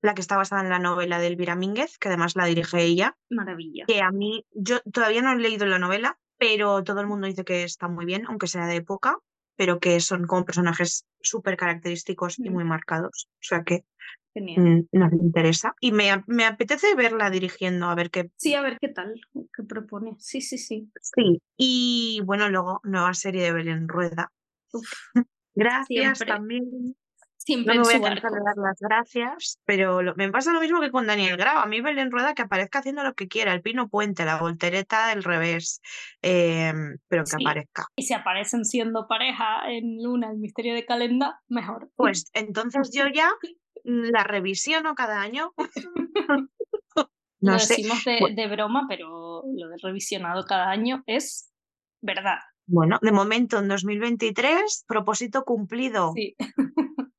la 0.00 0.14
que 0.14 0.22
está 0.22 0.36
basada 0.38 0.62
en 0.62 0.70
la 0.70 0.78
novela 0.78 1.18
de 1.18 1.26
Elvira 1.26 1.56
Mínguez, 1.56 1.98
que 1.98 2.08
además 2.08 2.34
la 2.34 2.46
dirige 2.46 2.82
ella, 2.82 3.16
maravilla. 3.30 3.84
que 3.86 4.00
a 4.00 4.10
mí, 4.10 4.46
yo 4.52 4.80
todavía 4.90 5.20
no 5.22 5.32
he 5.32 5.38
leído 5.38 5.66
la 5.66 5.78
novela, 5.78 6.18
pero 6.38 6.82
todo 6.82 7.00
el 7.00 7.06
mundo 7.06 7.26
dice 7.26 7.44
que 7.44 7.62
está 7.62 7.88
muy 7.88 8.04
bien, 8.06 8.24
aunque 8.26 8.46
sea 8.46 8.66
de 8.66 8.76
época, 8.76 9.18
pero 9.56 9.78
que 9.80 10.00
son 10.00 10.26
como 10.26 10.44
personajes 10.44 11.04
súper 11.20 11.56
característicos 11.56 12.38
y 12.38 12.50
Mm. 12.50 12.52
muy 12.52 12.64
marcados. 12.64 13.28
O 13.34 13.42
sea 13.42 13.62
que 13.64 13.84
Genial. 14.34 14.86
mm, 14.92 14.98
nos 14.98 15.12
interesa. 15.12 15.74
Y 15.80 15.92
me, 15.92 16.22
me 16.26 16.44
apetece 16.44 16.94
verla 16.94 17.30
dirigiendo, 17.30 17.86
a 17.86 17.94
ver 17.94 18.10
qué. 18.10 18.30
Sí, 18.36 18.54
a 18.54 18.62
ver 18.62 18.78
qué 18.80 18.88
tal, 18.88 19.14
qué 19.56 19.62
propone. 19.62 20.16
Sí, 20.18 20.40
sí, 20.40 20.58
sí. 20.58 20.90
Sí. 21.00 21.40
Y 21.56 22.20
bueno, 22.24 22.48
luego 22.48 22.80
nueva 22.84 23.14
serie 23.14 23.42
de 23.44 23.52
Belén 23.52 23.88
Rueda. 23.88 24.32
Uf, 24.72 24.90
Gracias 25.54 26.18
Siempre. 26.18 26.26
también. 26.34 26.96
Siempre 27.44 27.74
No 27.74 27.82
me 27.82 27.86
voy 27.86 27.94
a 27.94 28.00
cansar 28.10 28.30
de 28.32 28.40
dar 28.44 28.56
las 28.56 28.78
gracias, 28.80 29.58
pero 29.64 30.02
lo- 30.02 30.14
me 30.16 30.30
pasa 30.30 30.52
lo 30.52 30.60
mismo 30.60 30.80
que 30.80 30.90
con 30.90 31.06
Daniel 31.06 31.36
Grau. 31.36 31.58
A 31.58 31.66
mí 31.66 31.80
Belén 31.80 32.10
Rueda 32.10 32.34
que 32.34 32.42
aparezca 32.42 32.78
haciendo 32.80 33.02
lo 33.02 33.14
que 33.14 33.28
quiera, 33.28 33.52
el 33.52 33.62
pino 33.62 33.88
puente, 33.88 34.24
la 34.24 34.38
voltereta 34.38 35.08
del 35.08 35.22
revés, 35.22 35.80
em, 36.22 36.96
pero 37.08 37.24
que 37.24 37.30
Sí. 37.36 37.44
aparezca. 37.44 37.86
Y 37.96 38.02
si 38.04 38.14
aparecen 38.14 38.64
siendo 38.64 39.06
pareja 39.06 39.62
en 39.70 40.02
Luna, 40.02 40.30
el 40.30 40.38
misterio 40.38 40.74
de 40.74 40.84
Calenda, 40.86 41.40
mejor. 41.48 41.90
Pues 41.96 42.30
entonces 42.32 42.90
yo 42.92 43.04
ya 43.12 43.30
la 43.84 44.24
revisiono 44.24 44.94
cada 44.94 45.20
año. 45.20 45.52
Lo 46.96 47.52
No 47.52 47.58
sé. 47.58 47.74
decimos 47.76 48.02
de, 48.04 48.18
de 48.34 48.46
broma, 48.48 48.86
pero 48.88 49.42
lo 49.54 49.68
de 49.68 49.76
revisionado 49.82 50.44
cada 50.46 50.70
año 50.70 51.02
es 51.06 51.52
verdad. 52.00 52.38
Bueno, 52.66 52.98
de 53.02 53.12
momento 53.12 53.58
en 53.58 53.68
2023, 53.68 54.84
propósito 54.88 55.44
cumplido. 55.44 56.12
Sí. 56.16 56.34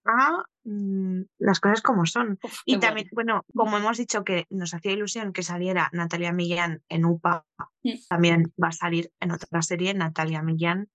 A 0.06 0.44
mm, 0.64 1.22
las 1.40 1.60
cosas 1.60 1.82
como 1.82 2.06
son. 2.06 2.38
Uf, 2.44 2.60
Y 2.66 2.80
también, 2.80 3.08
bueno, 3.12 3.44
como 3.56 3.78
hemos 3.78 3.98
dicho 3.98 4.24
que 4.24 4.46
nos 4.50 4.74
hacía 4.74 4.92
ilusión 4.94 5.34
que 5.34 5.44
saliera 5.44 5.90
Natalia 5.94 6.32
Millán 6.32 6.84
en 6.90 7.06
UPA, 7.06 7.46
Mm. 7.84 7.92
también 8.10 8.54
va 8.62 8.70
a 8.70 8.72
salir 8.72 9.12
en 9.20 9.32
otra 9.32 9.62
serie 9.62 9.94
Natalia 9.94 10.42
Millán. 10.42 10.90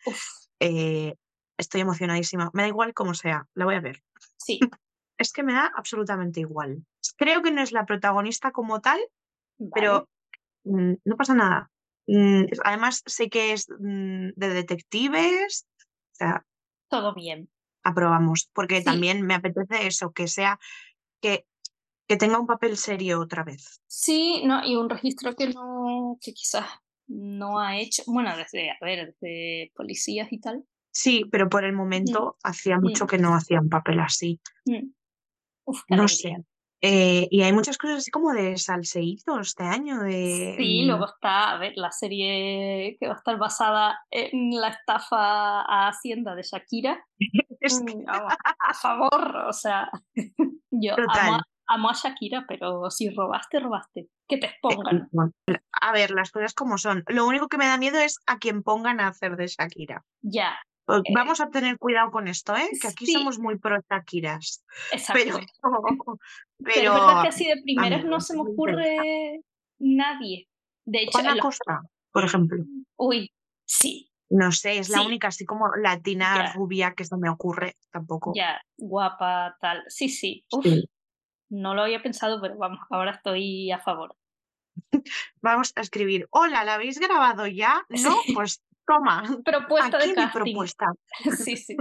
Eh, 0.59 1.15
estoy 1.57 1.83
emocionadísima. 1.83 2.51
Me 2.53 2.63
da 2.63 2.69
igual 2.69 2.95
como 2.95 3.15
sea, 3.15 3.47
la 3.55 3.65
voy 3.65 3.77
a 3.77 3.81
ver. 3.81 4.03
sí, 4.37 4.59
Es 5.19 5.33
que 5.33 5.43
me 5.43 5.53
da 5.53 5.71
absolutamente 5.77 6.41
igual. 6.41 6.85
Creo 7.19 7.43
que 7.43 7.51
no 7.51 7.61
es 7.61 7.73
la 7.73 7.85
protagonista 7.85 8.53
como 8.53 8.81
tal, 8.81 8.99
vale. 9.59 9.71
pero 9.75 10.09
mm, 10.65 10.95
no 11.05 11.17
pasa 11.17 11.35
nada. 11.35 11.71
Mm, 12.07 12.45
además, 12.65 13.03
sé 13.07 13.29
que 13.29 13.53
es 13.53 13.67
de 13.69 14.33
detectives. 14.49 15.67
O 16.13 16.15
sea, 16.15 16.45
todo 16.89 17.15
bien. 17.15 17.51
Aprobamos, 17.83 18.51
porque 18.53 18.79
Sí. 18.79 18.85
también 18.85 19.23
me 19.23 19.35
apetece 19.35 19.87
eso, 19.87 20.13
que 20.13 20.29
sea, 20.29 20.59
que, 21.21 21.47
que 22.09 22.17
tenga 22.17 22.39
un 22.39 22.47
papel 22.47 22.77
serio 22.77 23.21
otra 23.21 23.45
vez. 23.45 23.81
Sí, 23.87 24.43
no, 24.45 24.65
y 24.67 24.77
un 24.77 24.89
registro 24.91 25.35
que 25.37 25.49
no, 25.49 26.19
que 26.21 26.33
quizás 26.33 26.67
no 27.07 27.59
ha 27.59 27.79
hecho, 27.79 28.03
bueno, 28.07 28.37
desde, 28.37 28.71
a 28.71 28.77
ver, 28.81 29.15
desde 29.21 29.73
policías 29.75 30.33
y 30.33 30.39
tal. 30.41 30.65
Sí, 30.93 31.25
pero 31.31 31.49
por 31.49 31.65
el 31.65 31.73
momento 31.73 32.37
hacía 32.43 32.79
mucho 32.81 33.05
Mm. 33.05 33.09
que 33.09 33.19
no 33.19 33.35
hacía 33.35 33.61
un 33.61 33.69
papel 33.69 34.01
así. 34.01 34.41
Mm. 34.65 34.91
Uf, 35.65 35.83
No 35.89 36.09
sé. 36.09 36.37
Eh, 36.83 37.29
y 37.31 37.43
hay 37.43 37.53
muchas 37.53 37.77
cosas 37.77 37.99
así 37.99 38.11
como 38.11 38.33
de 38.33 38.57
salseíto 38.57 39.39
este 39.39 39.65
año, 39.65 39.99
de... 40.01 40.55
Sí, 40.59 40.83
mm, 40.83 40.87
luego 40.87 41.05
está, 41.07 41.51
a 41.53 41.59
ver, 41.59 41.75
la 41.77 41.93
serie 41.93 42.97
que 42.99 43.07
va 43.07 43.13
a 43.13 43.17
estar 43.19 43.37
basada 43.39 44.01
en 44.11 44.51
la 44.59 44.69
estafa 44.69 45.61
a 45.61 45.89
Hacienda 45.89 46.35
de 46.35 46.43
Shakira. 46.43 47.05
Mm, 47.61 48.05
a 48.09 48.37
favor, 48.75 49.37
o 49.49 49.53
sea, 49.53 49.91
yo 50.71 50.95
amo, 51.09 51.35
a- 51.37 51.45
amo 51.67 51.91
a 51.91 51.93
Shakira, 51.95 52.45
pero 52.49 52.91
si 52.91 53.11
robaste, 53.11 53.61
robaste. 53.61 54.09
Que 54.27 54.39
te 54.39 54.47
expongan. 54.47 55.09
A 55.73 55.93
ver, 55.93 56.11
las 56.13 56.31
cosas 56.31 56.55
como 56.55 56.79
son. 56.79 57.03
Lo 57.09 57.27
único 57.27 57.49
que 57.49 57.59
me 57.59 57.67
da 57.67 57.77
miedo 57.79 57.99
es 57.99 58.19
a 58.27 58.39
quien 58.39 58.63
pongan 58.63 59.01
a 59.01 59.09
hacer 59.09 59.37
de 59.37 59.47
Shakira. 59.49 60.05
Ya, 60.23 60.57
Pues 60.85 61.03
Eh, 61.05 61.13
Vamos 61.15 61.41
a 61.41 61.51
tener 61.51 61.79
cuidado 61.79 62.11
con 62.11 62.29
esto, 62.29 62.57
¿eh? 62.57 62.69
Que 62.81 62.89
aquí 62.89 63.07
sí. 63.07 63.13
somos 63.13 63.39
muy 63.39 63.59
pro 63.59 63.79
Shakiras. 63.91 64.65
exacto. 64.93 65.23
Pero, 65.23 65.39
Pero, 66.59 66.75
pero, 66.75 66.95
es 66.95 67.01
verdad 67.01 67.23
que 67.23 67.29
así 67.29 67.47
de 67.47 67.63
primeras 67.63 68.05
no 68.05 68.21
se 68.21 68.35
me 68.35 68.43
ocurre 68.43 69.41
nadie. 69.79 70.49
De 70.85 71.03
hecho, 71.03 71.19
Juana 71.19 71.37
Costa, 71.41 71.81
por 72.13 72.25
ejemplo. 72.25 72.65
uy, 72.97 73.33
sí, 73.65 74.10
No 74.31 74.53
sé, 74.53 74.79
es 74.79 74.89
la 74.91 75.03
única 75.03 75.29
así 75.29 75.45
como 75.45 75.69
latina 75.77 76.53
rubia 76.55 76.95
que 76.95 77.05
se 77.05 77.17
me 77.17 77.29
ocurre 77.29 77.77
tampoco. 77.91 78.33
ya, 78.35 78.61
guapa, 78.77 79.57
tal. 79.61 79.83
Sí, 79.89 80.09
sí. 80.09 80.47
Uf, 80.53 80.65
Sí. 80.65 80.89
no 81.51 81.75
lo 81.75 81.83
había 81.83 82.01
pensado, 82.03 82.41
pero 82.41 82.57
vamos, 82.57 82.79
ahora 82.91 83.11
estoy 83.13 83.71
a 83.73 83.79
favor. 83.81 84.15
Vamos 85.43 85.73
a 85.77 85.81
escribir, 85.81 86.27
hola, 86.31 86.65
¿la 86.65 86.75
habéis 86.75 86.99
grabado 87.01 87.47
ya? 87.49 87.85
No, 87.89 87.99
Sí. 88.25 88.33
pues 88.35 88.63
toma, 88.87 89.23
Propuesta 89.45 89.97
aquí 89.97 90.07
de 90.07 90.07
mi 90.09 90.15
casting. 90.15 90.43
propuesta. 90.45 90.87
Sí, 91.45 91.57
sí. 91.57 91.77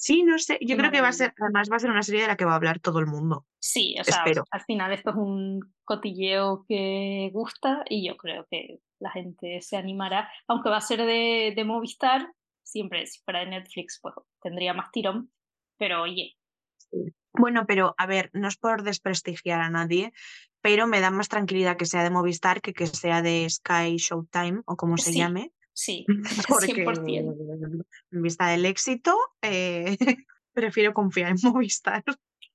Sí, 0.00 0.22
no 0.22 0.38
sé, 0.38 0.58
yo 0.60 0.76
creo 0.76 0.92
que 0.92 1.00
va 1.00 1.08
a 1.08 1.12
ser, 1.12 1.34
además 1.40 1.68
va 1.70 1.76
a 1.76 1.80
ser 1.80 1.90
una 1.90 2.04
serie 2.04 2.22
de 2.22 2.28
la 2.28 2.36
que 2.36 2.44
va 2.44 2.52
a 2.52 2.56
hablar 2.56 2.78
todo 2.78 3.00
el 3.00 3.06
mundo. 3.06 3.46
Sí, 3.58 3.96
o 4.00 4.04
sea, 4.04 4.18
Espero. 4.18 4.44
al 4.52 4.60
final 4.60 4.92
esto 4.92 5.10
es 5.10 5.16
un 5.16 5.74
cotilleo 5.84 6.64
que 6.68 7.30
gusta 7.32 7.84
y 7.88 8.06
yo 8.06 8.16
creo 8.16 8.46
que 8.48 8.78
la 9.00 9.10
gente 9.10 9.60
se 9.60 9.76
animará, 9.76 10.30
aunque 10.46 10.70
va 10.70 10.76
a 10.76 10.82
ser 10.82 11.04
de, 11.04 11.52
de 11.54 11.64
Movistar, 11.64 12.32
siempre 12.62 13.08
si 13.08 13.20
fuera 13.24 13.40
de 13.40 13.46
Netflix 13.46 13.98
pues 14.00 14.14
tendría 14.40 14.72
más 14.72 14.92
tirón, 14.92 15.32
pero 15.76 16.02
oye, 16.02 16.36
Bueno, 17.32 17.66
pero 17.66 17.96
a 17.98 18.06
ver, 18.06 18.30
no 18.32 18.46
es 18.46 18.56
por 18.56 18.84
desprestigiar 18.84 19.60
a 19.60 19.68
nadie, 19.68 20.12
pero 20.60 20.86
me 20.86 21.00
da 21.00 21.10
más 21.10 21.28
tranquilidad 21.28 21.76
que 21.76 21.86
sea 21.86 22.04
de 22.04 22.10
Movistar 22.10 22.60
que 22.60 22.72
que 22.72 22.86
sea 22.86 23.20
de 23.20 23.50
Sky 23.50 23.96
Showtime 23.96 24.62
o 24.64 24.76
como 24.76 24.96
se 24.96 25.12
llame, 25.12 25.52
sí, 25.78 26.04
porque 26.48 26.84
100%. 26.84 27.84
en 28.10 28.22
vista 28.22 28.48
del 28.48 28.66
éxito, 28.66 29.16
eh, 29.42 29.96
prefiero 30.52 30.92
confiar 30.92 31.30
en 31.30 31.38
Movistar. 31.42 32.02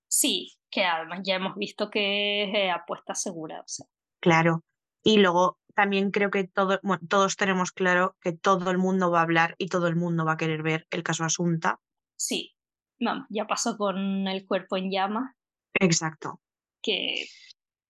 Sí, 0.08 0.54
que 0.70 0.84
además 0.84 1.22
ya 1.24 1.36
hemos 1.36 1.56
visto 1.56 1.90
que 1.90 2.44
es 2.44 2.54
eh, 2.54 2.70
apuesta 2.70 3.16
segura, 3.16 3.62
o 3.62 3.68
sea, 3.68 3.86
Claro. 4.20 4.64
Y 5.04 5.18
luego 5.18 5.60
también 5.76 6.12
creo 6.12 6.30
que 6.30 6.46
todo, 6.46 6.80
bueno, 6.84 7.02
todos 7.10 7.36
tenemos 7.36 7.72
claro 7.72 8.16
que 8.22 8.32
todo 8.32 8.72
el 8.72 8.78
mundo 8.78 9.10
va 9.12 9.20
a 9.20 9.24
hablar 9.24 9.56
y 9.58 9.68
todo 9.68 9.88
el 9.88 9.96
mundo 9.96 10.24
va 10.24 10.34
a 10.34 10.38
querer 10.38 10.62
ver 10.62 10.88
el 10.92 11.04
caso 11.04 11.24
Asunta. 11.24 11.80
sí, 12.16 12.56
vamos, 13.00 13.26
ya 13.30 13.48
pasó 13.48 13.76
con 13.78 14.28
el 14.28 14.46
cuerpo 14.46 14.78
en 14.78 14.92
llamas, 14.92 15.36
Exacto. 15.80 16.40
que 16.82 17.26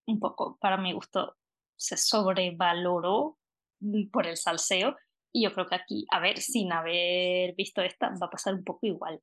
un 0.08 0.20
poco 0.20 0.58
para 0.60 0.78
mi 0.78 0.94
gusto 0.94 1.36
se 1.76 1.98
sobrevaloró 1.98 3.38
mm, 3.82 4.10
por 4.10 4.26
el 4.26 4.38
salseo. 4.38 4.96
Y 5.34 5.44
yo 5.44 5.54
creo 5.54 5.66
que 5.66 5.76
aquí, 5.76 6.06
a 6.12 6.20
ver, 6.20 6.40
sin 6.40 6.72
haber 6.72 7.56
visto 7.56 7.82
esta, 7.82 8.10
va 8.10 8.28
a 8.28 8.30
pasar 8.30 8.54
un 8.54 8.64
poco 8.64 8.86
igual. 8.86 9.20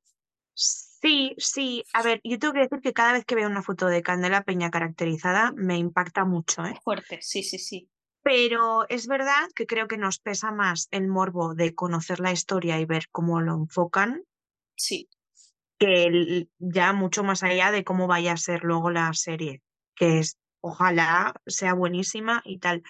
Sí, 0.53 1.33
sí. 1.37 1.83
A 1.93 2.03
ver, 2.03 2.21
yo 2.23 2.37
tengo 2.37 2.53
que 2.53 2.59
decir 2.59 2.81
que 2.81 2.93
cada 2.93 3.13
vez 3.13 3.25
que 3.25 3.35
veo 3.35 3.47
una 3.49 3.63
foto 3.63 3.87
de 3.87 4.03
Candela 4.03 4.43
Peña 4.43 4.69
caracterizada 4.69 5.51
me 5.55 5.77
impacta 5.77 6.25
mucho, 6.25 6.65
¿eh? 6.65 6.75
Fuerte, 6.83 7.19
sí, 7.21 7.41
sí, 7.41 7.57
sí. 7.57 7.89
Pero 8.23 8.87
es 8.89 9.07
verdad 9.07 9.49
que 9.55 9.65
creo 9.65 9.87
que 9.87 9.97
nos 9.97 10.19
pesa 10.19 10.51
más 10.51 10.87
el 10.91 11.07
morbo 11.07 11.55
de 11.55 11.73
conocer 11.73 12.19
la 12.19 12.31
historia 12.31 12.79
y 12.79 12.85
ver 12.85 13.05
cómo 13.09 13.41
lo 13.41 13.55
enfocan 13.55 14.23
Sí, 14.75 15.09
que 15.79 16.03
el- 16.03 16.49
ya 16.59 16.93
mucho 16.93 17.23
más 17.23 17.41
allá 17.41 17.71
de 17.71 17.83
cómo 17.83 18.05
vaya 18.07 18.33
a 18.33 18.37
ser 18.37 18.63
luego 18.63 18.91
la 18.91 19.11
serie, 19.13 19.61
que 19.95 20.19
es, 20.19 20.37
ojalá 20.61 21.33
sea 21.47 21.73
buenísima 21.73 22.41
y 22.45 22.59
tal. 22.59 22.83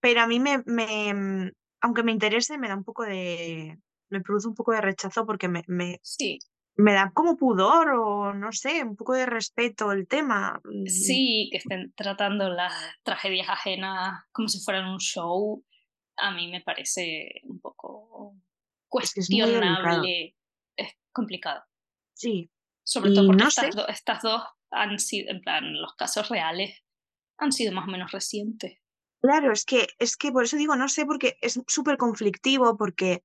Pero 0.00 0.22
a 0.22 0.26
mí 0.26 0.40
me, 0.40 0.62
me, 0.64 1.52
aunque 1.80 2.02
me 2.02 2.12
interese, 2.12 2.58
me 2.58 2.68
da 2.68 2.76
un 2.76 2.84
poco 2.84 3.04
de, 3.04 3.78
me 4.10 4.20
produce 4.20 4.48
un 4.48 4.54
poco 4.54 4.72
de 4.72 4.80
rechazo 4.80 5.26
porque 5.26 5.48
me, 5.48 5.62
me, 5.66 5.98
sí. 6.02 6.38
me 6.76 6.92
da 6.92 7.10
como 7.12 7.36
pudor 7.36 7.90
o 7.90 8.34
no 8.34 8.52
sé, 8.52 8.82
un 8.82 8.96
poco 8.96 9.14
de 9.14 9.26
respeto 9.26 9.92
el 9.92 10.06
tema. 10.06 10.60
Mm, 10.64 10.86
Sí, 10.86 11.48
que 11.50 11.58
estén 11.58 11.92
tratando 11.94 12.48
las 12.48 12.72
tragedias 13.02 13.48
ajenas 13.48 14.24
como 14.32 14.48
si 14.48 14.60
fueran 14.60 14.88
un 14.88 14.98
show, 14.98 15.64
a 16.16 16.32
mí 16.32 16.50
me 16.50 16.60
parece 16.60 17.40
un 17.44 17.60
poco 17.60 18.34
es 18.34 19.12
cuestionable. 19.14 20.36
Es 20.76 20.94
complicado. 21.12 21.64
Sí, 22.14 22.50
Sobre 22.82 23.10
Y 23.10 23.14
todo 23.14 23.26
porque 23.26 23.42
no 23.42 23.48
estas, 23.48 23.74
do- 23.76 23.88
estas 23.88 24.22
dos 24.22 24.42
han 24.70 24.98
sido, 24.98 25.30
en 25.30 25.40
plan, 25.40 25.72
los 25.80 25.94
casos 25.94 26.28
reales 26.28 26.82
han 27.38 27.52
sido 27.52 27.72
más 27.72 27.86
o 27.86 27.90
menos 27.90 28.10
recientes. 28.12 28.78
Claro, 29.20 29.52
es 29.52 29.64
que, 29.64 29.88
es 29.98 30.16
que 30.16 30.32
por 30.32 30.44
eso 30.44 30.56
digo, 30.56 30.76
no 30.76 30.88
sé, 30.88 31.06
porque 31.06 31.36
es 31.40 31.60
súper 31.66 31.96
conflictivo, 31.96 32.76
porque 32.76 33.22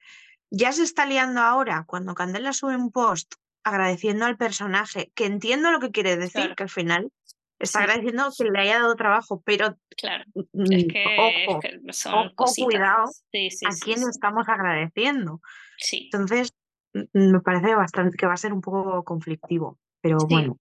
ya 0.51 0.71
se 0.71 0.83
está 0.83 1.05
liando 1.05 1.41
ahora 1.41 1.85
cuando 1.87 2.15
Candela 2.15 2.53
sube 2.53 2.75
un 2.75 2.91
post 2.91 3.35
agradeciendo 3.63 4.25
al 4.25 4.37
personaje, 4.37 5.11
que 5.15 5.25
entiendo 5.25 5.71
lo 5.71 5.79
que 5.79 5.91
quiere 5.91 6.17
decir, 6.17 6.33
Claro. 6.41 6.55
que 6.55 6.63
al 6.63 6.69
final 6.69 7.11
está 7.59 7.79
Sí. 7.79 7.83
agradeciendo 7.85 8.29
que 8.37 8.43
le 8.45 8.59
haya 8.59 8.79
dado 8.79 8.95
trabajo, 8.95 9.41
pero 9.45 9.77
Claro, 9.97 10.25
mm, 10.35 10.73
es 10.73 10.85
que, 10.87 11.03
es 11.43 11.47
ojo, 11.47 11.59
que 11.61 11.93
son 11.93 12.13
ojo, 12.27 12.35
cositas. 12.35 12.65
cuidado 12.65 13.05
Sí, 13.31 13.49
sí, 13.51 13.65
a 13.65 13.69
quién 13.83 13.99
estamos 14.09 14.47
agradeciendo. 14.49 15.39
Sí, 15.77 16.09
Entonces, 16.11 16.53
mm, 16.93 17.31
me 17.31 17.39
parece 17.39 17.73
bastante 17.75 18.17
que 18.17 18.27
va 18.27 18.33
a 18.33 18.37
ser 18.37 18.53
un 18.53 18.61
poco 18.61 19.03
conflictivo, 19.03 19.79
pero 20.01 20.17
bueno, 20.27 20.57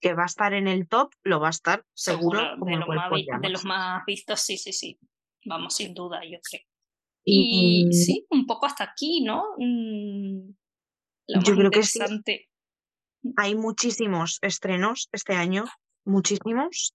que 0.00 0.14
va 0.14 0.24
a 0.24 0.26
estar 0.26 0.52
en 0.52 0.68
el 0.68 0.88
top, 0.88 1.12
lo 1.22 1.40
va 1.40 1.48
a 1.48 1.50
estar 1.50 1.84
seguro, 1.94 2.38
seguro, 2.40 2.58
como 2.58 2.70
de 2.70 2.76
los, 2.78 2.88
más 2.88 3.40
de 3.42 3.48
los 3.50 4.04
vistos, 4.06 4.40
sí, 4.40 4.58
sí, 4.58 4.72
sí. 4.72 4.98
Vamos, 5.44 5.74
sin 5.74 5.94
duda, 5.94 6.20
yo 6.24 6.38
creo. 6.42 6.62
Y 7.24 7.86
Y 7.88 7.92
sí, 7.92 8.26
un 8.30 8.46
poco 8.46 8.66
hasta 8.66 8.84
aquí, 8.84 9.22
¿no? 9.22 9.42
Mm, 9.58 10.50
Lo 11.28 11.42
Yo 11.42 11.54
creo 11.56 11.70
que 11.70 11.82
sí. 11.82 12.00
hay 13.36 13.54
muchísimos 13.54 14.38
estrenos 14.42 15.08
este 15.12 15.34
año, 15.34 15.64
muchísimos, 16.04 16.94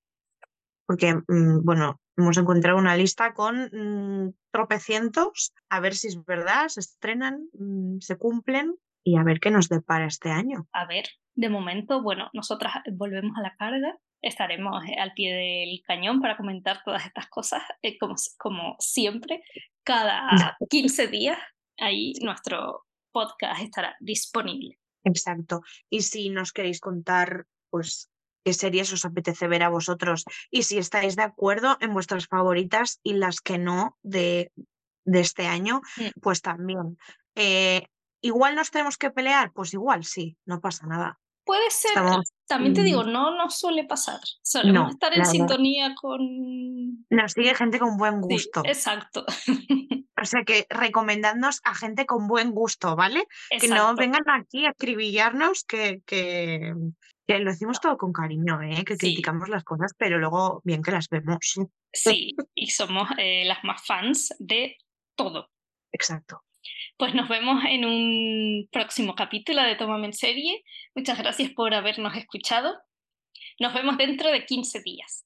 porque, 0.86 1.16
mm, 1.16 1.64
bueno, 1.64 2.00
hemos 2.18 2.38
encontrado 2.38 2.78
una 2.78 2.96
lista 2.96 3.34
con 3.34 3.70
mm, 3.72 4.34
tropecientos, 4.52 5.54
a 5.70 5.80
ver 5.80 5.96
si 5.96 6.08
es 6.08 6.24
verdad, 6.26 6.68
se 6.68 6.82
estrenan, 6.82 7.50
mm, 7.54 8.00
se 8.00 8.18
cumplen 8.18 8.76
y 9.04 9.18
a 9.18 9.24
ver 9.24 9.40
qué 9.40 9.52
nos 9.52 9.70
depara 9.70 10.06
este 10.06 10.30
año. 10.30 10.68
A 10.72 10.86
ver, 10.86 11.06
de 11.36 11.50
momento, 11.50 12.02
bueno, 12.02 12.30
nosotras 12.34 12.74
volvemos 12.92 13.38
a 13.38 13.42
la 13.42 13.56
carga. 13.56 13.98
Estaremos 14.22 14.84
eh, 14.86 14.96
al 15.00 15.14
pie 15.14 15.34
del 15.34 15.82
cañón 15.86 16.22
para 16.22 16.38
comentar 16.38 16.84
todas 16.84 17.06
estas 17.06 17.28
cosas, 17.28 17.64
eh, 17.82 17.98
como, 17.98 18.16
como 18.38 18.76
siempre, 18.80 19.44
cada 19.84 20.58
15 20.70 21.08
días. 21.08 21.40
Ahí 21.78 22.14
nuestro 22.22 22.86
podcast 23.12 23.62
estará 23.62 23.96
disponible. 24.00 24.78
Exacto. 25.04 25.62
Y 25.90 26.02
si 26.02 26.30
nos 26.30 26.52
queréis 26.54 26.80
contar, 26.80 27.46
pues, 27.72 28.12
qué 28.44 28.54
series 28.54 28.92
os 28.94 29.06
apetece 29.06 29.48
ver 29.48 29.64
a 29.64 29.70
vosotros 29.70 30.26
y 30.50 30.64
si 30.64 30.78
estáis 30.78 31.16
de 31.16 31.22
acuerdo 31.24 31.78
en 31.80 31.94
vuestras 31.94 32.28
favoritas 32.28 33.00
y 33.04 33.14
las 33.14 33.40
que 33.40 33.58
no 33.60 33.98
de, 34.02 34.52
de 35.06 35.20
este 35.20 35.48
año, 35.48 35.82
Mm. 35.98 36.20
pues 36.22 36.42
también. 36.42 36.98
Eh, 37.36 37.88
igual 38.22 38.56
nos 38.56 38.72
tenemos 38.72 38.98
que 38.98 39.10
pelear, 39.12 39.52
pues 39.54 39.74
igual 39.74 40.04
sí, 40.06 40.38
no 40.46 40.60
pasa 40.60 40.86
nada. 40.88 41.20
Puede 41.52 41.70
ser, 41.70 41.92
Estamos, 41.92 42.32
también 42.48 42.74
te 42.74 42.82
digo, 42.82 43.04
no 43.04 43.36
nos 43.36 43.60
suele 43.60 43.84
pasar. 43.84 44.22
Solemos 44.42 44.84
No, 44.84 44.90
estar 44.90 45.12
en 45.12 45.20
verdad. 45.20 45.32
sintonía 45.32 45.94
con... 45.96 46.22
Nos 47.10 47.34
sigue 47.34 47.54
gente 47.56 47.78
con 47.78 47.98
buen 47.98 48.22
Sí, 48.24 48.28
gusto. 48.36 48.62
exacto. 48.66 49.26
O 50.22 50.24
sea 50.26 50.44
que 50.46 50.66
recomendadnos 50.70 51.60
a 51.66 51.76
gente 51.76 52.06
con 52.06 52.28
buen 52.30 52.52
gusto, 52.52 52.96
¿vale? 52.96 53.26
Que 53.60 53.68
no 53.68 53.96
vengan 53.96 54.22
aquí 54.30 54.66
a 54.66 54.70
acribillarnos, 54.70 55.66
que, 55.66 56.02
que, 56.06 56.74
que 57.28 57.40
lo 57.40 57.52
decimos 57.52 57.82
todo 57.82 57.98
con 57.98 58.14
cariño, 58.14 58.62
¿eh? 58.62 58.86
Que 58.86 58.94
Sí. 58.94 59.00
criticamos 59.08 59.50
las 59.50 59.66
cosas, 59.66 59.92
pero 59.98 60.18
luego 60.20 60.62
bien 60.64 60.82
que 60.84 60.92
las 60.92 61.10
vemos. 61.10 61.38
Sí, 61.92 62.34
y 62.56 62.68
somos 62.68 63.10
eh, 63.18 63.44
las 63.46 63.62
más 63.66 63.86
fans 63.86 64.34
de 64.40 64.78
todo. 65.18 65.50
Exacto. 65.92 66.44
Pues 67.02 67.16
nos 67.16 67.28
vemos 67.30 67.64
en 67.68 67.84
un 67.84 68.70
próximo 68.72 69.16
capítulo 69.16 69.64
de 69.64 69.76
Tómame 69.76 70.06
en 70.06 70.14
serie. 70.14 70.64
Muchas 70.94 71.18
gracias 71.18 71.50
por 71.50 71.74
habernos 71.74 72.16
escuchado. 72.16 72.78
Nos 73.60 73.74
vemos 73.74 73.98
dentro 73.98 74.32
de 74.32 74.46
15 74.46 74.82
días. 74.86 75.26